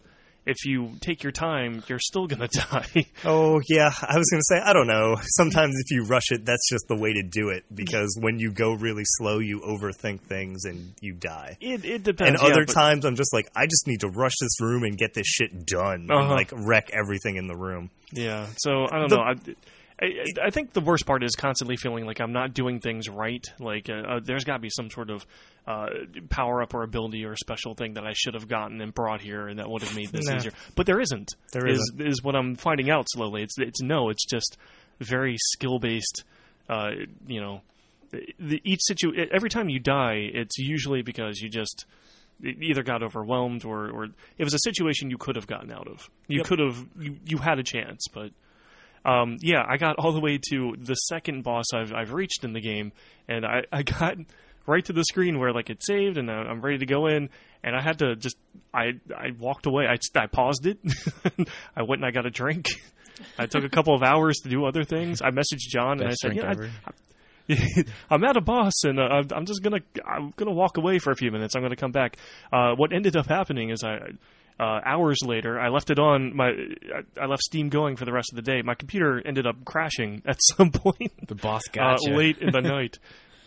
if 0.47 0.64
you 0.64 0.93
take 1.01 1.22
your 1.22 1.32
time, 1.32 1.82
you're 1.88 1.99
still 1.99 2.26
gonna 2.26 2.49
die. 2.53 3.07
Oh 3.24 3.61
yeah, 3.68 3.91
I 4.03 4.16
was 4.18 4.26
gonna 4.30 4.43
say 4.45 4.61
I 4.64 4.72
don't 4.72 4.86
know. 4.86 5.16
Sometimes 5.36 5.74
if 5.84 5.91
you 5.91 6.05
rush 6.05 6.30
it, 6.30 6.45
that's 6.45 6.68
just 6.70 6.84
the 6.88 6.97
way 6.97 7.12
to 7.12 7.22
do 7.22 7.51
it 7.51 7.64
because 7.74 8.16
when 8.20 8.38
you 8.38 8.51
go 8.53 8.72
really 8.72 9.05
slow, 9.05 9.38
you 9.38 9.61
overthink 9.61 10.20
things 10.22 10.64
and 10.64 10.93
you 11.01 11.12
die. 11.14 11.57
it 11.61 11.84
it 11.84 11.95
And 11.97 12.05
depends. 12.05 12.43
yeah, 12.43 12.49
other 12.49 12.64
times, 12.64 13.05
I'm 13.05 13.16
just 13.16 13.32
like, 13.32 13.49
I 13.55 13.66
just 13.66 13.86
need 13.86 14.01
to 14.01 14.09
rush 14.09 14.34
this 14.41 14.61
room 14.61 14.82
and 14.84 14.97
get 14.97 15.14
this 15.14 15.26
shit 15.26 15.66
done, 15.66 16.09
Uh-huh. 16.11 16.32
like 16.32 16.51
wreck 16.53 16.91
everything 16.93 17.36
in 17.36 17.47
the 17.47 17.57
room. 17.57 17.91
Yeah. 18.12 18.47
So 18.59 18.86
I 18.91 18.99
don't 18.99 19.09
The- 19.11 19.16
know. 19.16 19.22
I, 19.22 19.34
I, 20.01 20.25
I 20.47 20.51
think 20.51 20.73
the 20.73 20.81
worst 20.81 21.05
part 21.07 21.23
is 21.23 21.33
constantly 21.37 21.77
feeling 21.77 22.07
like 22.07 22.21
I'm 22.21 22.33
not 22.33 22.55
doing 22.55 22.81
things 22.81 23.09
right. 23.09 23.45
Like 23.59 23.91
uh, 23.91 23.95
uh, 23.95 24.21
there's 24.23 24.45
got 24.45 24.55
to 24.55 24.59
be 24.61 24.71
some 24.71 24.91
sort 24.91 25.11
of 25.11 25.27
uh, 25.67 25.89
power 26.31 26.63
up 26.63 26.73
or 26.75 26.83
ability 26.83 27.25
or 27.25 27.37
special 27.37 27.75
thing 27.75 27.95
that 27.95 28.07
I 28.07 28.13
should 28.15 28.35
have 28.35 28.49
gotten 28.49 28.81
and 28.81 28.95
brought 28.95 29.21
here, 29.21 29.47
and 29.47 29.59
that 29.59 29.69
would 29.69 29.83
have 29.83 29.95
made 29.95 30.09
this 30.09 30.27
Nah. 30.27 30.37
easier. 30.37 30.53
But 30.75 30.87
there 30.87 31.01
isn't. 31.01 31.35
There 31.53 31.67
is, 31.69 31.79
isn't. 31.95 32.07
Is 32.07 32.23
what 32.23 32.35
I'm 32.35 32.57
finding 32.57 32.91
out 32.91 33.07
slowly. 33.11 33.43
It's 33.43 33.59
it's 33.59 33.83
no. 33.83 34.09
It's 34.09 34.25
just 34.25 34.57
very 35.01 35.37
skill 35.39 35.79
based. 35.79 36.25
Uh, 36.69 36.91
you 37.27 37.41
know, 37.41 37.61
the, 38.39 38.61
each 38.65 38.81
situ 38.83 39.13
every 39.31 39.51
time 39.51 39.69
you 39.69 39.81
die, 39.81 40.31
it's 40.33 40.57
usually 40.59 41.03
because 41.03 41.41
you 41.41 41.49
just 41.51 41.85
either 42.43 42.83
got 42.83 43.03
overwhelmed 43.03 43.65
or, 43.67 43.91
or 43.91 44.05
it 44.39 44.45
was 44.45 44.55
a 44.55 44.59
situation 44.65 45.11
you 45.11 45.19
could 45.19 45.37
have 45.37 45.47
gotten 45.47 45.71
out 45.71 45.87
of. 45.89 46.09
You 46.27 46.43
could 46.43 46.59
have 46.59 46.87
you, 46.99 47.17
you 47.27 47.37
had 47.39 47.59
a 47.59 47.63
chance, 47.63 48.07
but 48.13 48.31
um, 49.05 49.37
yeah, 49.41 49.63
I 49.67 49.77
got 49.77 49.97
all 49.97 50.13
the 50.13 50.21
way 50.21 50.39
to 50.51 50.75
the 50.79 50.95
second 50.95 51.43
boss 51.43 51.67
I've 51.75 51.93
I've 51.93 52.13
reached 52.13 52.45
in 52.45 52.53
the 52.53 52.61
game, 52.61 52.93
and 53.29 53.45
I, 53.47 53.63
I 53.73 53.83
got 53.83 54.17
right 54.67 54.85
to 54.85 54.93
the 54.93 55.05
screen 55.05 55.39
where 55.39 55.53
like 55.53 55.71
it 55.71 55.83
saved 55.83 56.19
and 56.19 56.31
I- 56.31 56.35
I'm 56.45 56.61
ready 56.61 56.79
to 56.79 56.87
go 56.87 57.07
in, 57.07 57.31
and 57.65 57.75
I 57.75 57.81
had 57.83 57.99
to 58.01 58.15
just 58.17 58.37
I 58.75 58.93
I 59.17 59.31
walked 59.39 59.67
away. 59.67 59.87
I 59.87 59.97
I 60.19 60.27
paused 60.27 60.67
it. 60.67 60.79
I 61.77 61.83
went 61.83 62.01
and 62.03 62.07
I 62.07 62.11
got 62.11 62.27
a 62.27 62.31
drink. 62.31 62.69
I 63.39 63.47
took 63.47 63.65
a 63.65 63.69
couple 63.69 63.95
of 63.95 64.03
hours 64.03 64.39
to 64.45 64.49
do 64.49 64.65
other 64.65 64.85
things. 64.85 65.21
I 65.23 65.31
messaged 65.31 65.69
John 65.71 66.01
and 66.01 66.09
I 66.09 66.15
said, 66.15 66.37
"Yeah, 66.37 66.51
I-. 66.51 66.55
I'm 68.11 68.23
at 68.25 68.37
a 68.37 68.41
boss, 68.41 68.85
and 68.85 68.99
uh, 69.01 69.03
I'm- 69.05 69.29
I'm 69.35 69.45
just 69.47 69.63
gonna 69.63 69.81
I'm 70.07 70.33
gonna 70.37 70.53
walk 70.53 70.77
away 70.77 70.99
for 70.99 71.11
a 71.11 71.17
few 71.17 71.31
minutes. 71.33 71.55
I'm 71.57 71.63
gonna 71.63 71.75
come 71.77 71.93
back. 71.93 72.17
Uh, 72.53 72.75
what 72.77 72.93
ended 72.93 73.17
up 73.17 73.27
happening 73.27 73.71
is 73.71 73.83
I. 73.83 73.99
Uh, 74.61 74.81
hours 74.85 75.19
later, 75.25 75.59
I 75.59 75.69
left 75.71 75.89
it 75.91 75.99
on 75.99 76.37
my. 76.37 76.49
I- 76.49 77.23
I 77.23 77.27
left 77.27 77.43
Steam 77.43 77.71
going 77.71 77.97
for 77.97 78.05
the 78.05 78.13
rest 78.13 78.31
of 78.33 78.37
the 78.37 78.43
day. 78.43 78.61
My 78.63 78.75
computer 78.75 79.23
ended 79.25 79.47
up 79.47 79.65
crashing 79.65 80.21
at 80.27 80.37
some 80.57 80.71
point 80.71 81.29
The 81.29 81.35
boss 81.35 81.63
got 81.73 81.99
gotcha. 82.01 82.15
late 82.15 82.39
in 82.39 82.53
the 82.53 82.61
night. 82.77 82.99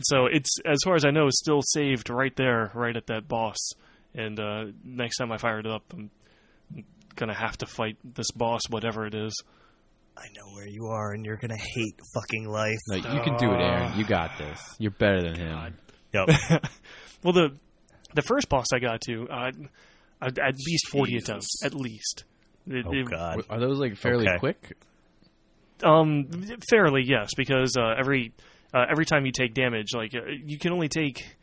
So 0.02 0.26
it's 0.26 0.58
as 0.66 0.80
far 0.84 0.96
as 0.96 1.06
I 1.06 1.12
know, 1.12 1.28
still 1.30 1.62
saved 1.62 2.10
right 2.10 2.36
there, 2.36 2.72
right 2.74 2.98
at 2.98 3.08
that 3.08 3.28
boss. 3.28 3.58
And 4.16 4.40
uh, 4.40 4.66
next 4.84 5.18
time 5.18 5.32
I 5.32 5.38
fire 5.38 5.60
it 5.60 5.68
up, 5.68 5.84
I'm 5.94 6.10
gonna 7.16 7.36
have 7.36 7.58
to 7.60 7.68
fight 7.68 7.98
this 8.04 8.32
boss, 8.32 8.62
whatever 8.70 9.06
it 9.06 9.14
is. 9.14 9.34
I 10.18 10.26
know 10.36 10.54
where 10.56 10.68
you 10.68 10.88
are, 10.88 11.14
and 11.14 11.24
you're 11.26 11.38
gonna 11.38 11.58
hate 11.58 12.00
fucking 12.16 12.48
life. 12.50 12.78
No, 12.90 12.96
you 12.98 13.22
can 13.22 13.38
do 13.38 13.52
it, 13.54 13.62
Aaron. 13.62 13.98
You 14.00 14.06
got 14.06 14.38
this. 14.40 14.60
You're 14.80 14.92
better 14.92 15.22
than 15.22 15.36
him. 15.36 15.76
Yep. 16.14 16.30
Well, 17.24 17.34
the 17.34 17.56
the 18.16 18.22
first 18.22 18.50
boss 18.50 18.66
I 18.74 18.80
got 18.80 19.00
to, 19.08 19.28
uh, 19.30 19.52
at 20.26 20.40
at 20.40 20.56
least 20.66 20.88
forty 20.90 21.14
Jesus. 21.14 21.30
attempts, 21.30 21.66
at 21.66 21.74
least. 21.76 22.24
It- 22.68 22.86
oh 22.88 22.94
it- 22.94 23.10
god. 23.10 23.44
Are 23.50 23.60
those 23.60 23.80
like 23.80 23.96
fairly 23.98 24.28
Okay. 24.28 24.40
quick? 24.40 24.78
Um, 25.84 26.28
fairly 26.70 27.04
yes, 27.04 27.32
because 27.36 27.76
uh, 27.78 27.94
every 27.98 28.32
uh, 28.74 28.86
every 28.90 29.06
time 29.06 29.26
you 29.26 29.32
take 29.32 29.54
damage, 29.54 29.88
like 29.94 30.16
uh, 30.16 30.22
you 30.46 30.58
can 30.58 30.72
only 30.72 30.88
take. 30.90 31.36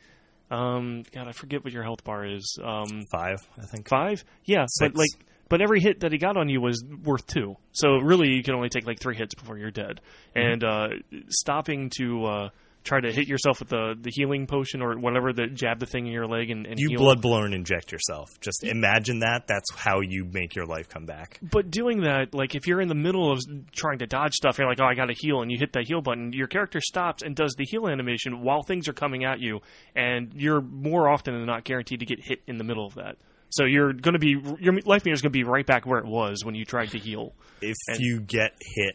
Um, 0.51 1.05
God, 1.15 1.29
I 1.29 1.33
forget 1.33 1.63
what 1.63 1.73
your 1.73 1.85
health 1.85 2.03
bar 2.03 2.25
is. 2.27 2.59
Um, 2.61 3.05
Five, 3.13 3.37
I 3.57 3.67
think. 3.67 3.89
five. 3.89 4.25
Yeah, 4.45 4.65
Six. 4.67 4.79
but 4.93 4.97
like, 4.99 5.11
but 5.49 5.61
every 5.61 5.81
hit 5.81 6.01
that 6.01 6.11
he 6.11 6.19
got 6.19 6.37
on 6.37 6.49
you 6.49 6.61
was 6.61 6.83
worth 7.05 7.25
two. 7.27 7.57
So 7.73 7.99
really, 7.99 8.31
you 8.31 8.43
can 8.43 8.55
only 8.55 8.69
take 8.69 8.85
like 8.87 8.99
three 8.99 9.15
hits 9.15 9.35
before 9.35 9.59
you're 9.59 9.71
dead. 9.71 10.01
Mm-hmm. 10.35 10.49
And 10.53 10.65
uh, 10.65 10.89
stopping 11.29 11.91
to 11.99 12.25
uh, 12.25 12.49
try 12.83 13.01
to 13.01 13.13
hit 13.13 13.29
yourself 13.29 13.61
with 13.61 13.69
the 13.69 13.95
the 14.01 14.11
healing 14.11 14.47
potion 14.47 14.81
or 14.83 14.97
whatever 14.99 15.33
that 15.33 15.55
jab 15.55 15.79
the 15.81 15.87
thing 15.87 16.07
in 16.07 16.13
your 16.13 16.27
leg 16.27 16.51
and, 16.51 16.67
and 16.67 16.79
You 16.79 16.91
heal. 16.91 16.99
blood 16.99 17.21
blow 17.21 17.43
and 17.43 17.53
inject 17.55 17.93
yourself. 17.93 18.29
Just 18.41 18.65
imagine 18.65 19.21
that. 19.21 19.47
That's 19.47 19.71
how 19.77 20.01
you 20.01 20.25
make 20.25 20.55
your 20.55 20.67
life 20.67 20.89
come 20.89 21.05
back. 21.07 21.39
But 21.43 21.71
doing 21.71 22.01
that, 22.03 22.35
like 22.35 22.55
if 22.55 22.67
you're 22.67 22.81
in 22.81 22.89
the 22.89 22.95
middle 22.95 23.31
of 23.33 23.41
trying 23.73 23.99
to 23.99 24.07
dodge 24.07 24.35
stuff, 24.35 24.59
you're 24.59 24.67
like, 24.69 24.81
oh, 24.81 24.87
I 24.87 24.95
got 24.95 25.07
to 25.07 25.15
heal, 25.17 25.43
and 25.43 25.51
you 25.53 25.59
hit 25.59 25.73
that 25.75 25.87
heal 25.87 26.01
button, 26.01 26.33
your 26.33 26.47
character 26.47 26.81
stops 26.81 27.23
and 27.23 27.37
does 27.37 27.55
the 27.59 27.65
heal 27.65 27.87
animation 27.87 28.41
while 28.43 28.63
things 28.63 28.89
are 28.89 28.93
coming 28.95 29.25
at 29.25 29.41
you, 29.41 29.61
and 29.95 30.33
you're 30.35 30.61
more 30.63 31.09
often 31.09 31.35
than 31.35 31.47
not 31.47 31.65
guaranteed 31.65 32.01
to 32.01 32.07
get 32.07 32.19
hit 32.23 32.41
in 32.47 32.57
the 32.59 32.65
middle 32.65 32.87
of 32.87 32.95
that. 32.95 33.17
So 33.51 33.65
you're 33.65 33.93
going 33.93 34.13
to 34.15 34.19
be 34.21 34.37
your 34.61 34.79
life 34.85 35.05
meter 35.05 35.13
is 35.13 35.23
going 35.23 35.33
to 35.33 35.37
be 35.39 35.43
right 35.45 35.67
back 35.67 35.85
where 35.85 35.99
it 35.99 36.07
was 36.07 36.45
when 36.45 36.55
you 36.55 36.65
tried 36.65 36.91
to 36.93 36.99
heal. 36.99 37.35
If 37.61 37.75
And- 37.89 37.99
you 38.01 38.21
get 38.21 38.53
hit 38.61 38.95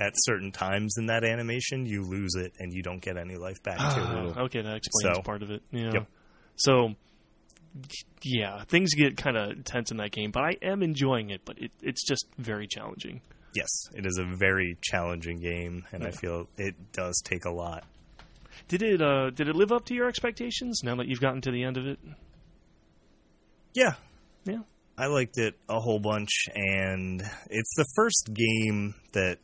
at 0.00 0.12
certain 0.16 0.50
times 0.50 0.94
in 0.98 1.06
that 1.06 1.24
animation, 1.24 1.84
you 1.86 2.02
lose 2.02 2.34
it 2.36 2.52
and 2.58 2.72
you 2.72 2.82
don't 2.82 3.00
get 3.02 3.16
any 3.16 3.36
life 3.36 3.62
back 3.62 3.78
too. 3.94 4.00
Okay, 4.40 4.62
that 4.62 4.76
explains 4.76 5.16
So- 5.16 5.22
part 5.22 5.42
of 5.42 5.50
it. 5.50 5.62
Yeah. 5.70 5.90
Yep. 5.92 6.06
So, 6.56 6.94
yeah, 8.22 8.64
things 8.64 8.94
get 8.94 9.16
kind 9.16 9.36
of 9.36 9.64
tense 9.64 9.90
in 9.90 9.96
that 9.98 10.10
game, 10.10 10.30
but 10.30 10.42
I 10.42 10.56
am 10.62 10.82
enjoying 10.82 11.30
it. 11.30 11.42
But 11.44 11.58
it, 11.58 11.70
it's 11.82 12.06
just 12.06 12.26
very 12.38 12.66
challenging. 12.66 13.20
Yes, 13.54 13.68
it 13.94 14.06
is 14.06 14.18
a 14.18 14.36
very 14.36 14.76
challenging 14.82 15.38
game, 15.40 15.84
and 15.92 16.04
I 16.04 16.10
feel 16.12 16.48
it 16.56 16.74
does 16.92 17.20
take 17.24 17.44
a 17.44 17.50
lot. 17.50 17.84
Did 18.68 18.82
it? 18.82 19.02
Uh, 19.02 19.30
did 19.30 19.48
it 19.48 19.56
live 19.56 19.72
up 19.72 19.84
to 19.86 19.94
your 19.94 20.06
expectations? 20.08 20.82
Now 20.84 20.94
that 20.96 21.08
you've 21.08 21.20
gotten 21.20 21.40
to 21.42 21.50
the 21.50 21.64
end 21.64 21.76
of 21.76 21.86
it, 21.86 21.98
Yeah, 23.74 23.94
yeah. 24.44 24.60
I 24.98 25.06
liked 25.06 25.38
it 25.38 25.54
a 25.68 25.80
whole 25.80 25.98
bunch, 25.98 26.46
and 26.54 27.22
it's 27.48 27.74
the 27.76 27.86
first 27.96 28.30
game 28.34 28.94
that 29.14 29.38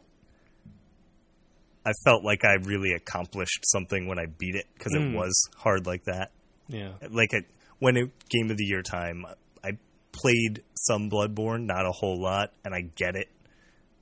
I 1.86 1.92
felt 2.04 2.24
like 2.24 2.44
I 2.44 2.54
really 2.64 2.92
accomplished 2.92 3.60
something 3.64 4.08
when 4.08 4.18
I 4.18 4.26
beat 4.26 4.56
it 4.56 4.66
because 4.74 4.92
Mm. 4.92 5.12
it 5.12 5.16
was 5.16 5.48
hard 5.56 5.86
like 5.86 6.04
that. 6.04 6.32
Yeah. 6.68 6.94
Like 7.10 7.32
it, 7.32 7.44
when 7.78 7.96
it 7.96 8.10
game 8.28 8.50
of 8.50 8.56
the 8.56 8.64
year 8.64 8.82
time, 8.82 9.24
I 9.62 9.78
played 10.12 10.62
some 10.74 11.08
Bloodborne, 11.08 11.64
not 11.66 11.86
a 11.86 11.92
whole 11.92 12.20
lot, 12.20 12.52
and 12.64 12.74
I 12.74 12.80
get 12.96 13.14
it. 13.14 13.28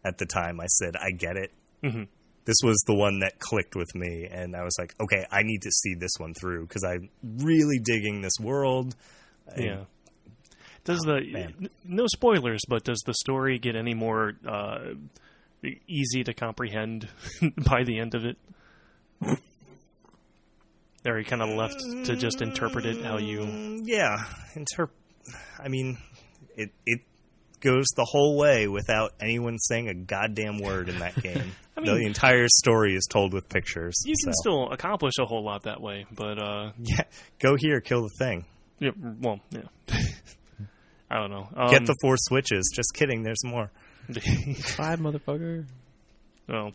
At 0.05 0.19
the 0.19 0.27
time, 0.27 0.61
I 0.61 0.67
said 0.67 0.95
I 0.97 1.11
get 1.11 1.37
it. 1.37 1.53
Mhm. 1.83 2.09
This 2.47 2.57
was 2.63 2.77
the 2.87 2.95
one 2.95 3.21
that 3.21 3.39
clicked 3.39 3.75
with 3.75 3.95
me, 3.95 4.29
and 4.31 4.55
I 4.55 4.63
was 4.65 4.75
like, 4.79 4.95
okay, 5.01 5.25
I 5.31 5.43
need 5.43 5.63
to 5.63 5.71
see 5.71 5.95
this 5.95 6.13
one 6.19 6.35
through 6.35 6.67
because 6.67 6.85
I'm 6.85 7.09
really 7.23 7.79
digging 7.79 8.21
this 8.23 8.39
world. 8.41 8.95
Yeah. 9.59 9.85
Does 10.85 11.01
the 11.01 11.21
man. 11.33 11.69
no 11.85 12.07
spoilers, 12.07 12.61
but 12.69 12.85
does 12.85 13.01
the 13.07 13.15
story 13.15 13.59
get 13.59 13.75
any 13.77 13.95
more 13.95 14.35
uh, 14.47 14.93
easy 15.87 16.25
to 16.25 16.35
comprehend 16.35 17.09
by 17.69 17.85
the 17.85 17.99
end 17.99 18.15
of 18.15 18.25
it? 18.25 18.37
Are 21.07 21.19
you 21.19 21.25
kind 21.25 21.43
of 21.43 21.51
left 21.51 21.81
to 22.07 22.17
just 22.17 22.41
interpret 22.41 22.87
it 22.87 23.05
how 23.05 23.19
you? 23.19 23.41
Mm, 23.41 23.83
yeah, 23.85 24.25
interp. 24.55 24.89
I 25.63 25.69
mean, 25.69 25.99
it 26.57 26.71
it 26.87 27.01
goes 27.61 27.87
the 27.97 28.07
whole 28.09 28.39
way 28.39 28.69
without 28.69 29.13
anyone 29.21 29.59
saying 29.59 29.89
a 29.89 29.95
goddamn 29.95 30.61
word 30.61 30.89
in 30.89 30.99
that 31.01 31.15
game. 31.23 31.53
I 31.77 31.81
mean- 31.81 31.95
the 31.95 32.07
entire 32.07 32.49
story 32.49 32.95
is 32.95 33.07
told 33.11 33.35
with 33.35 33.49
pictures. 33.49 33.95
You 34.07 34.15
can 34.25 34.33
so. 34.33 34.41
still 34.41 34.71
accomplish 34.73 35.15
a 35.21 35.27
whole 35.27 35.45
lot 35.45 35.65
that 35.65 35.83
way, 35.83 36.07
but 36.11 36.43
uh, 36.43 36.73
yeah, 36.79 37.05
go 37.39 37.55
here, 37.57 37.81
kill 37.83 38.03
the 38.03 38.15
thing, 38.19 38.47
yeah, 38.79 38.91
well, 39.21 39.41
yeah. 39.51 39.63
I 41.11 41.19
don't 41.19 41.31
know. 41.31 41.49
Um, 41.57 41.71
get 41.71 41.87
the 41.87 41.97
four 42.01 42.17
switches. 42.19 42.73
Just 42.75 42.93
kidding. 42.95 43.23
There's 43.23 43.45
more. 43.45 43.71
Five, 44.77 45.01
motherfucker. 45.01 45.67
well, 46.49 46.73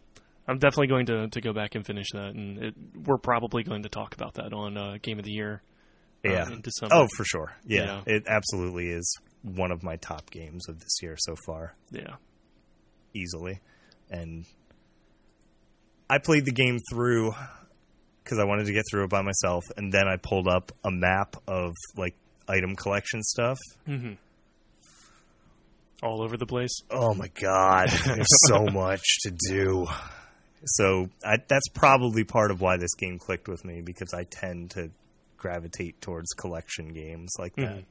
I'm 0.47 0.57
definitely 0.57 0.87
going 0.87 1.05
to, 1.07 1.27
to 1.29 1.41
go 1.41 1.53
back 1.53 1.75
and 1.75 1.85
finish 1.85 2.07
that, 2.13 2.33
and 2.33 2.57
it, 2.63 2.73
we're 3.05 3.17
probably 3.19 3.63
going 3.63 3.83
to 3.83 3.89
talk 3.89 4.15
about 4.15 4.35
that 4.35 4.51
on 4.53 4.77
uh, 4.77 4.97
Game 5.01 5.19
of 5.19 5.25
the 5.25 5.31
Year. 5.31 5.61
uh, 6.25 6.29
Yeah. 6.31 6.47
in 6.51 6.61
December. 6.61 6.95
Oh, 6.95 7.07
for 7.15 7.23
sure. 7.23 7.53
Yeah, 7.65 8.01
Yeah. 8.07 8.15
it 8.15 8.23
absolutely 8.27 8.89
is 8.89 9.15
one 9.43 9.71
of 9.71 9.83
my 9.83 9.95
top 9.97 10.29
games 10.31 10.67
of 10.67 10.79
this 10.79 10.97
year 11.01 11.15
so 11.19 11.35
far, 11.45 11.75
yeah. 11.91 12.15
easily. 13.13 13.59
And 14.09 14.45
I 16.09 16.17
played 16.17 16.45
the 16.45 16.51
game 16.51 16.79
through 16.91 17.33
because 18.23 18.39
I 18.39 18.43
wanted 18.45 18.65
to 18.65 18.73
get 18.73 18.83
through 18.89 19.03
it 19.05 19.09
by 19.09 19.21
myself, 19.21 19.63
and 19.77 19.91
then 19.93 20.07
I 20.07 20.17
pulled 20.17 20.47
up 20.47 20.71
a 20.83 20.91
map 20.91 21.35
of 21.47 21.73
like 21.95 22.15
item 22.47 22.75
collection 22.75 23.21
stuff. 23.23 23.59
hmm 23.85 24.13
All 26.01 26.23
over 26.23 26.37
the 26.37 26.45
place. 26.45 26.81
Oh 26.89 27.13
my 27.13 27.27
god, 27.41 27.89
there's 28.05 28.27
so 28.47 28.65
much 28.65 29.03
to 29.23 29.31
do. 29.49 29.85
So 30.65 31.09
I, 31.25 31.37
that's 31.47 31.67
probably 31.69 32.23
part 32.23 32.51
of 32.51 32.61
why 32.61 32.77
this 32.77 32.93
game 32.95 33.17
clicked 33.19 33.47
with 33.47 33.63
me 33.65 33.81
because 33.81 34.13
I 34.13 34.23
tend 34.23 34.71
to 34.71 34.91
gravitate 35.37 36.01
towards 36.01 36.31
collection 36.33 36.89
games 36.93 37.33
like 37.39 37.55
that. 37.55 37.77
Mhm. 37.79 37.85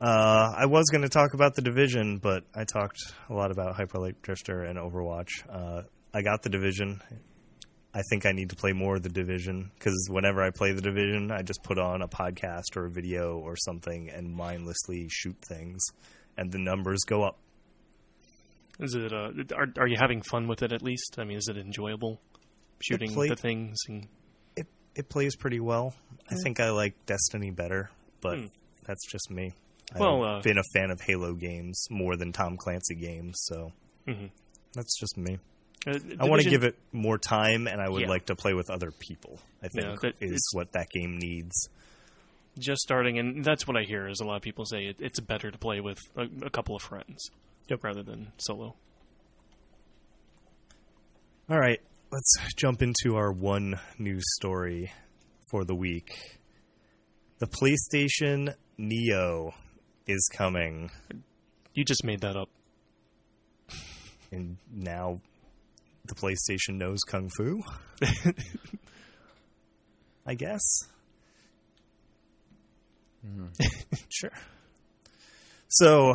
Uh, 0.00 0.52
I 0.56 0.64
was 0.66 0.86
going 0.90 1.02
to 1.02 1.10
talk 1.10 1.34
about 1.34 1.54
the 1.54 1.62
division, 1.62 2.18
but 2.18 2.44
I 2.54 2.64
talked 2.64 2.98
a 3.28 3.34
lot 3.34 3.50
about 3.50 3.76
Hyper 3.76 3.98
Light 3.98 4.20
Drifter 4.22 4.62
and 4.62 4.78
Overwatch. 4.78 5.28
Uh, 5.48 5.82
I 6.14 6.22
got 6.22 6.42
the 6.42 6.48
division. 6.48 7.02
I 7.92 8.02
think 8.08 8.24
I 8.24 8.32
need 8.32 8.50
to 8.50 8.56
play 8.56 8.72
more 8.72 8.96
of 8.96 9.02
the 9.02 9.08
division 9.08 9.72
because 9.74 10.08
whenever 10.10 10.42
I 10.42 10.50
play 10.50 10.72
the 10.72 10.80
division, 10.80 11.32
I 11.32 11.42
just 11.42 11.62
put 11.64 11.76
on 11.78 12.02
a 12.02 12.08
podcast 12.08 12.76
or 12.76 12.84
a 12.86 12.90
video 12.90 13.38
or 13.38 13.56
something 13.56 14.08
and 14.08 14.32
mindlessly 14.32 15.08
shoot 15.10 15.36
things, 15.48 15.84
and 16.36 16.52
the 16.52 16.58
numbers 16.58 17.00
go 17.06 17.24
up. 17.24 17.36
Is 18.78 18.94
it? 18.94 19.12
Uh, 19.12 19.30
are 19.56 19.68
are 19.78 19.88
you 19.88 19.96
having 19.98 20.22
fun 20.22 20.46
with 20.46 20.62
it 20.62 20.72
at 20.72 20.82
least? 20.82 21.16
I 21.18 21.24
mean, 21.24 21.36
is 21.36 21.48
it 21.48 21.56
enjoyable 21.58 22.20
shooting 22.80 23.12
play- 23.12 23.28
the 23.28 23.36
things? 23.36 23.76
And, 23.88 24.06
It 24.56 24.66
it 24.94 25.08
plays 25.08 25.36
pretty 25.36 25.60
well. 25.60 25.94
I 26.30 26.36
think 26.42 26.60
I 26.60 26.70
like 26.70 26.94
Destiny 27.06 27.50
better, 27.50 27.90
but 28.20 28.38
Hmm. 28.38 28.46
that's 28.84 29.04
just 29.10 29.30
me. 29.30 29.52
Well, 29.98 30.22
I've 30.24 30.38
uh, 30.38 30.42
been 30.42 30.58
a 30.58 30.62
fan 30.72 30.90
of 30.92 31.00
Halo 31.00 31.34
games 31.34 31.84
more 31.90 32.16
than 32.16 32.30
Tom 32.32 32.56
Clancy 32.56 32.94
games, 32.94 33.34
so 33.42 33.72
Mhm. 34.06 34.30
that's 34.72 34.98
just 35.00 35.18
me. 35.18 35.38
Uh, 35.86 35.98
I 36.18 36.26
want 36.28 36.42
to 36.42 36.50
give 36.50 36.62
it 36.64 36.76
more 36.92 37.18
time, 37.18 37.66
and 37.66 37.80
I 37.80 37.88
would 37.88 38.02
Yeah. 38.02 38.08
like 38.08 38.26
to 38.26 38.36
play 38.36 38.52
with 38.54 38.68
other 38.70 38.90
people. 38.90 39.40
I 39.62 39.68
think 39.68 40.00
that- 40.00 40.14
is 40.20 40.50
what 40.52 40.72
that 40.72 40.88
game 40.90 41.18
needs. 41.18 41.68
just 42.58 42.82
starting, 42.82 43.18
and 43.18 43.42
that's 43.44 43.66
what 43.66 43.76
I 43.76 43.84
hear. 43.84 44.06
Is 44.08 44.20
a 44.20 44.24
lot 44.24 44.36
of 44.36 44.42
people 44.42 44.66
say 44.66 44.86
it, 44.86 44.96
it's 44.98 45.20
better 45.20 45.50
to 45.50 45.56
play 45.56 45.80
with 45.80 45.98
a, 46.16 46.26
a 46.44 46.50
couple 46.50 46.76
of 46.76 46.82
friends 46.82 47.30
Yep. 47.68 47.84
rather 47.84 48.02
than 48.02 48.32
solo. 48.38 48.74
All 51.48 51.58
right, 51.58 51.80
let's 52.12 52.32
jump 52.56 52.82
into 52.82 53.16
our 53.16 53.32
one 53.32 53.80
news 53.98 54.24
story 54.36 54.92
for 55.50 55.64
the 55.64 55.74
week. 55.74 56.38
The 57.38 57.46
PlayStation 57.46 58.54
Neo 58.76 59.54
is 60.06 60.28
coming, 60.32 60.90
You 61.74 61.84
just 61.84 62.04
made 62.04 62.20
that 62.20 62.36
up. 62.36 62.50
and 64.30 64.58
now 64.72 65.20
the 66.10 66.14
PlayStation 66.16 66.76
knows 66.76 66.98
Kung 67.08 67.30
Fu. 67.36 67.62
I 70.26 70.34
guess. 70.34 70.60
sure. 74.08 74.30
So, 75.68 76.14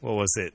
what 0.00 0.14
was 0.14 0.32
it? 0.36 0.54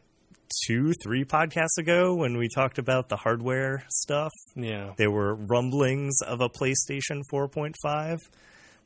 Two, 0.67 0.93
three 1.03 1.25
podcasts 1.25 1.77
ago 1.79 2.15
when 2.15 2.37
we 2.37 2.47
talked 2.53 2.77
about 2.77 3.09
the 3.09 3.15
hardware 3.17 3.83
stuff? 3.89 4.31
Yeah, 4.55 4.93
There 4.97 5.11
were 5.11 5.35
rumblings 5.35 6.15
of 6.25 6.39
a 6.41 6.49
PlayStation 6.49 7.21
4.5. 7.33 7.73
that, 7.81 8.19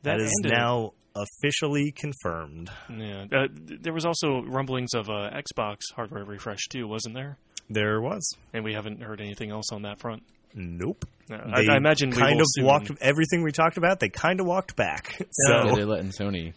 that 0.04 0.20
is 0.20 0.34
ended. 0.44 0.58
now 0.58 0.94
officially 1.16 1.92
confirmed. 1.92 2.72
Yeah, 2.90 3.26
uh, 3.32 3.48
there 3.52 3.94
was 3.94 4.06
also 4.06 4.42
rumblings 4.44 4.94
of 4.94 5.10
uh, 5.10 5.30
Xbox 5.32 5.78
hardware 5.96 6.24
refresh 6.24 6.68
too, 6.70 6.88
wasn't 6.88 7.16
there? 7.16 7.38
There 7.70 8.02
was. 8.02 8.28
And 8.54 8.64
we 8.64 8.74
haven't 8.74 9.02
heard 9.02 9.22
anything 9.22 9.52
else 9.52 9.72
on 9.72 9.84
that 9.84 10.00
front. 10.00 10.24
Nope. 10.56 11.06
Uh, 11.32 11.36
I, 11.36 11.74
I 11.74 11.78
imagine 11.78 12.10
we 12.10 12.18
kind 12.18 12.36
will 12.36 12.42
of 12.42 12.48
soon. 12.50 12.66
walked 12.66 12.92
everything 13.02 13.44
we 13.44 13.52
talked 13.52 13.78
about. 13.78 14.00
They 14.00 14.10
kind 14.10 14.40
of 14.40 14.48
walked 14.48 14.76
back. 14.76 15.16
So 15.48 15.70
So 15.70 15.76
they're 15.76 15.86
letting 15.86 16.10
Sony 16.10 16.54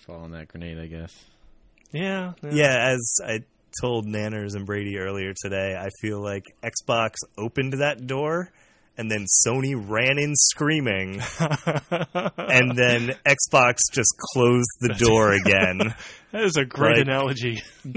fall 0.00 0.22
on 0.22 0.32
that 0.32 0.48
grenade, 0.48 0.78
I 0.78 0.86
guess. 0.86 1.14
Yeah, 1.92 2.32
yeah. 2.42 2.50
yeah, 2.52 2.92
as 2.92 3.18
I 3.24 3.40
told 3.80 4.06
Nanners 4.06 4.54
and 4.54 4.66
Brady 4.66 4.98
earlier 4.98 5.32
today, 5.40 5.76
I 5.78 5.88
feel 6.00 6.20
like 6.20 6.44
Xbox 6.62 7.14
opened 7.38 7.74
that 7.74 8.06
door 8.06 8.50
and 8.98 9.10
then 9.10 9.26
Sony 9.46 9.74
ran 9.76 10.18
in 10.18 10.34
screaming 10.34 11.20
and 11.40 12.76
then 12.76 13.14
Xbox 13.26 13.76
just 13.92 14.14
closed 14.32 14.68
the 14.80 14.94
door 14.98 15.32
again. 15.44 15.94
that 16.32 16.44
is 16.44 16.56
a 16.56 16.64
great 16.64 16.98
Like- 16.98 17.06
analogy. 17.06 17.62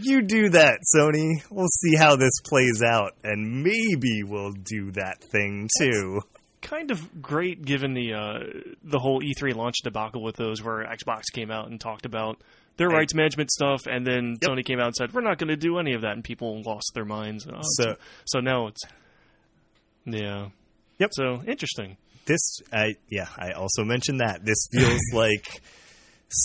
you 0.00 0.22
do 0.22 0.50
that, 0.50 0.78
Sony. 0.96 1.42
We'll 1.50 1.68
see 1.68 1.96
how 1.96 2.16
this 2.16 2.32
plays 2.48 2.82
out 2.82 3.12
and 3.24 3.62
maybe 3.62 4.22
we'll 4.24 4.52
do 4.52 4.90
that 4.92 5.22
thing 5.22 5.68
too. 5.78 6.20
kind 6.62 6.90
of 6.90 7.22
great 7.22 7.64
given 7.64 7.94
the 7.94 8.14
uh, 8.14 8.38
the 8.84 8.98
whole 8.98 9.22
E3 9.22 9.54
launch 9.54 9.76
debacle 9.82 10.22
with 10.22 10.36
those, 10.36 10.62
where 10.62 10.84
Xbox 10.84 11.24
came 11.32 11.50
out 11.50 11.68
and 11.70 11.80
talked 11.80 12.06
about 12.06 12.40
their 12.76 12.88
rights 12.88 13.14
management 13.14 13.50
stuff, 13.50 13.82
and 13.86 14.06
then 14.06 14.36
Yep. 14.40 14.50
Sony 14.50 14.64
came 14.64 14.78
out 14.80 14.86
and 14.86 14.96
said 14.96 15.12
we're 15.12 15.20
not 15.20 15.38
going 15.38 15.48
to 15.48 15.56
do 15.56 15.78
any 15.78 15.92
of 15.94 16.02
that, 16.02 16.12
and 16.12 16.24
people 16.24 16.62
lost 16.64 16.90
their 16.94 17.04
minds. 17.04 17.46
Oh, 17.46 17.60
So- 17.62 17.96
so 18.26 18.40
now 18.40 18.68
it's 18.68 18.80
yeah. 20.04 20.48
Yep. 20.98 21.10
So 21.12 21.42
interesting. 21.46 21.96
this 22.26 22.58
I 22.72 22.94
yeah, 23.10 23.28
I 23.38 23.52
also 23.52 23.84
mentioned 23.84 24.20
that. 24.20 24.44
This 24.44 24.68
feels 24.72 25.00
like 25.12 25.62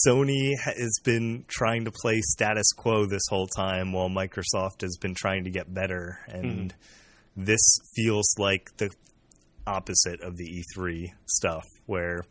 Sony 0.07 0.51
has 0.59 0.99
been 1.03 1.45
trying 1.47 1.85
to 1.85 1.91
play 1.91 2.21
status 2.21 2.71
quo 2.73 3.05
this 3.05 3.23
whole 3.29 3.47
time 3.47 3.91
while 3.91 4.09
Microsoft 4.09 4.81
has 4.81 4.97
been 4.97 5.13
trying 5.13 5.43
to 5.43 5.51
get 5.51 5.71
better 5.71 6.19
and 6.27 6.71
hmm. 6.71 7.43
this 7.43 7.77
feels 7.95 8.27
like 8.39 8.75
the 8.77 8.89
opposite 9.67 10.21
of 10.21 10.37
the 10.37 10.63
E3 10.77 11.11
stuff 11.27 11.63
where 11.85 12.23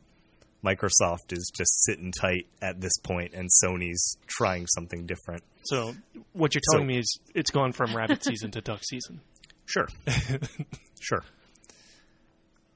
Microsoft 0.65 1.33
is 1.33 1.51
just 1.55 1.85
sitting 1.85 2.11
tight 2.11 2.47
at 2.63 2.81
this 2.81 2.97
point 3.03 3.35
and 3.35 3.49
Sony's 3.63 4.17
trying 4.27 4.67
something 4.67 5.07
different. 5.07 5.43
So 5.65 5.95
what 6.33 6.55
you're 6.55 6.63
So- 6.65 6.79
telling 6.79 6.89
me 6.89 6.99
is 6.99 7.19
it's 7.35 7.51
gone 7.51 7.73
from 7.73 7.95
rabbit 7.95 8.25
season 8.29 8.51
to 8.53 8.61
duck 8.61 8.81
season. 8.83 9.21
Sure. 9.67 9.89
sure. 11.01 11.23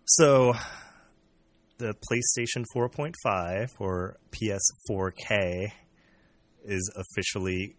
So, 0.04 0.54
the 1.78 1.94
PlayStation 2.10 2.64
4.5 2.74 3.70
or 3.78 4.16
PS4K 4.32 5.70
is 6.64 6.90
officially 6.96 7.76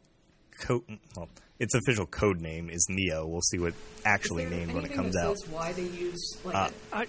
co- 0.62 0.84
well, 1.16 1.28
its 1.60 1.74
official 1.74 2.06
code 2.06 2.40
name 2.40 2.70
is 2.70 2.86
Neo. 2.90 3.26
We'll 3.28 3.42
see 3.42 3.58
what 3.60 3.74
actually 4.06 4.44
Is 4.44 4.50
there 4.52 4.60
named 4.60 4.74
when 4.74 4.86
it 4.86 4.94
comes 4.94 5.16
that 5.16 5.26
out. 5.26 5.38
Says 5.40 5.50
why 5.50 5.74
they 5.74 5.84
use 5.84 6.38
like 6.46 6.56
Uh, 6.56 6.70
I- 6.94 7.04
a 7.04 7.08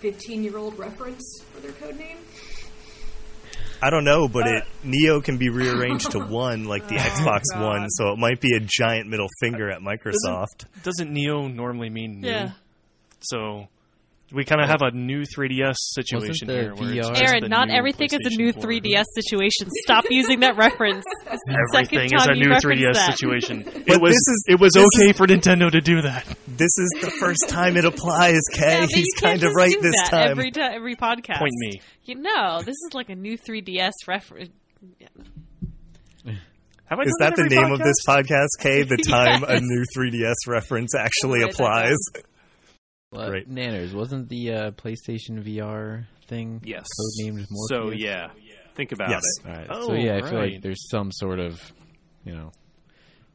fifteen-year-old 0.00 0.78
reference 0.78 1.24
for 1.52 1.60
their 1.60 1.72
code 1.72 1.96
name? 1.96 2.18
I 3.80 3.90
don't 3.90 4.04
know, 4.04 4.28
but 4.28 4.46
it 4.46 4.62
uh, 4.62 4.66
Neo 4.82 5.20
can 5.20 5.38
be 5.38 5.50
rearranged 5.50 6.10
to 6.12 6.18
one 6.24 6.64
like 6.64 6.88
the 6.88 6.96
oh 6.96 6.98
Xbox 6.98 7.42
God. 7.52 7.62
One, 7.62 7.90
so 7.90 8.12
it 8.12 8.18
might 8.18 8.40
be 8.40 8.56
a 8.56 8.60
giant 8.60 9.08
middle 9.08 9.28
finger 9.40 9.70
at 9.70 9.80
Microsoft. 9.80 10.64
Doesn't 10.82 11.12
Neo 11.12 11.46
normally 11.48 11.90
mean 11.90 12.20
new? 12.20 12.28
Yeah. 12.28 12.50
So 13.20 13.68
we 14.30 14.44
kind 14.44 14.60
of 14.60 14.68
oh. 14.68 14.70
have 14.70 14.82
a 14.82 14.90
new 14.90 15.22
3DS 15.22 15.74
situation 15.76 16.48
the 16.48 16.52
here. 16.54 16.74
Where 16.74 16.92
it's 16.92 17.08
VR 17.08 17.14
just 17.14 17.22
Aaron, 17.22 17.48
not 17.48 17.70
everything 17.70 18.08
is 18.12 18.34
a 18.34 18.36
new 18.36 18.52
4. 18.52 18.62
3DS 18.62 19.04
situation. 19.14 19.68
Stop 19.84 20.04
using 20.10 20.40
that 20.40 20.56
reference. 20.56 21.04
It's 21.30 21.42
the 21.46 21.66
Everything 21.74 22.14
is 22.14 22.26
a 22.26 22.34
new 22.34 22.50
3DS 22.50 22.94
that. 22.94 23.16
situation. 23.16 23.64
But 23.86 23.96
it 23.96 24.00
was 24.00 24.10
this 24.12 24.28
is- 24.28 24.44
it 24.48 24.60
was 24.60 24.72
this 24.74 24.86
okay 24.96 25.10
is- 25.10 25.16
for 25.16 25.26
Nintendo 25.26 25.70
to 25.70 25.80
do 25.80 26.02
that. 26.02 26.26
This 26.46 26.76
is 26.78 26.90
the 27.00 27.10
first 27.10 27.48
time 27.48 27.76
it 27.76 27.84
applies, 27.84 28.40
Kay. 28.52 28.80
Yeah, 28.80 28.86
He's 28.88 29.14
kind 29.20 29.42
of 29.42 29.54
right 29.54 29.70
do 29.70 29.80
this 29.80 29.94
that 30.04 30.10
time. 30.10 30.30
Every, 30.30 30.50
ti- 30.50 30.60
every 30.60 30.96
podcast. 30.96 31.38
Point 31.38 31.52
me. 31.56 31.80
You 32.04 32.16
know, 32.16 32.60
this 32.60 32.76
is 32.86 32.90
like 32.94 33.08
a 33.10 33.14
new 33.14 33.38
3DS 33.38 33.92
reference. 34.06 34.50
Have 36.86 37.00
I 37.00 37.02
Is 37.02 37.14
done 37.20 37.30
that 37.30 37.36
the 37.36 37.42
every 37.44 37.56
name 37.56 37.72
of 37.72 37.78
this 37.80 37.96
podcast? 38.06 38.48
podcast, 38.58 38.62
Kay? 38.62 38.82
The 38.84 38.96
time 38.96 39.44
a 39.44 39.60
new 39.60 39.84
3DS 39.94 40.46
reference 40.46 40.94
actually 40.94 41.42
applies. 41.42 41.96
Well, 43.10 43.30
Great. 43.30 43.48
Nanners, 43.50 43.94
wasn't 43.94 44.28
the 44.28 44.52
uh, 44.52 44.70
PlayStation 44.72 45.42
VR 45.42 46.04
thing 46.26 46.60
Yes. 46.64 46.86
codenamed 47.00 47.46
Morpheus? 47.50 47.68
So 47.70 47.90
yeah, 47.90 48.28
think 48.74 48.92
about 48.92 49.08
Yes. 49.10 49.22
it. 49.44 49.46
All 49.48 49.54
right. 49.54 49.66
Oh, 49.70 49.86
so 49.88 49.92
yeah, 49.94 50.16
I 50.22 50.28
feel 50.28 50.38
like 50.38 50.60
there's 50.62 50.88
some 50.90 51.10
sort 51.10 51.38
of, 51.40 51.58
you 52.24 52.34
know, 52.34 52.52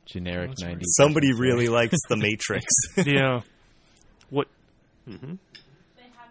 generic 0.06 0.50
That's 0.52 0.64
right. 0.64 0.78
90s. 0.78 0.84
Somebody 0.96 1.34
really 1.34 1.70
likes 1.70 1.96
The 2.08 2.18
Matrix. 2.18 2.66
yeah. 3.04 3.42
What? 4.30 4.48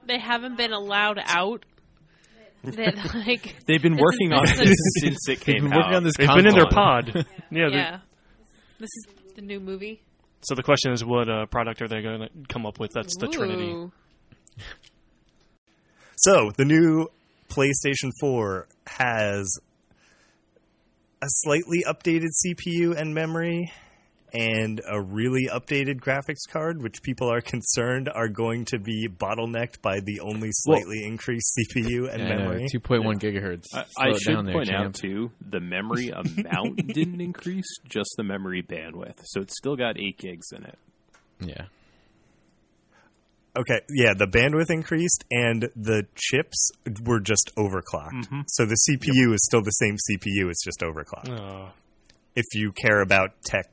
They 0.06 0.18
haven't 0.18 0.56
been 0.56 0.72
allowed 0.72 1.18
out. 1.24 1.64
That 2.64 2.94
like 3.26 3.56
They've 3.66 3.82
been 3.82 3.96
working 3.96 4.32
on 4.32 4.46
this 4.46 4.60
it 4.60 4.68
is- 4.68 4.98
since 5.00 5.28
it 5.28 5.40
They've 5.40 5.40
came 5.40 5.64
been 5.64 5.72
working 5.76 5.82
out. 5.82 5.94
on 5.94 6.04
this. 6.04 6.12
They've 6.16 6.28
been 6.28 6.46
in 6.46 6.54
their 6.54 6.68
pod. 6.70 7.26
Yeah. 7.50 7.68
they- 7.70 7.74
yeah. 7.76 7.98
This 8.78 8.88
is 8.98 9.06
the 9.34 9.42
new 9.42 9.58
movie. 9.58 10.00
So 10.42 10.54
the 10.54 10.62
question 10.62 10.92
is, 10.92 11.04
what 11.04 11.28
uh, 11.28 11.46
product 11.46 11.82
are 11.82 11.88
they 11.88 12.02
going 12.02 12.20
to 12.20 12.28
come 12.48 12.66
up 12.66 12.80
with? 12.80 12.92
That's 12.92 13.16
the 13.16 13.28
Trinity. 13.28 13.90
So, 16.24 16.52
the 16.56 16.64
new 16.64 17.08
PlayStation 17.48 18.12
4 18.20 18.68
has 18.86 19.58
a 21.20 21.26
slightly 21.26 21.82
updated 21.84 22.28
CPU 22.46 22.96
and 22.96 23.12
memory 23.12 23.72
and 24.32 24.80
a 24.88 25.00
really 25.00 25.48
updated 25.52 26.00
graphics 26.00 26.48
card, 26.48 26.82
which 26.82 27.02
people 27.02 27.30
are 27.30 27.40
concerned 27.42 28.08
are 28.12 28.28
going 28.28 28.64
to 28.66 28.78
be 28.78 29.08
bottlenecked 29.08 29.82
by 29.82 30.00
the 30.00 30.20
only 30.20 30.48
slightly 30.52 31.04
increased 31.04 31.52
CPU 31.74 32.10
and 32.12 32.22
Yeah, 32.22 32.36
memory. 32.36 32.66
2.1 32.74 33.18
gigahertz. 33.18 33.66
I, 33.74 33.84
Slow 33.88 34.04
I 34.04 34.08
it 34.08 34.20
should 34.20 34.34
down 34.34 34.44
there, 34.46 34.54
point 34.54 34.70
out 34.72 34.94
too, 34.94 35.30
the 35.40 35.60
memory 35.60 36.08
amount 36.10 36.86
didn't 36.88 37.20
increase, 37.20 37.78
just 37.88 38.14
the 38.16 38.24
memory 38.24 38.62
bandwidth. 38.62 39.20
So 39.24 39.40
it's 39.40 39.56
still 39.56 39.76
got 39.76 39.98
eight 39.98 40.18
gigs 40.18 40.46
in 40.52 40.64
it. 40.64 40.78
Yeah. 41.40 41.64
Okay, 43.54 43.80
yeah, 43.90 44.14
the 44.16 44.26
bandwidth 44.26 44.70
increased 44.70 45.24
and 45.30 45.68
the 45.76 46.06
chips 46.14 46.70
were 47.04 47.20
just 47.20 47.52
overclocked. 47.58 48.24
Mm-hmm. 48.24 48.40
So 48.46 48.64
the 48.64 48.76
CPU 48.88 49.34
is 49.34 49.44
still 49.44 49.60
the 49.60 49.72
same 49.72 49.96
CPU, 49.96 50.48
it's 50.48 50.64
just 50.64 50.80
overclocked. 50.80 51.38
Oh. 51.38 51.68
If 52.34 52.46
you 52.54 52.72
care 52.72 53.02
about 53.02 53.32
tech 53.44 53.66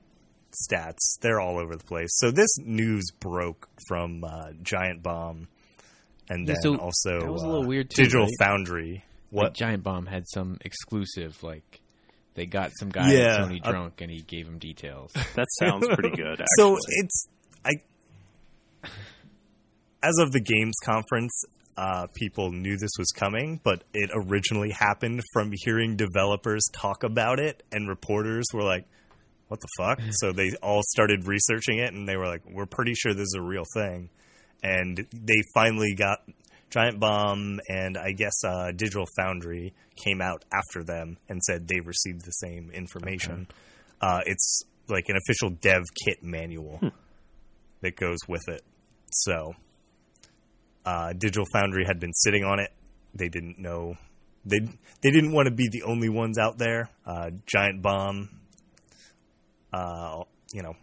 stats. 0.52 0.98
They're 1.22 1.40
all 1.40 1.58
over 1.60 1.76
the 1.76 1.84
place. 1.84 2.10
So 2.14 2.32
this 2.32 2.50
news 2.60 3.06
broke 3.20 3.68
from 3.88 4.24
uh, 4.24 4.52
Giant 4.62 5.04
Bomb, 5.04 5.48
and 6.30 6.48
Yeah, 6.48 6.54
then 6.64 6.74
so 6.74 6.76
also 6.78 7.20
that 7.20 7.32
was 7.32 7.44
a 7.44 7.46
uh, 7.46 7.50
little 7.50 7.68
weird 7.68 7.90
too, 7.90 8.04
Digital 8.04 8.26
right? 8.26 8.34
Foundry. 8.40 9.04
Like, 9.32 9.44
What? 9.44 9.54
Giant 9.54 9.84
Bomb 9.84 10.06
had 10.06 10.24
some 10.28 10.58
exclusive, 10.62 11.42
like 11.44 11.82
they 12.36 12.46
got 12.46 12.72
some 12.80 12.90
guy 12.90 13.12
Yeah, 13.14 13.36
at 13.44 13.50
Sony 13.50 13.60
uh, 13.64 13.72
drunk 13.72 14.02
and 14.02 14.10
he 14.12 14.22
gave 14.22 14.48
him 14.48 14.58
details. 14.60 15.12
That 15.36 15.48
sounds 15.60 15.88
pretty 15.88 16.16
good. 16.16 16.40
Actually. 16.42 16.46
so 16.58 16.78
it's 16.88 17.28
I. 17.66 17.72
As 20.02 20.16
of 20.20 20.32
the 20.32 20.40
games 20.40 20.76
conference, 20.86 21.44
uh, 21.78 22.08
people 22.14 22.52
knew 22.52 22.78
this 22.78 22.92
was 22.98 23.10
coming, 23.12 23.60
but 23.64 23.84
it 23.94 24.10
originally 24.14 24.72
happened 24.72 25.22
from 25.34 25.52
hearing 25.54 25.98
developers 25.98 26.62
talk 26.74 27.04
about 27.04 27.40
it, 27.40 27.64
and 27.74 27.88
reporters 27.90 28.46
were 28.54 28.64
like, 28.64 28.86
"What 29.50 29.60
the 29.60 29.68
fuck?" 29.78 30.00
so 30.12 30.32
they 30.32 30.52
all 30.64 30.82
started 30.84 31.28
researching 31.28 31.80
it, 31.80 31.94
and 31.94 32.08
they 32.08 32.16
were 32.16 32.28
like, 32.28 32.42
"We're 32.50 32.66
pretty 32.66 32.94
sure 32.96 33.14
this 33.14 33.28
is 33.28 33.36
a 33.38 33.44
real 33.44 33.66
thing." 33.74 34.10
And 34.64 34.98
they 35.14 35.42
finally 35.54 35.94
got 35.96 36.20
Giant 36.70 37.00
Bomb 37.00 37.60
and 37.68 37.98
I 37.98 38.12
guess 38.12 38.44
uh, 38.46 38.72
Digital 38.72 39.06
Foundry 39.18 39.74
came 40.04 40.22
out 40.22 40.46
after 40.54 40.84
them 40.84 41.18
and 41.28 41.42
said 41.44 41.68
they 41.68 41.80
received 41.80 42.26
the 42.26 42.32
same 42.32 42.72
information. 42.72 43.48
Uh, 44.02 44.20
it's 44.26 44.62
like 44.88 45.06
an 45.08 45.18
official 45.18 45.50
dev 45.50 45.84
kit 46.06 46.24
manual 46.24 46.80
that 47.82 47.96
goes 47.96 48.20
with 48.28 48.48
it. 48.48 48.64
So, 49.12 49.54
uh, 50.86 51.14
Digital 51.14 51.46
Foundry 51.54 51.86
had 51.86 52.00
been 52.00 52.14
sitting 52.14 52.44
on 52.44 52.60
it. 52.60 52.72
They 53.14 53.30
didn't 53.30 53.58
know 53.58 53.96
they 54.46 54.60
they 55.02 55.12
didn't 55.12 55.34
want 55.34 55.48
to 55.48 55.54
be 55.54 55.68
the 55.70 55.84
only 55.84 56.10
ones 56.10 56.38
out 56.38 56.58
there. 56.58 56.90
Uh, 57.06 57.32
Giant 57.46 57.82
Bomb, 57.82 58.30
uh, 59.74 60.24
you 60.54 60.62
know, 60.62 60.76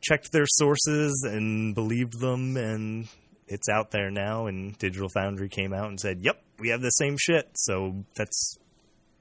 checked 0.00 0.32
their 0.32 0.46
sources 0.46 1.26
and 1.28 1.74
believed 1.74 2.18
them, 2.20 2.56
and 2.56 3.08
it's 3.46 3.68
out 3.68 3.90
there 3.90 4.10
now. 4.10 4.46
And 4.46 4.76
Digital 4.78 5.08
Foundry 5.14 5.48
came 5.48 5.72
out 5.72 5.88
and 5.88 5.98
said, 6.00 6.18
"Yep, 6.22 6.42
we 6.58 6.68
have 6.70 6.80
the 6.80 6.90
same 6.90 7.16
shit." 7.18 7.50
So 7.54 8.04
that's 8.16 8.56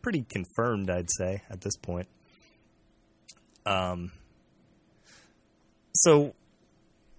pretty 0.01 0.23
confirmed, 0.23 0.89
I'd 0.89 1.09
say, 1.11 1.41
at 1.49 1.61
this 1.61 1.75
point. 1.77 2.07
Um, 3.65 4.11
so 5.93 6.33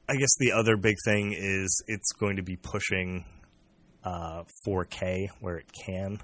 I 0.09 0.15
guess 0.17 0.31
the 0.39 0.53
other 0.53 0.77
big 0.77 0.97
thing 1.05 1.35
is 1.37 1.83
it's 1.87 2.13
going 2.13 2.37
to 2.37 2.43
be 2.43 2.57
pushing 2.57 3.25
uh, 4.05 4.45
4K 4.67 5.29
where 5.41 5.57
it 5.57 5.71
can. 5.85 6.19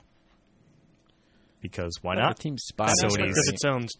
Because 1.60 1.92
why 2.00 2.14
not? 2.14 2.32
It 2.38 2.42
seems 2.42 2.62
spotty. 2.64 2.92
Sony's- 3.02 3.16
right? 3.18 3.28
Because 3.28 3.48
it 3.48 3.60
sounds, 3.60 3.92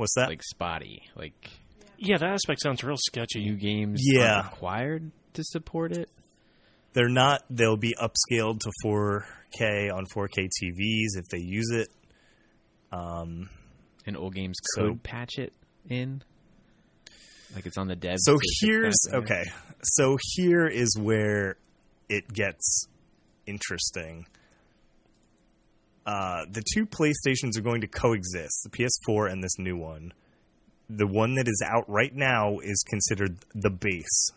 What's 0.00 0.14
that? 0.16 0.28
like 0.30 0.42
spotty. 0.42 1.02
Like 1.14 1.50
yeah, 1.98 2.16
that 2.16 2.30
aspect 2.30 2.62
sounds 2.62 2.82
real 2.82 2.96
sketchy. 2.98 3.44
new 3.44 3.56
games 3.56 4.00
Yeah. 4.02 4.36
aren't 4.36 4.50
required 4.52 5.10
to 5.34 5.44
support 5.44 5.92
it. 5.92 6.08
They're 6.94 7.08
not. 7.10 7.42
They'll 7.50 7.76
be 7.76 7.94
upscaled 8.00 8.60
to 8.60 8.70
4K 8.84 9.90
on 9.94 10.06
4K 10.06 10.48
TVs 10.60 11.16
if 11.18 11.26
they 11.30 11.38
use 11.38 11.70
it. 11.70 11.88
Um, 12.92 13.48
And 14.06 14.16
old 14.16 14.34
games 14.34 14.56
So- 14.74 14.88
could 14.88 15.02
patch 15.02 15.38
it 15.38 15.52
in. 15.88 16.22
Like 17.54 17.66
it's 17.66 17.76
on 17.76 17.86
the 17.88 17.96
dev. 17.96 18.16
so 18.20 18.38
here's 18.62 18.96
okay. 19.12 19.44
So 19.82 20.16
here 20.34 20.66
is 20.66 20.96
where 20.98 21.56
it 22.08 22.26
gets 22.32 22.86
interesting. 23.46 24.26
Uh, 26.06 26.44
the 26.50 26.62
two 26.74 26.86
PlayStations 26.86 27.56
are 27.58 27.62
going 27.62 27.82
to 27.82 27.86
coexist, 27.86 28.64
the 28.64 28.70
PS4 28.70 29.30
and 29.30 29.42
this 29.42 29.58
new 29.58 29.76
one. 29.76 30.12
The 30.88 31.06
one 31.06 31.34
that 31.36 31.46
is 31.46 31.62
out 31.64 31.88
right 31.88 32.14
now 32.14 32.58
is 32.62 32.82
considered 32.88 33.38
the 33.54 33.70
base. 33.70 34.30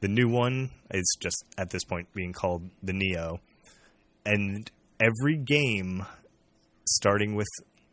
The 0.00 0.08
new 0.08 0.28
one 0.28 0.70
is 0.90 1.16
just 1.20 1.44
at 1.56 1.70
this 1.70 1.84
point 1.84 2.12
being 2.12 2.32
called 2.32 2.68
the 2.82 2.92
Neo. 2.92 3.40
And 4.24 4.70
every 5.00 5.36
game, 5.36 6.04
starting 6.86 7.34
with 7.34 7.48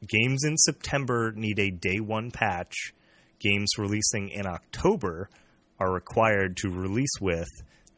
games 0.06 0.43
in 0.43 0.58
September, 0.58 1.32
need 1.36 1.60
a 1.60 1.72
day 1.72 2.00
one 2.00 2.32
patch. 2.32 2.93
Games 3.39 3.70
releasing 3.78 4.30
in 4.30 4.48
October 4.48 5.30
are 5.80 5.91
required 5.91 6.58
to 6.58 6.70
release 6.70 7.22
with 7.22 7.48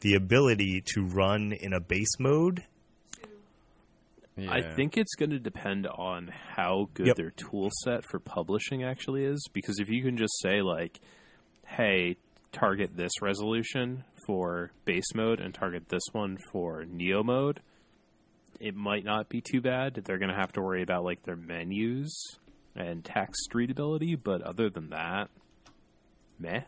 the 0.00 0.14
ability 0.14 0.82
to 0.94 1.04
run 1.04 1.52
in 1.52 1.72
a 1.72 1.80
base 1.80 2.18
mode. 2.18 2.64
Yeah. 4.36 4.52
I 4.52 4.74
think 4.74 4.96
it's 4.96 5.14
going 5.16 5.30
to 5.30 5.38
depend 5.38 5.86
on 5.86 6.28
how 6.28 6.88
good 6.94 7.08
Yep. 7.08 7.16
their 7.16 7.30
tool 7.30 7.68
set 7.84 8.04
for 8.10 8.18
publishing 8.18 8.82
actually 8.84 9.24
is. 9.24 9.46
Because 9.52 9.78
if 9.80 9.88
you 9.88 10.02
can 10.02 10.16
just 10.16 10.38
say 10.40 10.62
like, 10.62 11.00
"Hey, 11.66 12.16
target 12.52 12.96
this 12.96 13.12
resolution 13.20 14.04
for 14.26 14.70
base 14.84 15.14
mode 15.14 15.40
and 15.40 15.52
target 15.54 15.88
this 15.88 16.02
one 16.12 16.38
for 16.52 16.84
Neo 16.84 17.22
mode," 17.22 17.60
it 18.60 18.74
might 18.74 19.04
not 19.04 19.28
be 19.28 19.40
too 19.40 19.60
bad. 19.60 19.94
They're 19.94 20.18
going 20.18 20.30
to 20.30 20.36
have 20.40 20.52
to 20.52 20.62
worry 20.62 20.82
about 20.82 21.04
like 21.04 21.22
their 21.24 21.36
menus 21.36 22.38
and 22.74 23.04
text 23.04 23.54
readability, 23.54 24.14
but 24.14 24.42
other 24.42 24.70
than 24.70 24.90
that, 24.90 25.28
meh. 26.38 26.62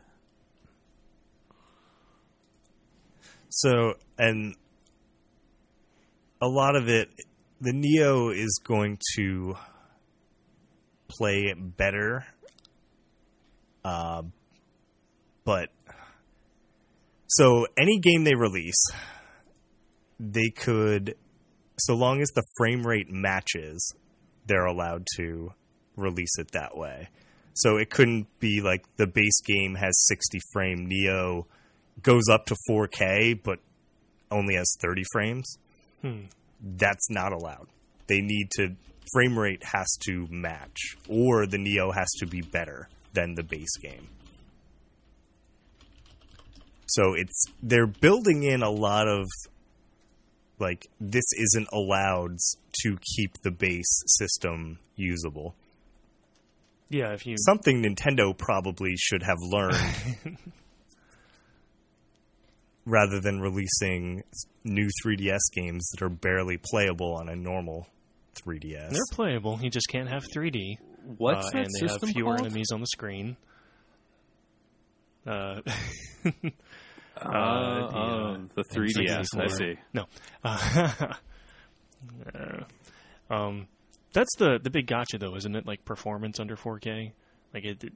So, 3.50 3.94
and 4.18 4.56
a 6.40 6.48
lot 6.48 6.74
of 6.74 6.88
it, 6.88 7.10
the 7.62 7.72
Neo 7.72 8.30
is 8.30 8.60
going 8.64 8.98
to 9.14 9.54
play 11.06 11.54
better. 11.56 12.26
Uh, 13.84 14.22
but 15.44 15.68
so 17.28 17.66
any 17.78 18.00
game 18.00 18.24
they 18.24 18.34
release, 18.34 18.84
they 20.18 20.50
could, 20.50 21.14
so 21.78 21.94
long 21.94 22.20
as 22.20 22.30
the 22.30 22.42
frame 22.56 22.84
rate 22.84 23.08
matches, 23.08 23.94
they're 24.46 24.66
allowed 24.66 25.06
to 25.16 25.52
release 25.96 26.36
it 26.38 26.50
that 26.52 26.76
way. 26.76 27.10
So 27.54 27.76
it 27.76 27.90
couldn't 27.90 28.26
be 28.40 28.60
like 28.60 28.84
the 28.96 29.06
base 29.06 29.40
game 29.44 29.76
has 29.76 29.94
60 30.08 30.40
frame 30.52 30.86
Neo 30.88 31.46
goes 32.02 32.24
up 32.28 32.46
to 32.46 32.56
4K 32.68 33.40
but 33.40 33.60
only 34.32 34.54
has 34.56 34.74
30 34.80 35.04
frames. 35.12 35.58
Hmm. 36.00 36.22
That's 36.62 37.10
not 37.10 37.32
allowed. 37.32 37.68
They 38.06 38.20
need 38.20 38.50
to 38.52 38.76
frame 39.12 39.38
rate 39.38 39.62
has 39.64 39.88
to 40.06 40.26
match 40.30 40.96
or 41.08 41.46
the 41.46 41.58
Neo 41.58 41.90
has 41.90 42.08
to 42.18 42.26
be 42.26 42.40
better 42.40 42.88
than 43.12 43.34
the 43.34 43.42
base 43.42 43.76
game. 43.82 44.08
So 46.86 47.14
it's 47.14 47.44
they're 47.62 47.86
building 47.86 48.42
in 48.42 48.62
a 48.62 48.70
lot 48.70 49.08
of 49.08 49.26
like 50.58 50.86
this 51.00 51.24
isn't 51.36 51.68
allowed 51.72 52.36
to 52.82 52.98
keep 53.16 53.42
the 53.42 53.50
base 53.50 54.02
system 54.06 54.78
usable. 54.94 55.54
Yeah, 56.88 57.14
if 57.14 57.26
you 57.26 57.36
Something 57.38 57.82
Nintendo 57.82 58.36
probably 58.36 58.94
should 58.96 59.22
have 59.22 59.38
learned 59.40 59.76
rather 62.84 63.20
than 63.20 63.40
releasing 63.40 64.24
new 64.64 64.88
3DS 65.04 65.40
games 65.52 65.88
that 65.92 66.02
are 66.04 66.08
barely 66.08 66.58
playable 66.58 67.14
on 67.14 67.28
a 67.28 67.36
normal 67.36 67.86
3DS. 68.46 68.90
they're 68.90 69.00
playable, 69.12 69.58
you 69.62 69.70
just 69.70 69.88
can't 69.88 70.08
have 70.08 70.24
3D. 70.34 70.76
What's 71.18 71.48
uh, 71.48 71.50
that 71.50 71.58
and 71.64 71.68
they 71.80 71.86
have 71.86 71.90
system 71.92 72.10
fewer 72.10 72.36
called? 72.36 72.46
enemies 72.46 72.68
on 72.72 72.80
the 72.80 72.86
screen. 72.86 73.36
Uh, 75.26 75.60
Uh, 77.14 77.28
Uh, 77.28 77.90
the, 77.90 77.96
oh, 77.96 78.34
uh, 78.34 78.38
the 78.54 78.64
3DS. 78.64 79.26
I 79.38 79.46
see. 79.48 79.76
no, 79.92 80.06
uh, 80.42 81.12
uh, 82.34 82.64
um, 83.32 83.68
that's 84.12 84.34
the 84.38 84.58
the 84.60 84.70
big 84.70 84.86
gotcha 84.86 85.18
though, 85.18 85.36
isn't 85.36 85.54
it? 85.54 85.66
Like 85.66 85.84
performance 85.84 86.40
under 86.40 86.56
4K, 86.56 87.12
like 87.52 87.64
it, 87.64 87.84
it 87.84 87.92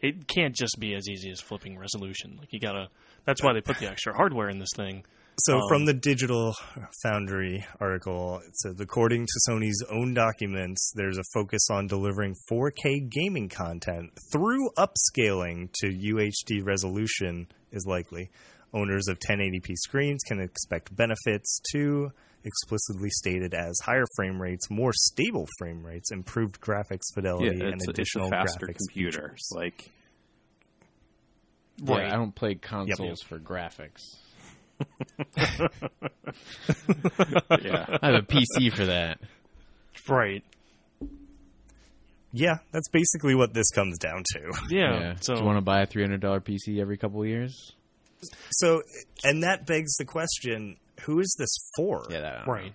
it 0.00 0.26
can't 0.26 0.54
just 0.54 0.76
be 0.78 0.94
as 0.94 1.08
easy 1.08 1.30
as 1.30 1.40
flipping 1.40 1.78
resolution. 1.78 2.36
Like 2.38 2.52
you 2.52 2.60
gotta. 2.60 2.88
That's 3.26 3.42
why 3.42 3.52
they 3.52 3.60
put 3.60 3.78
the 3.78 3.88
extra 3.88 4.14
hardware 4.14 4.48
in 4.48 4.58
this 4.58 4.70
thing. 4.74 5.04
So, 5.46 5.56
Um, 5.56 5.62
from 5.68 5.84
the 5.86 5.94
Digital 5.94 6.54
Foundry 7.02 7.64
article, 7.80 8.40
it 8.46 8.56
says 8.58 8.78
according 8.80 9.26
to 9.26 9.40
Sony's 9.48 9.82
own 9.90 10.12
documents, 10.12 10.92
there's 10.96 11.16
a 11.18 11.22
focus 11.32 11.62
on 11.70 11.86
delivering 11.86 12.34
4K 12.50 13.00
gaming 13.08 13.48
content 13.48 14.10
through 14.32 14.70
upscaling 14.76 15.70
to 15.80 15.88
UHD 15.88 16.60
resolution 16.62 17.48
is 17.72 17.86
likely. 17.86 18.30
Owners 18.72 19.08
of 19.08 19.18
1080p 19.18 19.74
screens 19.76 20.20
can 20.26 20.40
expect 20.40 20.94
benefits 20.94 21.60
too, 21.72 22.12
explicitly 22.44 23.10
stated 23.10 23.52
as 23.52 23.76
higher 23.84 24.04
frame 24.16 24.40
rates, 24.40 24.70
more 24.70 24.92
stable 24.94 25.46
frame 25.58 25.84
rates, 25.84 26.10
improved 26.12 26.60
graphics 26.60 27.12
fidelity, 27.14 27.46
Yeah, 27.58 27.64
and 27.64 27.74
it's, 27.74 27.86
a- 27.88 27.90
additional 27.90 28.26
a 28.28 28.30
faster 28.30 28.66
graphics 28.66 28.76
computer. 28.88 29.20
features. 29.22 29.48
Like, 29.52 29.90
Yeah, 31.82 31.94
Right. 31.94 32.12
I 32.12 32.16
don't 32.16 32.34
play 32.34 32.54
consoles 32.56 33.22
Yep. 33.22 33.28
for 33.28 33.38
graphics. 33.40 34.02
yeah. 37.62 37.98
I 38.02 38.06
have 38.10 38.14
a 38.14 38.22
PC 38.26 38.72
for 38.72 38.86
that. 38.86 39.18
Right. 40.08 40.42
yeah, 42.32 42.58
that's 42.72 42.88
basically 42.88 43.34
what 43.34 43.52
this 43.54 43.70
comes 43.70 43.98
down 43.98 44.24
to. 44.34 44.52
Yeah. 44.70 45.14
So 45.20 45.34
Do 45.34 45.40
you 45.40 45.46
want 45.46 45.58
to 45.58 45.62
buy 45.64 45.82
a 45.82 45.86
three 45.86 46.02
hundred 46.02 46.20
dollar 46.20 46.40
PC 46.40 46.80
every 46.80 46.96
couple 46.96 47.20
of 47.22 47.28
years? 47.28 47.74
So, 48.50 48.82
and 49.24 49.42
that 49.42 49.66
begs 49.66 49.96
the 49.96 50.04
question: 50.04 50.76
Who 51.02 51.20
is 51.20 51.34
this 51.38 51.54
for? 51.76 52.04
Yeah, 52.10 52.20
that, 52.20 52.46
right. 52.46 52.72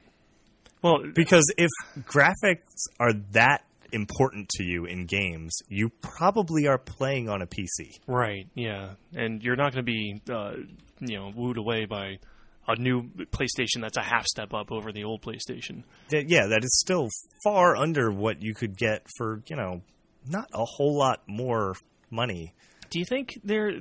Well, 0.81 1.03
Because 1.13 1.51
if 1.57 1.69
graphics 2.01 2.87
are 2.99 3.13
that 3.31 3.63
important 3.91 4.49
to 4.49 4.63
you 4.63 4.85
in 4.85 5.05
games, 5.05 5.55
you 5.67 5.89
probably 6.01 6.67
are 6.67 6.77
playing 6.77 7.29
on 7.29 7.41
a 7.41 7.47
PC. 7.47 7.99
Right, 8.07 8.47
yeah, 8.53 8.91
and 9.15 9.41
you're 9.41 9.55
not 9.55 9.73
going 9.73 9.85
to 9.85 9.91
be, 9.91 10.21
uh, 10.29 10.53
you 10.99 11.17
know, 11.17 11.31
wooed 11.35 11.57
away 11.57 11.85
by 11.85 12.19
a 12.67 12.75
new 12.75 13.03
PlayStation 13.31 13.81
that's 13.81 13.97
a 13.97 14.01
half 14.01 14.25
step 14.25 14.53
up 14.53 14.71
over 14.71 14.91
the 14.91 15.03
old 15.03 15.21
PlayStation. 15.21 15.83
That- 16.09 16.29
yeah, 16.29 16.47
that 16.47 16.63
is 16.63 16.79
still 16.79 17.09
far 17.43 17.75
under 17.75 18.11
what 18.11 18.41
you 18.41 18.53
could 18.53 18.77
get 18.77 19.05
for 19.17 19.41
you 19.47 19.55
know 19.55 19.81
not 20.27 20.49
a 20.53 20.65
whole 20.65 20.97
lot 20.97 21.21
more 21.27 21.75
money. 22.09 22.53
Do 22.89 22.99
you 22.99 23.05
think 23.05 23.39
there 23.43 23.71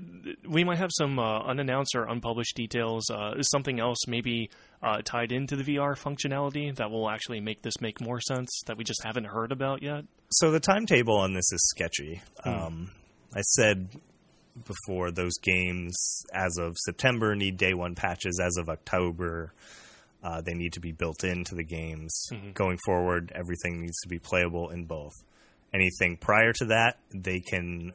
we 0.48 0.64
might 0.64 0.78
have 0.78 0.90
some 0.92 1.18
uh, 1.18 1.40
unannounced 1.40 1.94
or 1.94 2.04
unpublished 2.04 2.56
details? 2.56 3.10
Uh, 3.10 3.32
is 3.36 3.48
something 3.50 3.80
else 3.80 4.06
maybe 4.06 4.50
uh, 4.82 5.02
tied 5.04 5.32
into 5.32 5.56
the 5.56 5.62
VR 5.62 5.96
functionality 5.96 6.74
that 6.76 6.90
will 6.90 7.08
actually 7.08 7.40
make 7.40 7.62
this 7.62 7.80
make 7.80 8.00
more 8.00 8.20
sense 8.20 8.62
that 8.66 8.76
we 8.76 8.84
just 8.84 9.02
haven't 9.04 9.26
heard 9.26 9.52
about 9.52 9.82
yet? 9.82 10.04
So 10.30 10.50
the 10.50 10.60
timetable 10.60 11.16
on 11.16 11.34
this 11.34 11.50
is 11.52 11.68
sketchy. 11.70 12.22
Um, 12.44 12.90
I 13.34 13.40
said 13.40 13.88
before 14.66 15.10
those 15.10 15.36
games 15.42 16.24
as 16.32 16.56
of 16.58 16.76
September 16.78 17.34
need 17.34 17.56
day 17.56 17.74
one 17.74 17.94
patches. 17.94 18.40
As 18.44 18.56
of 18.56 18.68
October, 18.68 19.52
uh, 20.22 20.40
they 20.40 20.54
need 20.54 20.72
to 20.74 20.80
be 20.80 20.92
built 20.92 21.24
into 21.24 21.54
the 21.54 21.64
games. 21.64 22.28
Going 22.54 22.78
forward, 22.84 23.32
everything 23.34 23.80
needs 23.80 24.00
to 24.02 24.08
be 24.08 24.18
playable 24.18 24.70
in 24.70 24.84
both. 24.86 25.12
Anything 25.72 26.16
prior 26.16 26.52
to 26.52 26.66
that, 26.66 26.98
they 27.12 27.40
can 27.40 27.92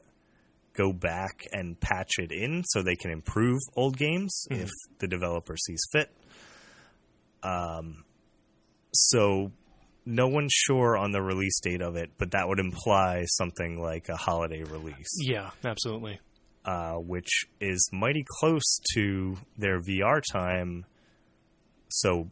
go 0.74 0.93
back 0.93 1.45
and 1.51 1.80
patch 1.80 2.20
it 2.20 2.32
in 2.32 2.63
so 2.65 2.82
they 2.82 2.95
can 2.95 3.11
improve 3.11 3.59
old 3.76 3.97
games 3.97 4.45
if 4.49 4.70
the 4.99 5.07
developer 5.07 5.55
sees 5.57 5.82
fit. 5.91 6.09
Um, 7.43 8.03
so 8.93 9.51
no 10.05 10.28
one's 10.28 10.53
sure 10.53 10.97
on 10.97 11.11
the 11.11 11.22
release 11.22 11.59
date 11.61 11.82
of 11.82 11.95
it, 11.95 12.11
but 12.17 12.32
that 12.32 12.47
would 12.47 12.59
imply 12.59 13.24
something 13.28 13.80
like 13.82 14.09
a 14.09 14.15
holiday 14.15 14.63
release, 14.63 15.07
Yeah, 15.22 15.51
absolutely. 15.63 16.20
uh, 16.65 16.93
which 16.95 17.45
is 17.59 17.88
mighty 17.91 18.24
close 18.39 18.80
to 18.93 19.38
their 19.57 19.80
VR 19.82 20.22
time. 20.32 20.86
So 21.89 22.30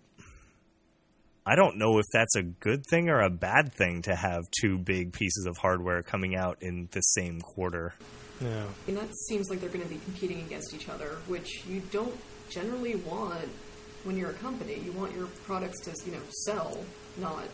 I 1.49 1.55
don't 1.55 1.77
know 1.77 1.97
if 1.97 2.05
that's 2.11 2.35
a 2.35 2.43
good 2.43 2.83
thing 2.89 3.07
or 3.09 3.21
a 3.21 3.29
bad 3.29 3.73
thing 3.73 4.01
to 4.03 4.13
have 4.15 4.43
two 4.59 4.77
big 4.77 5.13
pieces 5.13 5.45
of 5.47 5.55
hardware 5.57 6.03
coming 6.03 6.35
out 6.35 6.57
in 6.61 6.89
the 6.91 6.99
same 7.01 7.39
quarter. 7.39 7.93
Yeah, 8.41 8.65
And 8.87 8.97
that 8.97 9.07
seems 9.29 9.49
like 9.49 9.61
they're 9.61 9.69
going 9.69 9.83
to 9.85 9.89
be 9.89 9.99
competing 10.03 10.41
against 10.41 10.73
each 10.73 10.89
other, 10.89 11.17
which 11.27 11.65
you 11.65 11.81
don't 11.91 12.13
generally 12.49 12.95
want 12.97 13.47
when 14.03 14.17
you're 14.17 14.29
a 14.31 14.33
company. 14.33 14.79
You 14.83 14.91
want 14.91 15.15
your 15.15 15.27
products 15.45 15.79
to, 15.85 15.95
you 16.05 16.11
know, 16.11 16.21
sell, 16.45 16.77
not 17.17 17.45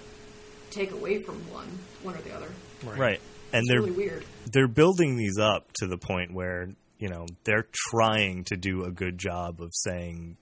take 0.72 0.92
away 0.92 1.22
from 1.24 1.36
one, 1.52 1.68
one 2.02 2.16
or 2.16 2.22
the 2.22 2.34
other. 2.36 2.50
right. 2.84 2.98
Right. 3.00 3.22
And 3.54 3.60
It's 3.62 3.70
they're 3.70 3.82
really 3.82 3.92
weird. 3.92 4.26
they're 4.52 4.68
building 4.68 5.16
these 5.16 5.38
up 5.40 5.72
to 5.74 5.86
the 5.88 5.98
point 5.98 6.34
where 6.34 6.70
you 6.98 7.08
know 7.10 7.28
they're 7.44 7.68
trying 7.92 8.46
to 8.46 8.58
do 8.58 8.86
a 8.86 8.92
good 8.92 9.20
job 9.20 9.62
of 9.62 9.70
saying 9.74 10.38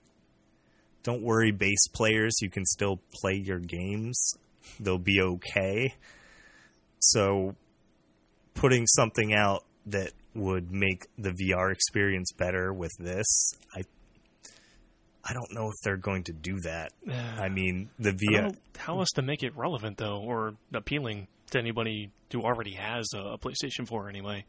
don't 1.02 1.22
worry 1.22 1.50
base 1.50 1.86
players 1.92 2.34
you 2.40 2.50
can 2.50 2.64
still 2.64 3.00
play 3.12 3.34
your 3.34 3.58
games 3.58 4.34
they'll 4.80 4.98
be 4.98 5.20
okay 5.20 5.94
so 7.00 7.54
putting 8.54 8.86
something 8.86 9.34
out 9.34 9.64
that 9.86 10.12
would 10.34 10.70
make 10.70 11.06
the 11.18 11.30
VR 11.30 11.72
experience 11.72 12.32
better 12.32 12.72
with 12.72 12.92
this 12.98 13.54
I 13.74 13.82
I 15.24 15.34
don't 15.34 15.52
know 15.52 15.68
if 15.68 15.74
they're 15.84 15.96
going 15.96 16.24
to 16.24 16.32
do 16.32 16.60
that 16.60 16.92
I 17.38 17.48
mean 17.48 17.90
the 17.98 18.12
VR 18.12 18.56
how 18.78 18.98
else 18.98 19.10
to 19.10 19.22
make 19.22 19.42
it 19.42 19.56
relevant 19.56 19.98
though, 19.98 20.18
or 20.18 20.54
appealing 20.72 21.28
to 21.50 21.58
anybody 21.58 22.10
who 22.32 22.42
already 22.42 22.72
has 22.72 23.08
a, 23.14 23.20
a 23.20 23.38
PlayStation 23.38 23.86
4 23.86 24.08
anyway. 24.08 24.44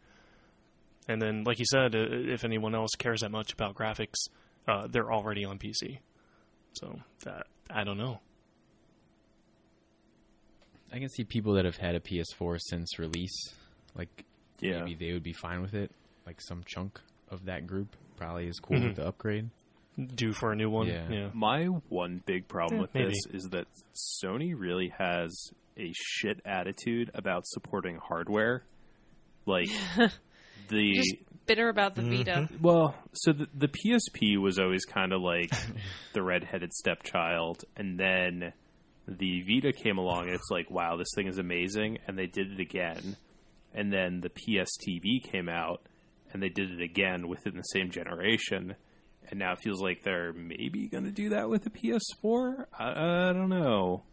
And 1.08 1.22
then, 1.22 1.44
like 1.44 1.60
you 1.60 1.66
said, 1.66 1.96
uh, 1.96 2.00
if 2.10 2.44
anyone 2.44 2.74
else 2.74 2.92
cares 2.98 3.22
that 3.22 3.32
much 3.32 3.54
about 3.54 3.76
graphics, 3.76 4.16
uh, 4.68 4.88
they're 4.90 5.12
already 5.12 5.44
on 5.46 5.60
PC. 5.60 6.00
So 6.74 7.00
that 7.26 7.48
I 7.70 7.84
don't 7.84 7.98
know. 7.98 8.20
I 10.92 11.00
can 11.00 11.10
see 11.10 11.24
people 11.24 11.54
that 11.54 11.66
have 11.66 11.78
had 11.78 11.96
a 11.96 12.00
PS4 12.00 12.60
since 12.60 13.00
release, 13.00 13.54
like 13.96 14.26
Yeah. 14.60 14.80
maybe 14.84 14.94
they 14.96 15.14
would 15.14 15.24
be 15.24 15.34
fine 15.34 15.62
with 15.62 15.74
it. 15.74 15.92
Like 16.26 16.40
some 16.42 16.64
chunk 16.66 17.00
of 17.30 17.46
that 17.46 17.66
group 17.66 17.96
probably 18.16 18.48
is 18.48 18.60
cool 18.60 18.78
Mhm. 18.78 18.88
with 18.90 18.96
the 18.98 19.08
upgrade. 19.08 19.50
Due 20.16 20.34
for 20.34 20.52
a 20.52 20.56
new 20.56 20.70
one. 20.70 20.88
Yeah. 20.88 21.10
yeah. 21.10 21.30
My 21.34 21.66
one 21.66 22.22
big 22.26 22.48
problem 22.48 22.78
Yeah, 22.78 22.82
with 22.82 22.94
maybe. 22.94 23.10
this 23.10 23.26
is 23.44 23.50
that 23.50 23.68
Sony 24.24 24.54
really 24.58 24.90
has 24.98 25.36
a 25.78 25.92
shit 25.96 26.40
attitude 26.46 27.10
about 27.14 27.46
supporting 27.48 27.98
hardware. 27.98 28.64
Like 29.46 29.68
the 30.70 30.96
Just 30.96 31.16
bitter 31.46 31.70
about 31.70 31.96
the 31.96 32.02
mm-hmm. 32.02 32.18
Vita. 32.18 32.50
well, 32.62 32.96
so 33.14 33.34
the, 33.34 33.48
the 33.54 33.68
PSP 33.68 34.38
was 34.38 34.60
always 34.60 34.86
kind 34.86 35.14
of 35.14 35.22
like 35.22 35.52
the 36.14 36.22
redheaded 36.22 36.74
stepchild, 36.74 37.64
and 37.76 38.00
then 38.00 38.54
the 39.08 39.42
Vita 39.44 39.74
came 39.74 39.98
along, 39.98 40.26
and 40.26 40.36
it's 40.36 40.50
like, 40.50 40.70
wow, 40.70 40.96
this 40.98 41.10
thing 41.16 41.28
is 41.28 41.38
amazing, 41.38 42.00
and 42.08 42.18
they 42.18 42.28
did 42.28 42.52
it 42.52 42.60
again, 42.60 43.18
and 43.74 43.92
then 43.92 44.22
the 44.22 44.30
PS 44.30 44.78
TV 44.78 45.22
came 45.32 45.50
out, 45.50 45.82
and 46.32 46.42
they 46.42 46.50
did 46.50 46.72
it 46.72 46.82
again 46.82 47.28
within 47.28 47.56
the 47.56 47.62
same 47.64 47.92
generation, 47.92 48.76
and 49.30 49.40
now 49.40 49.54
it 49.54 49.60
feels 49.60 49.82
like 49.82 50.04
they're 50.04 50.34
maybe 50.34 50.88
going 50.88 51.06
to 51.06 51.12
do 51.12 51.30
that 51.30 51.50
with 51.50 51.64
the 51.64 51.70
PS4. 51.70 52.66
I, 52.78 53.30
I 53.30 53.34
don't 53.34 53.50
know. 53.50 54.04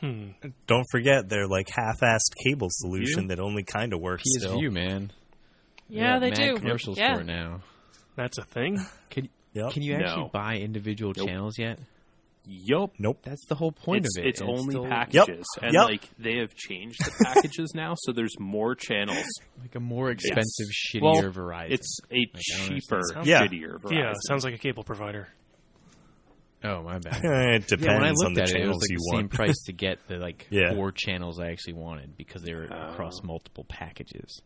Hmm. 0.00 0.30
don't 0.66 0.86
forget 0.90 1.28
they're 1.28 1.46
like 1.46 1.68
half-assed 1.68 2.34
cable 2.44 2.66
solution 2.70 3.22
Yeah. 3.22 3.36
that 3.36 3.40
only 3.40 3.62
kind 3.62 3.92
of 3.92 4.00
works 4.00 4.24
PS 4.24 4.42
still. 4.42 4.58
Vue, 4.58 4.72
man. 4.72 5.12
Yeah, 5.88 6.18
they 6.18 6.30
do. 6.30 6.56
Commercials 6.56 6.98
Yeah. 6.98 7.14
for 7.16 7.20
it 7.20 7.26
now. 7.26 7.60
That's 8.16 8.38
a 8.38 8.44
thing. 8.44 8.78
Can 9.10 9.28
Yep. 9.54 9.72
can 9.72 9.82
you 9.82 9.94
actually 9.94 10.22
No. 10.24 10.28
buy 10.32 10.56
individual 10.56 11.12
Nope. 11.16 11.28
channels 11.28 11.58
yet? 11.58 11.78
Yup. 12.46 12.90
Nope. 12.98 13.18
That's 13.22 13.44
the 13.46 13.54
whole 13.54 13.70
point 13.72 14.04
it's, 14.04 14.16
of 14.18 14.24
it. 14.24 14.28
It's 14.28 14.40
and 14.40 14.50
only 14.50 14.72
still 14.72 14.86
packages, 14.86 15.46
and 15.62 15.72
Yep. 15.74 15.84
like 15.84 16.08
they 16.18 16.38
have 16.38 16.54
changed 16.54 16.98
the 17.04 17.12
packages 17.24 17.72
now, 17.74 17.94
so 17.96 18.12
there's 18.12 18.34
more 18.40 18.74
channels. 18.74 19.24
like 19.60 19.74
a 19.76 19.80
more 19.80 20.10
expensive, 20.10 20.66
shittier 20.70 21.02
Well, 21.02 21.22
Verizon. 21.22 21.70
It's 21.72 21.98
a 22.10 22.24
don't 22.24 22.36
cheaper, 22.40 22.96
understand. 22.96 23.26
Yeah. 23.26 23.46
shittier 23.46 23.76
Verizon. 23.80 23.92
Yeah, 23.98 24.12
sounds 24.26 24.44
like 24.44 24.54
a 24.54 24.58
cable 24.58 24.82
provider. 24.82 25.28
oh 26.64 26.82
my 26.82 26.98
bad. 26.98 27.16
it 27.24 27.70
Yeah, 27.80 27.94
when 27.94 28.02
I 28.04 28.12
depends 28.12 28.18
looked 28.18 28.26
on 28.26 28.34
the 28.34 28.42
at 28.42 28.48
it, 28.48 28.50
it 28.50 28.58
channels 28.58 28.74
was 28.76 28.82
like 28.82 28.90
you 28.90 28.96
the 28.96 29.10
same 29.10 29.16
want. 29.20 29.30
price 29.32 29.62
to 29.66 29.72
get 29.72 29.98
the 30.08 30.16
like 30.18 30.46
Yeah. 30.50 30.74
four 30.74 30.92
channels 30.92 31.38
I 31.40 31.48
actually 31.50 31.74
wanted 31.74 32.16
because 32.16 32.42
they 32.42 32.54
were 32.54 32.68
Oh. 32.72 32.90
across 32.92 33.22
multiple 33.22 33.64
packages. 33.68 34.40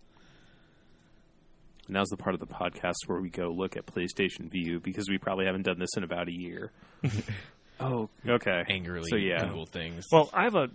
Now's 1.88 2.08
the 2.08 2.16
part 2.16 2.34
of 2.34 2.40
the 2.40 2.46
podcast 2.46 2.94
where 3.06 3.20
we 3.20 3.30
go 3.30 3.48
look 3.48 3.76
at 3.76 3.86
PlayStation 3.86 4.50
Vue 4.50 4.80
because 4.80 5.08
we 5.08 5.18
probably 5.18 5.46
haven't 5.46 5.62
done 5.62 5.78
this 5.78 5.90
in 5.96 6.04
about 6.04 6.28
a 6.28 6.32
year. 6.32 6.72
oh, 7.80 8.08
okay. 8.26 8.64
Angrily 8.68 9.08
So 9.08 9.16
yeah, 9.16 9.44
Google 9.46 9.66
things. 9.66 10.04
Well, 10.10 10.30
I 10.32 10.44
have 10.44 10.54
a 10.54 10.68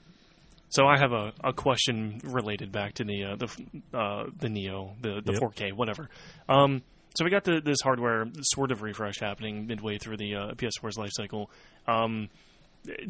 so 0.70 0.88
I 0.88 0.97
have 0.97 1.12
a, 1.12 1.34
a 1.43 1.51
question 1.51 2.22
related 2.24 2.72
back 2.72 2.93
to 2.95 3.03
the 3.03 3.26
uh, 3.26 3.36
the 3.36 3.97
uh, 3.97 4.26
the 4.39 4.49
Neo, 4.49 4.95
the 5.01 5.22
the 5.24 5.34
Yep. 5.34 5.41
4K, 5.41 5.74
whatever. 5.74 6.09
Um, 6.47 6.82
so 7.18 7.26
we 7.26 7.30
got 7.32 7.43
the, 7.43 7.59
this 7.59 7.82
hardware 7.84 8.26
sort 8.41 8.72
of 8.72 8.82
refresh 8.82 9.20
happening 9.20 9.68
midway 9.68 9.97
through 9.97 10.16
the 10.16 10.36
uh, 10.36 10.51
PS4's 10.53 10.97
life 10.97 11.12
cycle. 11.12 11.51
Um, 11.88 12.30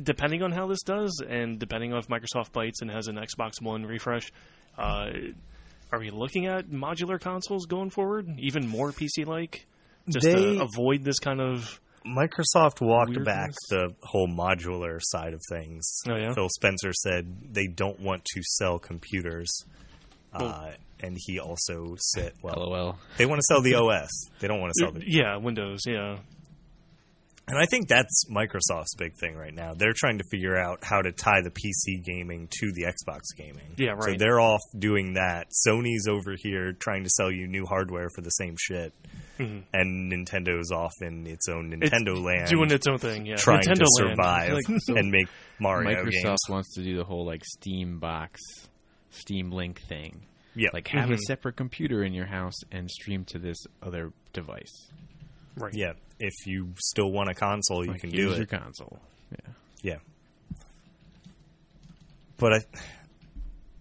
depending 0.02 0.42
on 0.42 0.52
how 0.52 0.68
this 0.68 0.82
does, 0.82 1.24
and 1.28 1.60
depending 1.60 1.94
on 1.94 2.00
if 2.00 2.08
Microsoft 2.08 2.52
bites 2.52 2.82
and 2.82 2.90
has 2.90 3.08
an 3.08 3.16
Xbox 3.18 3.62
One 3.62 3.86
refresh, 3.86 4.32
uh, 4.78 5.12
are 5.92 6.00
we 6.00 6.10
looking 6.10 6.46
at 6.48 6.70
modular 6.70 7.20
consoles 7.20 7.66
going 7.66 7.90
forward, 7.90 8.28
even 8.40 8.68
more 8.68 8.92
PC-like, 8.92 9.66
just 10.10 10.26
They- 10.26 10.58
to 10.58 10.62
avoid 10.64 11.04
this 11.04 11.20
kind 11.20 11.42
of 11.42 11.80
Microsoft 12.06 12.82
walked 12.82 13.10
Weirdness. 13.12 13.26
back 13.26 13.52
the 13.70 13.94
whole 14.02 14.28
modular 14.28 14.98
side 15.02 15.34
of 15.34 15.42
things. 15.52 15.88
Oh, 16.10 16.16
yeah? 16.16 16.34
Phil 16.34 16.50
Spencer 16.50 16.94
said 16.94 17.54
they 17.54 17.68
don't 17.68 18.00
want 18.00 18.26
to 18.34 18.42
sell 18.44 18.80
computers. 18.80 19.50
Well- 20.34 20.48
uh, 20.50 20.72
and 21.04 21.18
he 21.20 21.40
also 21.40 21.96
said, 21.98 22.34
well, 22.44 22.56
LOL. 22.58 23.00
they 23.18 23.26
want 23.26 23.40
to 23.40 23.44
sell 23.44 23.62
the 23.62 23.74
OS. 23.76 24.10
They 24.40 24.48
don't 24.48 24.60
want 24.62 24.72
to 24.76 24.80
sell 24.84 24.92
the. 24.94 25.04
yeah 25.06 25.38
Windows, 25.38 25.82
yeah. 25.86 26.18
And 27.48 27.58
I 27.58 27.66
think 27.66 27.90
that's 27.90 28.26
Microsoft's 28.30 28.96
big 28.98 29.14
thing 29.20 29.36
right 29.36 29.54
now. 29.54 29.74
They're 29.74 29.94
trying 29.96 30.20
to 30.20 30.24
figure 30.32 30.56
out 30.56 30.84
how 30.84 31.02
to 31.02 31.12
tie 31.12 31.42
the 31.44 31.50
PC 31.52 32.02
gaming 32.06 32.48
to 32.50 32.72
the 32.74 32.84
Xbox 32.84 33.22
gaming. 33.38 33.74
Yeah, 33.78 33.92
right. 33.92 34.04
So 34.04 34.14
they're 34.18 34.40
off 34.40 34.62
doing 34.78 35.16
that. 35.16 35.48
Sony's 35.68 36.08
over 36.08 36.36
here 36.38 36.72
trying 36.74 37.04
to 37.04 37.10
sell 37.10 37.30
you 37.32 37.48
new 37.48 37.66
hardware 37.66 38.08
for 38.16 38.22
the 38.22 38.30
same 38.30 38.56
shit. 38.58 38.94
Mhm. 39.38 39.64
And 39.74 40.12
Nintendo's 40.12 40.72
off 40.72 40.94
in 41.02 41.28
its 41.28 41.50
own 41.50 41.74
It's 41.74 41.90
Nintendo 41.92 42.24
land. 42.24 42.48
doing 42.48 42.72
its 42.72 42.88
own 42.88 43.00
thing. 43.00 43.26
Yeah, 43.26 43.36
trying 43.36 43.62
Nintendo 43.62 43.80
to 43.80 43.88
survive 43.90 44.54
Like, 44.54 44.80
and 44.98 45.12
make 45.12 45.28
Mario 45.60 45.90
Microsoft 46.06 46.24
games. 46.24 46.40
wants 46.48 46.74
to 46.76 46.84
do 46.84 46.96
the 46.96 47.04
whole 47.04 47.26
like 47.26 47.44
Steam 47.44 48.00
box 48.00 48.40
Steam 49.10 49.52
Link 49.52 49.82
thing. 49.90 50.22
Yeah. 50.56 50.70
Like 50.74 50.88
have 50.90 51.10
a 51.10 51.16
Mhm. 51.16 51.20
separate 51.28 51.58
computer 51.58 52.04
in 52.04 52.14
your 52.14 52.28
house 52.28 52.56
and 52.72 52.90
stream 52.90 53.26
to 53.26 53.40
this 53.40 53.58
other 53.82 54.14
device. 54.32 54.90
Right. 55.58 55.74
yeah. 55.74 55.94
If 56.24 56.46
you 56.46 56.74
still 56.78 57.12
want 57.12 57.30
a 57.30 57.34
console, 57.34 57.84
you 57.84 57.92
Like, 57.92 58.02
can 58.02 58.12
do 58.12 58.30
your 58.36 58.46
console. 58.46 59.00
Yeah. 59.32 59.54
Yeah. 59.82 59.98
But 62.38 62.54
I, 62.54 62.60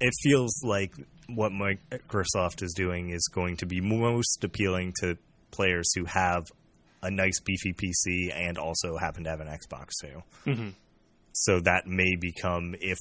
it 0.00 0.12
feels 0.22 0.62
like 0.64 0.92
what 1.28 1.52
Microsoft 1.52 2.62
is 2.62 2.72
doing 2.74 3.10
is 3.10 3.28
going 3.32 3.56
to 3.58 3.66
be 3.66 3.80
most 3.80 4.42
appealing 4.42 4.94
to 5.00 5.16
players 5.50 5.90
who 5.94 6.04
have 6.06 6.46
a 7.02 7.10
nice 7.10 7.40
beefy 7.40 7.72
PC 7.72 8.30
and 8.34 8.58
also 8.58 8.96
happen 8.96 9.24
to 9.24 9.30
have 9.30 9.40
an 9.40 9.48
Xbox 9.48 9.90
too. 10.00 10.22
Mhm. 10.46 10.72
So 11.32 11.60
that 11.60 11.86
may 11.86 12.16
become 12.16 12.74
if 12.80 12.98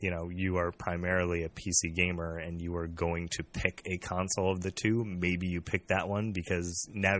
you 0.00 0.10
know 0.10 0.28
you 0.28 0.56
are 0.56 0.70
primarily 0.72 1.44
a 1.44 1.48
PC 1.48 1.94
gamer 1.94 2.36
and 2.38 2.60
you 2.60 2.76
are 2.76 2.86
going 2.86 3.28
to 3.32 3.42
pick 3.44 3.82
a 3.86 3.96
console 3.98 4.52
of 4.52 4.60
the 4.60 4.70
two, 4.70 5.04
maybe 5.04 5.46
you 5.46 5.60
pick 5.60 5.86
that 5.88 6.08
one 6.08 6.32
because 6.32 6.88
now 6.92 7.16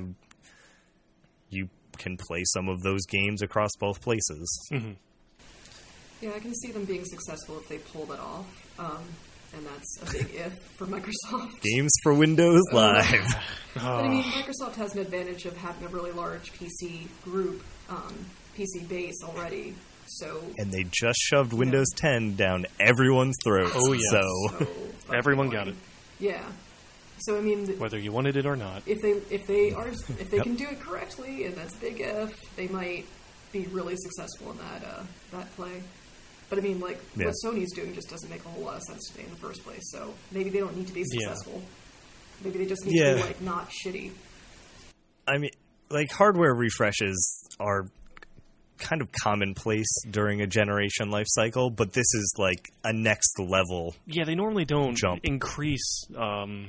you 1.51 1.69
can 1.99 2.17
play 2.17 2.43
some 2.45 2.69
of 2.69 2.83
those 2.83 3.05
games 3.07 3.43
across 3.43 3.71
both 3.79 4.01
places. 4.01 4.69
Mhm. 4.73 4.97
Yeah, 6.21 6.31
I 6.35 6.41
can 6.41 6.55
see 6.55 6.73
them 6.73 6.85
being 6.85 7.05
successful 7.05 7.59
if 7.59 7.69
they 7.69 7.79
pull 7.79 8.07
that 8.07 8.19
off. 8.19 8.47
Um, 8.79 9.03
and 9.57 9.65
that's 9.67 10.03
a 10.03 10.13
big 10.13 10.35
if 10.35 10.53
for 10.77 10.87
Microsoft. 10.87 11.61
Games 11.63 11.93
for 12.03 12.13
Windows 12.13 12.63
Live. 12.73 13.25
But 13.75 13.83
I 13.83 14.09
mean, 14.09 14.23
Microsoft 14.25 14.75
has 14.77 14.95
an 14.95 15.01
advantage 15.01 15.47
of 15.47 15.57
having 15.57 15.85
a 15.87 15.89
really 15.89 16.13
large 16.13 16.53
PC 16.53 17.09
group, 17.25 17.63
um, 17.89 18.15
PC 18.57 18.87
base 18.89 19.15
already. 19.25 19.75
So, 20.07 20.43
and 20.59 20.73
they 20.73 20.85
just 20.85 21.19
shoved 21.21 21.53
Windows 21.53 21.87
10 21.97 22.35
down 22.37 22.67
everyone's 22.81 23.37
throats. 23.45 23.73
Oh, 23.75 23.93
yeah. 23.93 24.01
So 24.11 24.21
so 24.21 24.65
fucking 24.65 25.15
Everyone 25.15 25.51
got 25.51 25.69
it. 25.69 25.75
Yeah. 26.19 26.43
So 27.21 27.37
I 27.37 27.41
mean, 27.41 27.67
Whether 27.79 27.99
you 27.99 28.13
wanted 28.13 28.37
it 28.37 28.47
or 28.47 28.57
not. 28.57 28.83
if 28.87 29.01
they 29.03 29.11
if 29.35 29.47
they 29.47 29.73
are 29.73 29.89
if 29.89 30.31
they 30.31 30.41
can 30.41 30.55
do 30.57 30.69
it 30.69 30.81
correctly, 30.81 31.45
and 31.45 31.55
that's 31.57 31.75
a 31.75 31.79
big 31.79 32.01
if, 32.01 32.33
they 32.57 32.69
might 32.69 33.07
be 33.53 33.67
really 33.69 33.97
successful 33.97 34.53
in 34.53 34.59
that 34.59 34.85
uh, 34.85 35.03
that 35.33 35.55
play. 35.57 35.83
But 36.49 36.59
I 36.59 36.63
mean, 36.63 36.81
like 36.81 37.01
Yeah. 37.17 37.27
what 37.27 37.35
Sony's 37.45 37.73
doing 37.75 37.95
just 37.95 38.09
doesn't 38.09 38.31
make 38.31 38.45
a 38.45 38.49
whole 38.49 38.65
lot 38.65 38.77
of 38.77 38.83
sense 38.83 39.09
to 39.11 39.19
me 39.19 39.25
in 39.25 39.31
the 39.31 39.37
first 39.37 39.63
place. 39.65 39.83
So 39.91 40.15
maybe 40.33 40.51
they 40.51 40.59
don't 40.61 40.77
need 40.77 40.87
to 40.87 40.95
be 40.95 41.05
Yeah. 41.13 41.29
successful. 41.29 41.63
Maybe 42.45 42.59
they 42.59 42.67
just 42.67 42.85
need 42.87 42.97
to 42.99 43.15
be 43.17 43.21
like 43.23 43.41
not 43.43 43.69
shitty. 43.71 44.13
I 45.27 45.39
mean, 45.39 45.51
like 45.91 46.11
hardware 46.11 46.55
refreshes 46.55 47.45
are 47.61 47.87
kind 48.79 49.03
of 49.03 49.09
commonplace 49.25 49.89
during 50.09 50.41
a 50.41 50.47
generation 50.47 51.11
life 51.11 51.27
cycle, 51.29 51.69
but 51.69 51.93
this 51.93 52.07
is 52.15 52.35
like 52.39 52.65
a 52.85 52.93
next 52.93 53.39
level. 53.41 53.95
Yeah, 54.07 54.25
they 54.25 54.37
normally 54.37 54.65
don't 54.65 54.97
Jump. 54.97 55.21
increase 55.25 56.07
um, 56.17 56.69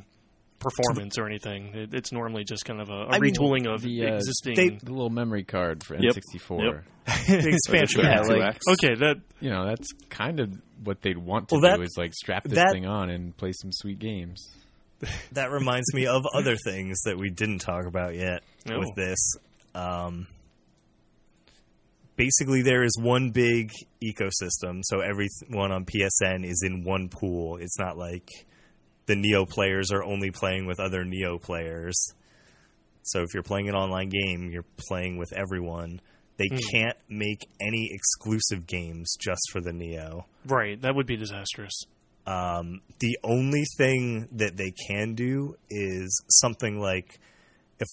performance 0.59 1.17
or 1.17 1.25
anything. 1.25 1.73
It, 1.73 1.93
it's 1.93 2.11
normally 2.11 2.43
just 2.43 2.65
kind 2.65 2.81
of 2.81 2.89
a, 2.89 3.07
mean, 3.19 3.33
retooling 3.33 3.67
of 3.73 3.81
the, 3.81 4.05
uh, 4.05 4.15
existing. 4.15 4.55
they- 4.55 4.69
The 4.83 4.91
little 4.91 5.09
memory 5.09 5.43
card 5.43 5.83
for 5.83 5.95
Yep. 5.95 6.15
N64. 6.15 6.63
Yep. 6.63 6.83
The 7.27 7.49
expansion 7.49 8.01
Yeah, 8.03 8.21
like- 8.21 8.59
okay, 8.83 8.95
that 8.95 9.15
You 9.39 9.49
know, 9.49 9.65
that's 9.65 9.87
kind 10.09 10.39
of 10.39 10.53
what 10.83 11.01
they'd 11.01 11.17
want 11.17 11.49
to 11.49 11.59
Well, 11.59 11.77
do 11.77 11.81
is 11.83 11.95
like 11.97 12.13
strap 12.13 12.43
this 12.43 12.53
that- 12.55 12.71
thing 12.71 12.85
on 12.85 13.09
and 13.09 13.35
play 13.35 13.51
some 13.53 13.71
sweet 13.71 13.99
games. 13.99 14.47
that 15.31 15.49
reminds 15.49 15.93
me 15.93 16.05
of 16.07 16.23
other 16.33 16.55
things 16.65 16.99
that 17.05 17.17
we 17.17 17.29
didn't 17.29 17.59
talk 17.59 17.85
about 17.85 18.15
yet 18.15 18.43
Oh. 18.69 18.79
with 18.79 18.93
this. 18.95 19.17
Um, 19.73 20.27
basically, 22.15 22.61
there 22.61 22.83
is 22.83 22.91
one 22.99 23.31
big 23.31 23.71
ecosystem, 24.03 24.81
so 24.83 24.99
everyone 24.99 25.71
on 25.71 25.85
PSN 25.85 26.43
is 26.45 26.61
in 26.65 26.83
one 26.83 27.09
pool. 27.09 27.57
It's 27.57 27.79
not 27.79 27.97
like 27.97 28.27
the 29.09 29.15
Neo 29.15 29.43
players 29.45 29.91
are 29.91 30.03
only 30.03 30.29
playing 30.29 30.67
with 30.67 30.79
other 30.79 31.03
Neo 31.03 31.39
players. 31.39 31.97
So 33.01 33.21
if 33.23 33.33
you're 33.33 33.41
playing 33.43 33.67
an 33.67 33.73
online 33.75 34.09
game, 34.09 34.51
you're 34.51 34.65
playing 34.87 35.17
with 35.17 35.33
everyone. 35.33 35.99
They 36.37 36.47
Hmm. 36.51 36.57
can't 36.71 36.97
make 37.09 37.47
any 37.59 37.89
exclusive 37.91 38.67
games 38.67 39.15
just 39.19 39.41
for 39.51 39.61
the 39.61 39.73
Neo. 39.73 40.27
right, 40.45 40.79
that 40.83 40.93
would 40.95 41.07
be 41.07 41.17
disastrous. 41.17 41.73
Um, 42.27 42.81
the 42.99 43.17
only 43.23 43.63
thing 43.77 44.27
that 44.33 44.55
they 44.57 44.71
can 44.87 45.15
do 45.15 45.55
is 45.71 46.23
something 46.29 46.79
like 46.79 47.19
if 47.79 47.87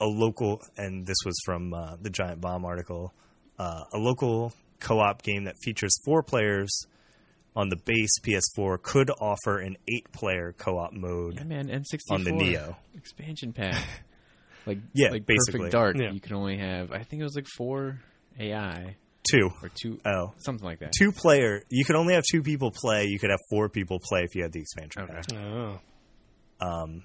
a 0.00 0.06
local, 0.06 0.62
and 0.76 1.04
this 1.04 1.16
was 1.26 1.34
from 1.44 1.74
uh, 1.74 1.96
the 2.00 2.10
Giant 2.10 2.40
Bomb 2.40 2.64
article, 2.64 3.12
uh, 3.58 3.84
a 3.92 3.98
local 3.98 4.52
co 4.78 5.00
op 5.00 5.22
game 5.22 5.44
that 5.44 5.56
features 5.64 5.92
four 6.04 6.22
players 6.22 6.70
on 7.56 7.68
the 7.68 7.76
base 7.84 8.18
PS4 8.22 8.80
could 8.82 9.10
offer 9.20 9.58
an 9.58 9.76
eight 9.88 10.10
player 10.12 10.54
co 10.56 10.78
op 10.78 10.92
mode 10.92 11.34
Yeah, 11.36 11.44
man, 11.44 11.68
N64 11.68 12.10
on 12.10 12.24
the 12.24 12.32
Neo. 12.32 12.76
expansion 12.94 13.52
pack. 13.52 13.74
Like 14.66 14.78
Yeah, 14.92 15.08
like 15.08 15.24
basically. 15.24 15.60
Perfect 15.70 15.72
Dark. 15.72 15.96
Yeah. 15.96 16.12
You 16.12 16.20
can 16.20 16.34
only 16.34 16.58
have 16.58 16.92
I 16.92 17.02
think 17.02 17.20
it 17.20 17.24
was 17.24 17.34
like 17.34 17.46
four 17.56 17.98
AI 18.38 18.94
Two. 19.28 19.50
or 19.62 19.70
two 19.74 19.98
Oh. 20.04 20.34
something 20.38 20.64
like 20.64 20.80
that. 20.80 20.92
Two 20.96 21.12
player. 21.12 21.62
You 21.70 21.84
could 21.86 21.96
only 21.96 22.12
have 22.14 22.24
two 22.30 22.42
people 22.42 22.70
play. 22.70 23.06
You 23.06 23.18
could 23.18 23.30
have 23.30 23.40
four 23.48 23.70
people 23.70 23.98
play 24.00 24.20
if 24.24 24.34
you 24.34 24.42
had 24.42 24.52
the 24.52 24.60
expansion 24.60 25.02
Okay. 25.02 25.14
pack. 25.14 25.24
Oh. 25.34 25.80
Um, 26.60 27.04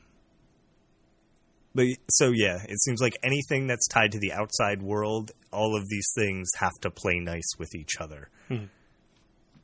but 1.74 1.86
so 2.10 2.32
yeah, 2.36 2.58
it 2.68 2.80
seems 2.82 3.00
like 3.02 3.14
anything 3.24 3.68
that's 3.68 3.88
tied 3.88 4.12
to 4.12 4.20
the 4.20 4.34
outside 4.34 4.82
world, 4.82 5.32
all 5.54 5.78
of 5.78 5.88
these 5.90 6.08
things 6.16 6.50
have 6.58 6.74
to 6.82 6.92
play 6.92 7.20
nice 7.20 7.50
with 7.58 7.74
each 7.74 8.02
other. 8.02 8.30
Hmm. 8.50 8.66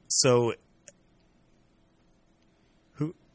So 0.07 0.49
who 0.51 0.53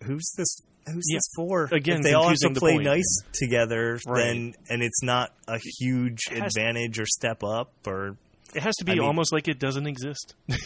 who's 0.06 0.30
this? 0.36 0.60
Who's 0.86 1.04
Yeah. 1.10 1.16
this 1.16 1.28
for? 1.36 1.64
Again, 1.72 1.96
if 1.98 2.02
they 2.04 2.12
all 2.14 2.28
have 2.28 2.36
to 2.38 2.50
play 2.50 2.74
point. 2.74 2.84
nice 2.84 3.18
together, 3.32 3.98
Right. 4.06 4.24
then 4.24 4.54
and 4.70 4.82
it's 4.82 5.02
not 5.02 5.34
a 5.48 5.58
huge 5.80 6.20
advantage 6.30 6.98
or 7.00 7.06
step 7.06 7.42
up 7.42 7.72
or 7.86 8.16
It 8.54 8.62
has 8.62 8.74
to 8.76 8.84
be 8.84 8.92
I 8.92 8.94
mean- 8.96 9.04
almost 9.04 9.32
like 9.32 9.48
it 9.48 9.58
doesn't 9.58 9.86
exist. 9.86 10.34
like 10.48 10.58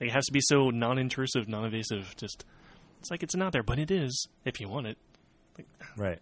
it 0.00 0.10
has 0.12 0.24
to 0.26 0.32
be 0.32 0.40
so 0.42 0.70
non-intrusive, 0.70 1.48
non-invasive. 1.48 2.14
Just 2.16 2.44
it's 3.00 3.10
like 3.10 3.22
it's 3.22 3.36
not 3.36 3.52
there, 3.52 3.62
but 3.62 3.78
it 3.78 3.90
is 3.90 4.26
if 4.44 4.58
you 4.60 4.68
want 4.68 4.86
it. 4.86 4.98
Right. 5.96 6.18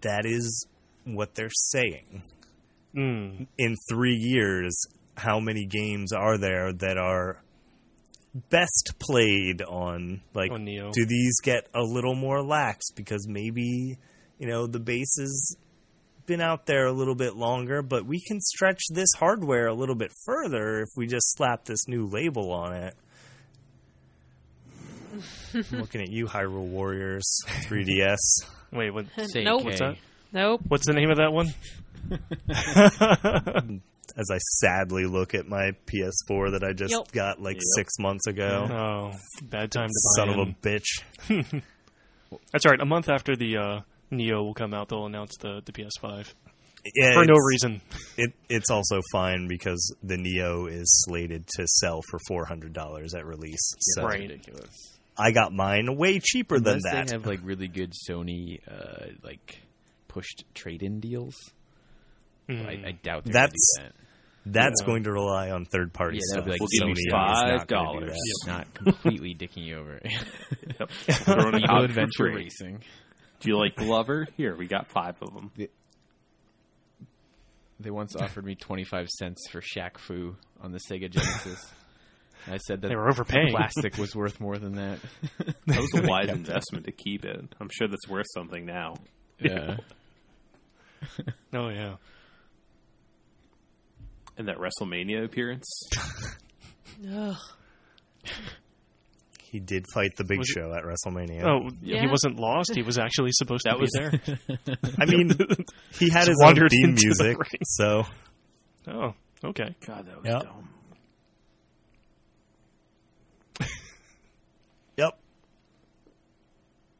That 0.00 0.24
is 0.24 0.66
what 1.04 1.34
they're 1.34 1.50
saying. 1.50 2.22
Mm. 2.94 3.46
In 3.58 3.76
three 3.88 4.14
years, 4.16 4.76
how 5.16 5.40
many 5.40 5.66
games 5.66 6.12
are 6.12 6.38
there 6.38 6.72
that 6.72 6.96
are 6.96 7.42
best 8.50 8.94
played 8.98 9.62
on 9.62 10.20
like 10.34 10.50
On 10.50 10.64
Neo. 10.64 10.90
do 10.92 11.04
these 11.06 11.40
get 11.42 11.66
a 11.74 11.82
little 11.82 12.14
more 12.14 12.42
lax 12.42 12.90
because 12.94 13.26
maybe 13.28 13.98
you 14.38 14.46
know 14.46 14.66
the 14.66 14.80
base 14.80 15.16
has 15.18 15.56
been 16.26 16.40
out 16.40 16.66
there 16.66 16.86
a 16.86 16.92
little 16.92 17.14
bit 17.14 17.36
longer 17.36 17.80
but 17.82 18.04
we 18.04 18.20
can 18.20 18.38
stretch 18.40 18.80
this 18.90 19.08
hardware 19.16 19.66
a 19.66 19.74
little 19.74 19.94
bit 19.94 20.12
further 20.26 20.80
if 20.80 20.88
we 20.96 21.06
just 21.06 21.34
slap 21.36 21.64
this 21.64 21.88
new 21.88 22.06
label 22.06 22.52
on 22.52 22.74
it 22.74 22.94
I'm 25.54 25.64
looking 25.72 26.02
at 26.02 26.10
you 26.10 26.26
Hyrule 26.26 26.68
Warriors 26.68 27.40
3DS 27.66 28.16
Wait, 28.72 28.92
what, 28.92 29.06
Say 29.28 29.42
Nope. 29.44 29.64
What's 29.64 29.78
that? 29.78 29.96
Nope. 30.32 30.60
what's 30.68 30.86
the 30.86 30.92
name 30.92 31.10
of 31.10 31.16
that 31.16 31.32
one? 31.32 31.54
as 34.16 34.30
I 34.32 34.38
sadly 34.60 35.04
look 35.06 35.34
at 35.34 35.46
my 35.46 35.72
PS4 35.86 36.52
that 36.52 36.64
I 36.64 36.72
just 36.72 36.92
Yep. 36.92 37.12
got 37.12 37.40
like 37.42 37.56
Yep. 37.56 37.62
six 37.76 37.94
months 37.98 38.26
ago. 38.26 38.66
Oh, 38.70 39.18
bad 39.42 39.70
time 39.72 39.88
to 39.88 39.94
Son 40.16 40.28
buy 40.28 40.34
of 40.34 40.48
a 40.48 40.52
bitch. 40.62 41.02
That's 42.52 42.66
all 42.66 42.70
right. 42.72 42.80
A 42.80 42.84
month 42.86 43.08
after 43.08 43.36
the 43.36 43.56
uh, 43.56 43.80
Neo 44.10 44.42
will 44.42 44.54
come 44.54 44.74
out, 44.74 44.88
they'll 44.88 45.06
announce 45.06 45.36
the, 45.38 45.62
the 45.64 45.72
PS5 45.72 46.32
Yeah, 46.94 47.14
for 47.14 47.24
no 47.24 47.36
reason. 47.36 47.80
It, 48.16 48.32
it's 48.48 48.70
also 48.70 49.00
fine 49.12 49.48
because 49.48 49.94
the 50.02 50.16
Neo 50.16 50.66
is 50.66 51.04
slated 51.06 51.46
to 51.56 51.66
sell 51.66 52.00
for 52.10 52.18
four 52.28 52.44
hundred 52.44 52.72
dollars 52.72 53.14
at 53.14 53.24
release. 53.26 53.72
So 53.78 54.04
Right. 54.04 54.20
ridiculous. 54.20 54.94
I 55.16 55.32
got 55.32 55.52
mine 55.52 55.96
way 55.96 56.20
cheaper 56.20 56.56
Unless 56.56 56.82
than 56.84 56.92
that. 56.92 57.06
they 57.08 57.12
have 57.14 57.26
like 57.26 57.40
really 57.42 57.66
good 57.68 57.92
Sony 58.08 58.58
uh, 58.70 59.06
like 59.22 59.58
pushed 60.06 60.44
trade-in 60.54 61.00
deals. 61.00 61.34
Mm. 62.48 62.66
I, 62.66 62.88
I 62.88 62.92
doubt 63.02 63.24
That's- 63.24 63.50
do 63.76 63.82
that. 63.82 63.92
That's 64.46 64.80
Yeah. 64.80 64.86
going 64.86 65.02
to 65.02 65.12
rely 65.12 65.50
on 65.50 65.66
third 65.66 65.92
party 65.92 66.16
Yeah, 66.16 66.20
stuff. 66.22 66.44
that'd 66.44 66.46
be 66.46 66.50
like 66.52 66.60
We'll 66.60 66.68
give 66.88 66.88
you 66.88 66.94
Sony 66.94 67.06
is 67.06 67.12
five 67.12 67.58
not 67.58 67.68
gonna 67.68 67.92
do 68.00 68.06
dollars. 68.06 68.18
that. 68.46 68.50
Not 68.50 68.74
completely 68.74 69.34
dicking 69.34 69.64
you 69.66 69.76
over. 69.78 70.00
Yep. 70.80 70.90
Throwing 71.24 71.64
out 71.68 71.84
Adventure. 71.84 72.32
Racing. 72.34 72.82
Do 73.40 73.50
you 73.50 73.58
like 73.58 73.76
Glover? 73.76 74.26
Here, 74.36 74.56
we 74.56 74.66
got 74.66 74.88
five 74.90 75.16
of 75.20 75.34
them. 75.34 75.50
They 77.80 77.90
once 77.90 78.16
offered 78.16 78.44
me 78.44 78.54
25 78.54 79.08
cents 79.08 79.48
for 79.50 79.60
Shaq 79.60 79.98
Fu 79.98 80.34
on 80.60 80.72
the 80.72 80.80
Sega 80.90 81.10
Genesis. 81.10 81.70
I 82.46 82.56
said 82.58 82.80
that 82.80 82.88
They 82.88 82.96
were 82.96 83.08
overpaying. 83.08 83.50
plastic 83.50 83.98
was 83.98 84.14
worth 84.16 84.40
more 84.40 84.56
than 84.58 84.76
that. 84.76 84.98
That 85.66 85.78
was 85.80 85.90
a 85.94 86.06
wise 86.06 86.28
investment 86.30 86.86
to 86.86 86.92
keep 86.92 87.24
it. 87.24 87.54
I'm 87.60 87.68
sure 87.70 87.86
that's 87.88 88.08
worth 88.08 88.26
something 88.34 88.64
now. 88.64 88.94
Yeah. 89.40 89.76
Oh 91.54 91.68
yeah. 91.68 91.96
And 94.38 94.48
that 94.48 94.56
WrestleMania 94.58 95.24
appearance. 95.24 95.66
Ugh. 97.12 97.36
He 99.42 99.58
did 99.60 99.84
fight 99.94 100.14
the 100.16 100.24
Big 100.24 100.38
Was 100.38 100.48
it- 100.50 100.52
Show 100.60 100.72
at 100.74 100.84
WrestleMania. 100.84 101.42
Oh, 101.44 101.70
he 101.82 102.06
wasn't 102.06 102.38
lost. 102.38 102.72
He 102.74 102.82
was 102.82 102.98
actually 102.98 103.30
supposed 103.32 103.64
to 103.64 103.70
That 103.70 103.76
be 103.78 103.82
was- 103.82 103.90
there. 104.46 104.78
I 104.98 105.06
mean, 105.06 105.30
he 105.98 106.08
had 106.10 106.28
his 106.28 106.36
own 106.40 106.46
wandered 106.46 106.70
theme 106.70 106.90
into 106.90 107.00
the 107.16 107.24
music, 107.24 107.38
ring. 107.38 107.60
so 107.64 108.04
Oh, 108.86 109.14
okay. 109.44 109.74
God, 109.86 110.06
that 110.06 110.16
was 110.22 110.26
Yep. 110.26 110.42
dumb. 110.42 110.68
yep. 114.96 115.18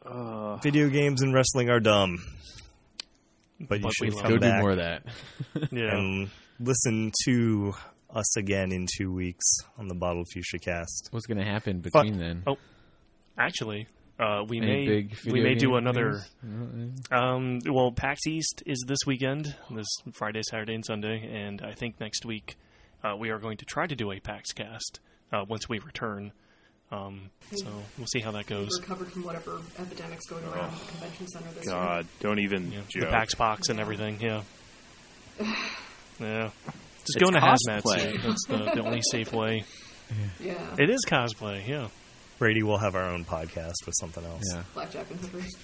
Uh, 0.04 0.56
Video 0.56 0.88
games 0.88 1.22
and 1.22 1.34
wrestling 1.34 1.68
are 1.70 1.80
dumb, 1.80 2.18
but 3.60 3.78
you 3.80 3.82
But 3.82 3.92
we 4.00 4.06
should 4.10 4.14
love 4.14 4.22
come 4.22 4.32
Go 4.32 4.36
do 4.38 4.40
back 4.40 4.60
more 4.62 4.70
of 4.70 4.76
that. 4.78 5.02
Yeah. 5.70 5.96
and 5.96 6.30
listen 6.60 7.12
to 7.24 7.74
us 8.10 8.36
again 8.36 8.72
in 8.72 8.86
two 8.96 9.12
weeks 9.12 9.44
on 9.78 9.88
the 9.88 9.94
Bottled 9.94 10.26
Fuchsia 10.32 10.58
Cast. 10.58 11.08
What's 11.10 11.26
going 11.26 11.38
to 11.38 11.44
happen 11.44 11.80
between 11.80 12.18
then? 12.18 12.42
Oh, 12.46 12.56
Actually, 13.36 13.86
uh, 14.18 14.42
we 14.48 14.58
Any 14.58 14.66
may 14.66 14.86
big 14.86 15.16
we 15.26 15.40
may 15.40 15.54
do 15.54 15.76
another. 15.76 16.22
Um, 17.12 17.60
well, 17.64 17.92
PAX 17.92 18.26
East 18.26 18.62
is 18.66 18.84
this 18.86 18.98
weekend, 19.06 19.54
this 19.70 19.86
Friday, 20.12 20.42
Saturday, 20.42 20.74
and 20.74 20.84
Sunday, 20.84 21.28
and 21.32 21.62
I 21.62 21.72
think 21.74 22.00
next 22.00 22.24
week 22.26 22.56
uh, 23.04 23.14
we 23.16 23.30
are 23.30 23.38
going 23.38 23.58
to 23.58 23.64
try 23.64 23.86
to 23.86 23.94
do 23.94 24.10
a 24.10 24.18
PAX 24.18 24.52
cast 24.52 24.98
uh, 25.32 25.44
once 25.48 25.68
we 25.68 25.78
return. 25.78 26.32
Um, 26.90 27.30
so 27.52 27.66
we'll 27.96 28.06
see 28.08 28.18
how 28.20 28.30
that 28.32 28.46
goes. 28.46 28.70
recovered 28.80 29.12
from 29.12 29.22
whatever 29.22 29.60
epidemics 29.78 30.26
going 30.26 30.42
around 30.46 30.72
at 30.72 30.80
the 30.80 30.86
convention 30.92 31.28
center 31.28 31.52
this 31.54 31.66
God, 31.66 32.06
don't 32.20 32.38
even 32.40 32.72
Yeah, 32.72 32.80
joke. 32.88 33.04
the 33.04 33.10
PAX 33.10 33.34
pox 33.34 33.68
and 33.68 33.78
everything. 33.78 34.18
Yeah, 34.20 34.42
yeah. 36.20 36.50
Just 37.06 37.16
It's 37.16 37.16
go 37.16 37.28
into 37.28 37.40
hazmat 37.40 37.82
suit. 37.84 38.22
That's 38.22 38.46
the, 38.46 38.56
the 38.74 38.84
only 38.84 39.00
safe 39.10 39.32
way. 39.32 39.64
year. 40.40 40.54
Yeah. 40.54 40.76
It 40.78 40.90
is 40.90 41.04
cosplay. 41.06 41.66
Yeah. 41.66 41.88
Brady 42.38 42.62
will 42.62 42.78
have 42.78 42.94
our 42.94 43.04
own 43.10 43.24
podcast 43.24 43.74
with 43.86 43.94
something 43.98 44.24
else. 44.24 44.42
Yeah. 44.54 44.62
Blackjack 44.74 45.10
and 45.10 45.20
hookers. 45.20 45.54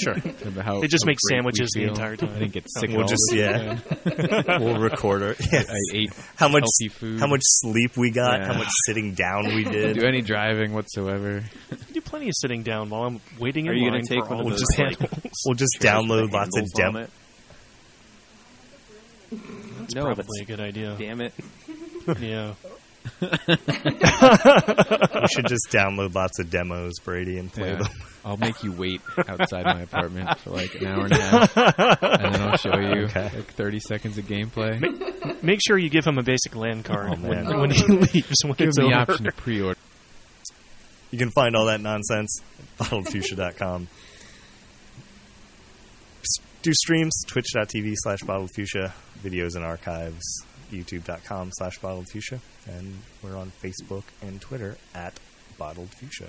Sure. 0.00 0.14
About 0.44 0.64
how- 0.64 0.80
They 0.80 0.86
just 0.86 1.04
how 1.04 1.08
make 1.08 1.18
sandwiches 1.28 1.70
the 1.74 1.84
entire 1.84 2.16
time. 2.16 2.30
I 2.36 2.38
didn't 2.38 2.52
get 2.52 2.66
sick. 2.68 2.90
We'll 2.90 3.06
just 3.06 3.30
yeah. 3.32 3.78
we'll 4.58 4.78
record 4.78 5.22
it. 5.22 5.36
yes. 5.52 5.66
I 5.68 5.74
ate 5.96 6.12
how 6.36 6.48
much 6.48 6.62
healthy 6.80 6.88
food. 6.94 7.20
how 7.20 7.26
much 7.26 7.40
sleep 7.44 7.96
we 7.96 8.10
got, 8.10 8.40
Yeah. 8.40 8.46
how 8.52 8.58
much 8.58 8.68
sitting 8.86 9.14
down 9.14 9.46
we 9.54 9.64
did. 9.64 9.98
do 9.98 10.06
any 10.06 10.22
driving 10.22 10.72
whatsoever. 10.72 11.42
I 11.72 11.76
do 11.92 12.00
plenty 12.00 12.28
of 12.28 12.34
sitting 12.36 12.62
down 12.62 12.90
while 12.90 13.02
I'm 13.04 13.20
waiting 13.38 13.68
Are 13.68 13.72
in 13.72 13.78
you 13.82 13.90
gonna 13.90 14.02
take 14.04 14.24
for 14.24 14.36
one 14.36 14.52
of 14.52 14.58
the 14.58 14.66
those, 14.76 15.00
like. 15.00 15.10
We'll 15.44 15.54
just 15.54 15.78
download 15.80 16.30
lots 16.32 16.56
of 16.56 16.64
handles 16.64 16.74
on 16.80 16.92
dem- 16.94 17.02
it. 17.04 17.10
That's 19.78 19.94
No, 19.94 20.02
probably 20.04 20.24
that's- 20.24 20.40
a 20.42 20.44
good 20.44 20.60
idea. 20.60 20.96
Damn 20.98 21.20
it! 21.20 21.34
Yeah. 22.20 22.54
We 25.16 25.26
should 25.34 25.46
just 25.46 25.68
download 25.70 26.14
lots 26.14 26.38
of 26.40 26.50
demos, 26.50 26.94
Brady, 27.04 27.38
and 27.38 27.52
play 27.52 27.70
Yeah. 27.70 27.76
them. 27.76 27.88
I'll 28.24 28.36
make 28.36 28.62
you 28.64 28.72
wait 28.72 29.00
outside 29.28 29.64
my 29.64 29.82
apartment 29.82 30.36
for 30.40 30.50
like 30.50 30.74
an 30.74 30.86
hour 30.88 31.04
and 31.04 31.12
a 31.12 31.16
half, 31.22 31.56
and 31.56 32.34
then 32.34 32.42
I'll 32.42 32.56
show 32.56 32.76
you 32.76 33.04
Okay. 33.04 33.30
like 33.36 33.52
30 33.52 33.78
seconds 33.80 34.18
of 34.18 34.24
gameplay. 34.24 34.80
Make 35.44 35.60
sure 35.64 35.78
you 35.78 35.88
give 35.88 36.04
him 36.04 36.18
a 36.18 36.24
basic 36.24 36.56
land 36.56 36.84
card 36.84 37.10
Oh, 37.12 37.28
when, 37.28 37.44
man. 37.44 37.58
when 37.60 37.70
he 37.70 37.84
leaves. 37.88 38.34
When 38.42 38.54
Give 38.54 38.68
it's 38.68 38.78
him 38.78 38.90
the 38.90 38.96
over. 39.00 39.12
option 39.12 39.26
to 39.26 39.32
pre-order. 39.32 39.78
You 41.12 41.18
can 41.18 41.30
find 41.30 41.54
all 41.54 41.66
that 41.66 41.80
nonsense 41.80 42.40
at 42.80 42.86
bottledfuchsia.com. 42.88 43.86
S- 46.22 46.44
Do 46.62 46.72
streams, 46.74 47.22
twitch.tv 47.28 47.92
slash 47.98 48.20
bottledfuchsia, 48.22 48.92
videos 49.22 49.56
and 49.56 49.64
archives, 49.64 50.22
youtube.com 50.70 51.50
slash 51.52 51.78
bottledfuchsia, 51.80 52.40
and 52.66 52.98
we're 53.22 53.36
on 53.36 53.52
Facebook 53.62 54.04
and 54.22 54.40
Twitter 54.40 54.76
at 54.94 55.18
bottledfuchsia. 55.58 56.28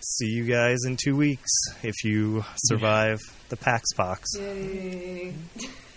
See 0.00 0.26
you 0.26 0.44
guys 0.44 0.78
in 0.84 0.96
two 0.96 1.16
weeks 1.16 1.50
if 1.82 1.94
you 2.04 2.44
survive 2.56 3.20
the 3.50 3.56
PAX 3.56 3.92
pox. 3.94 4.28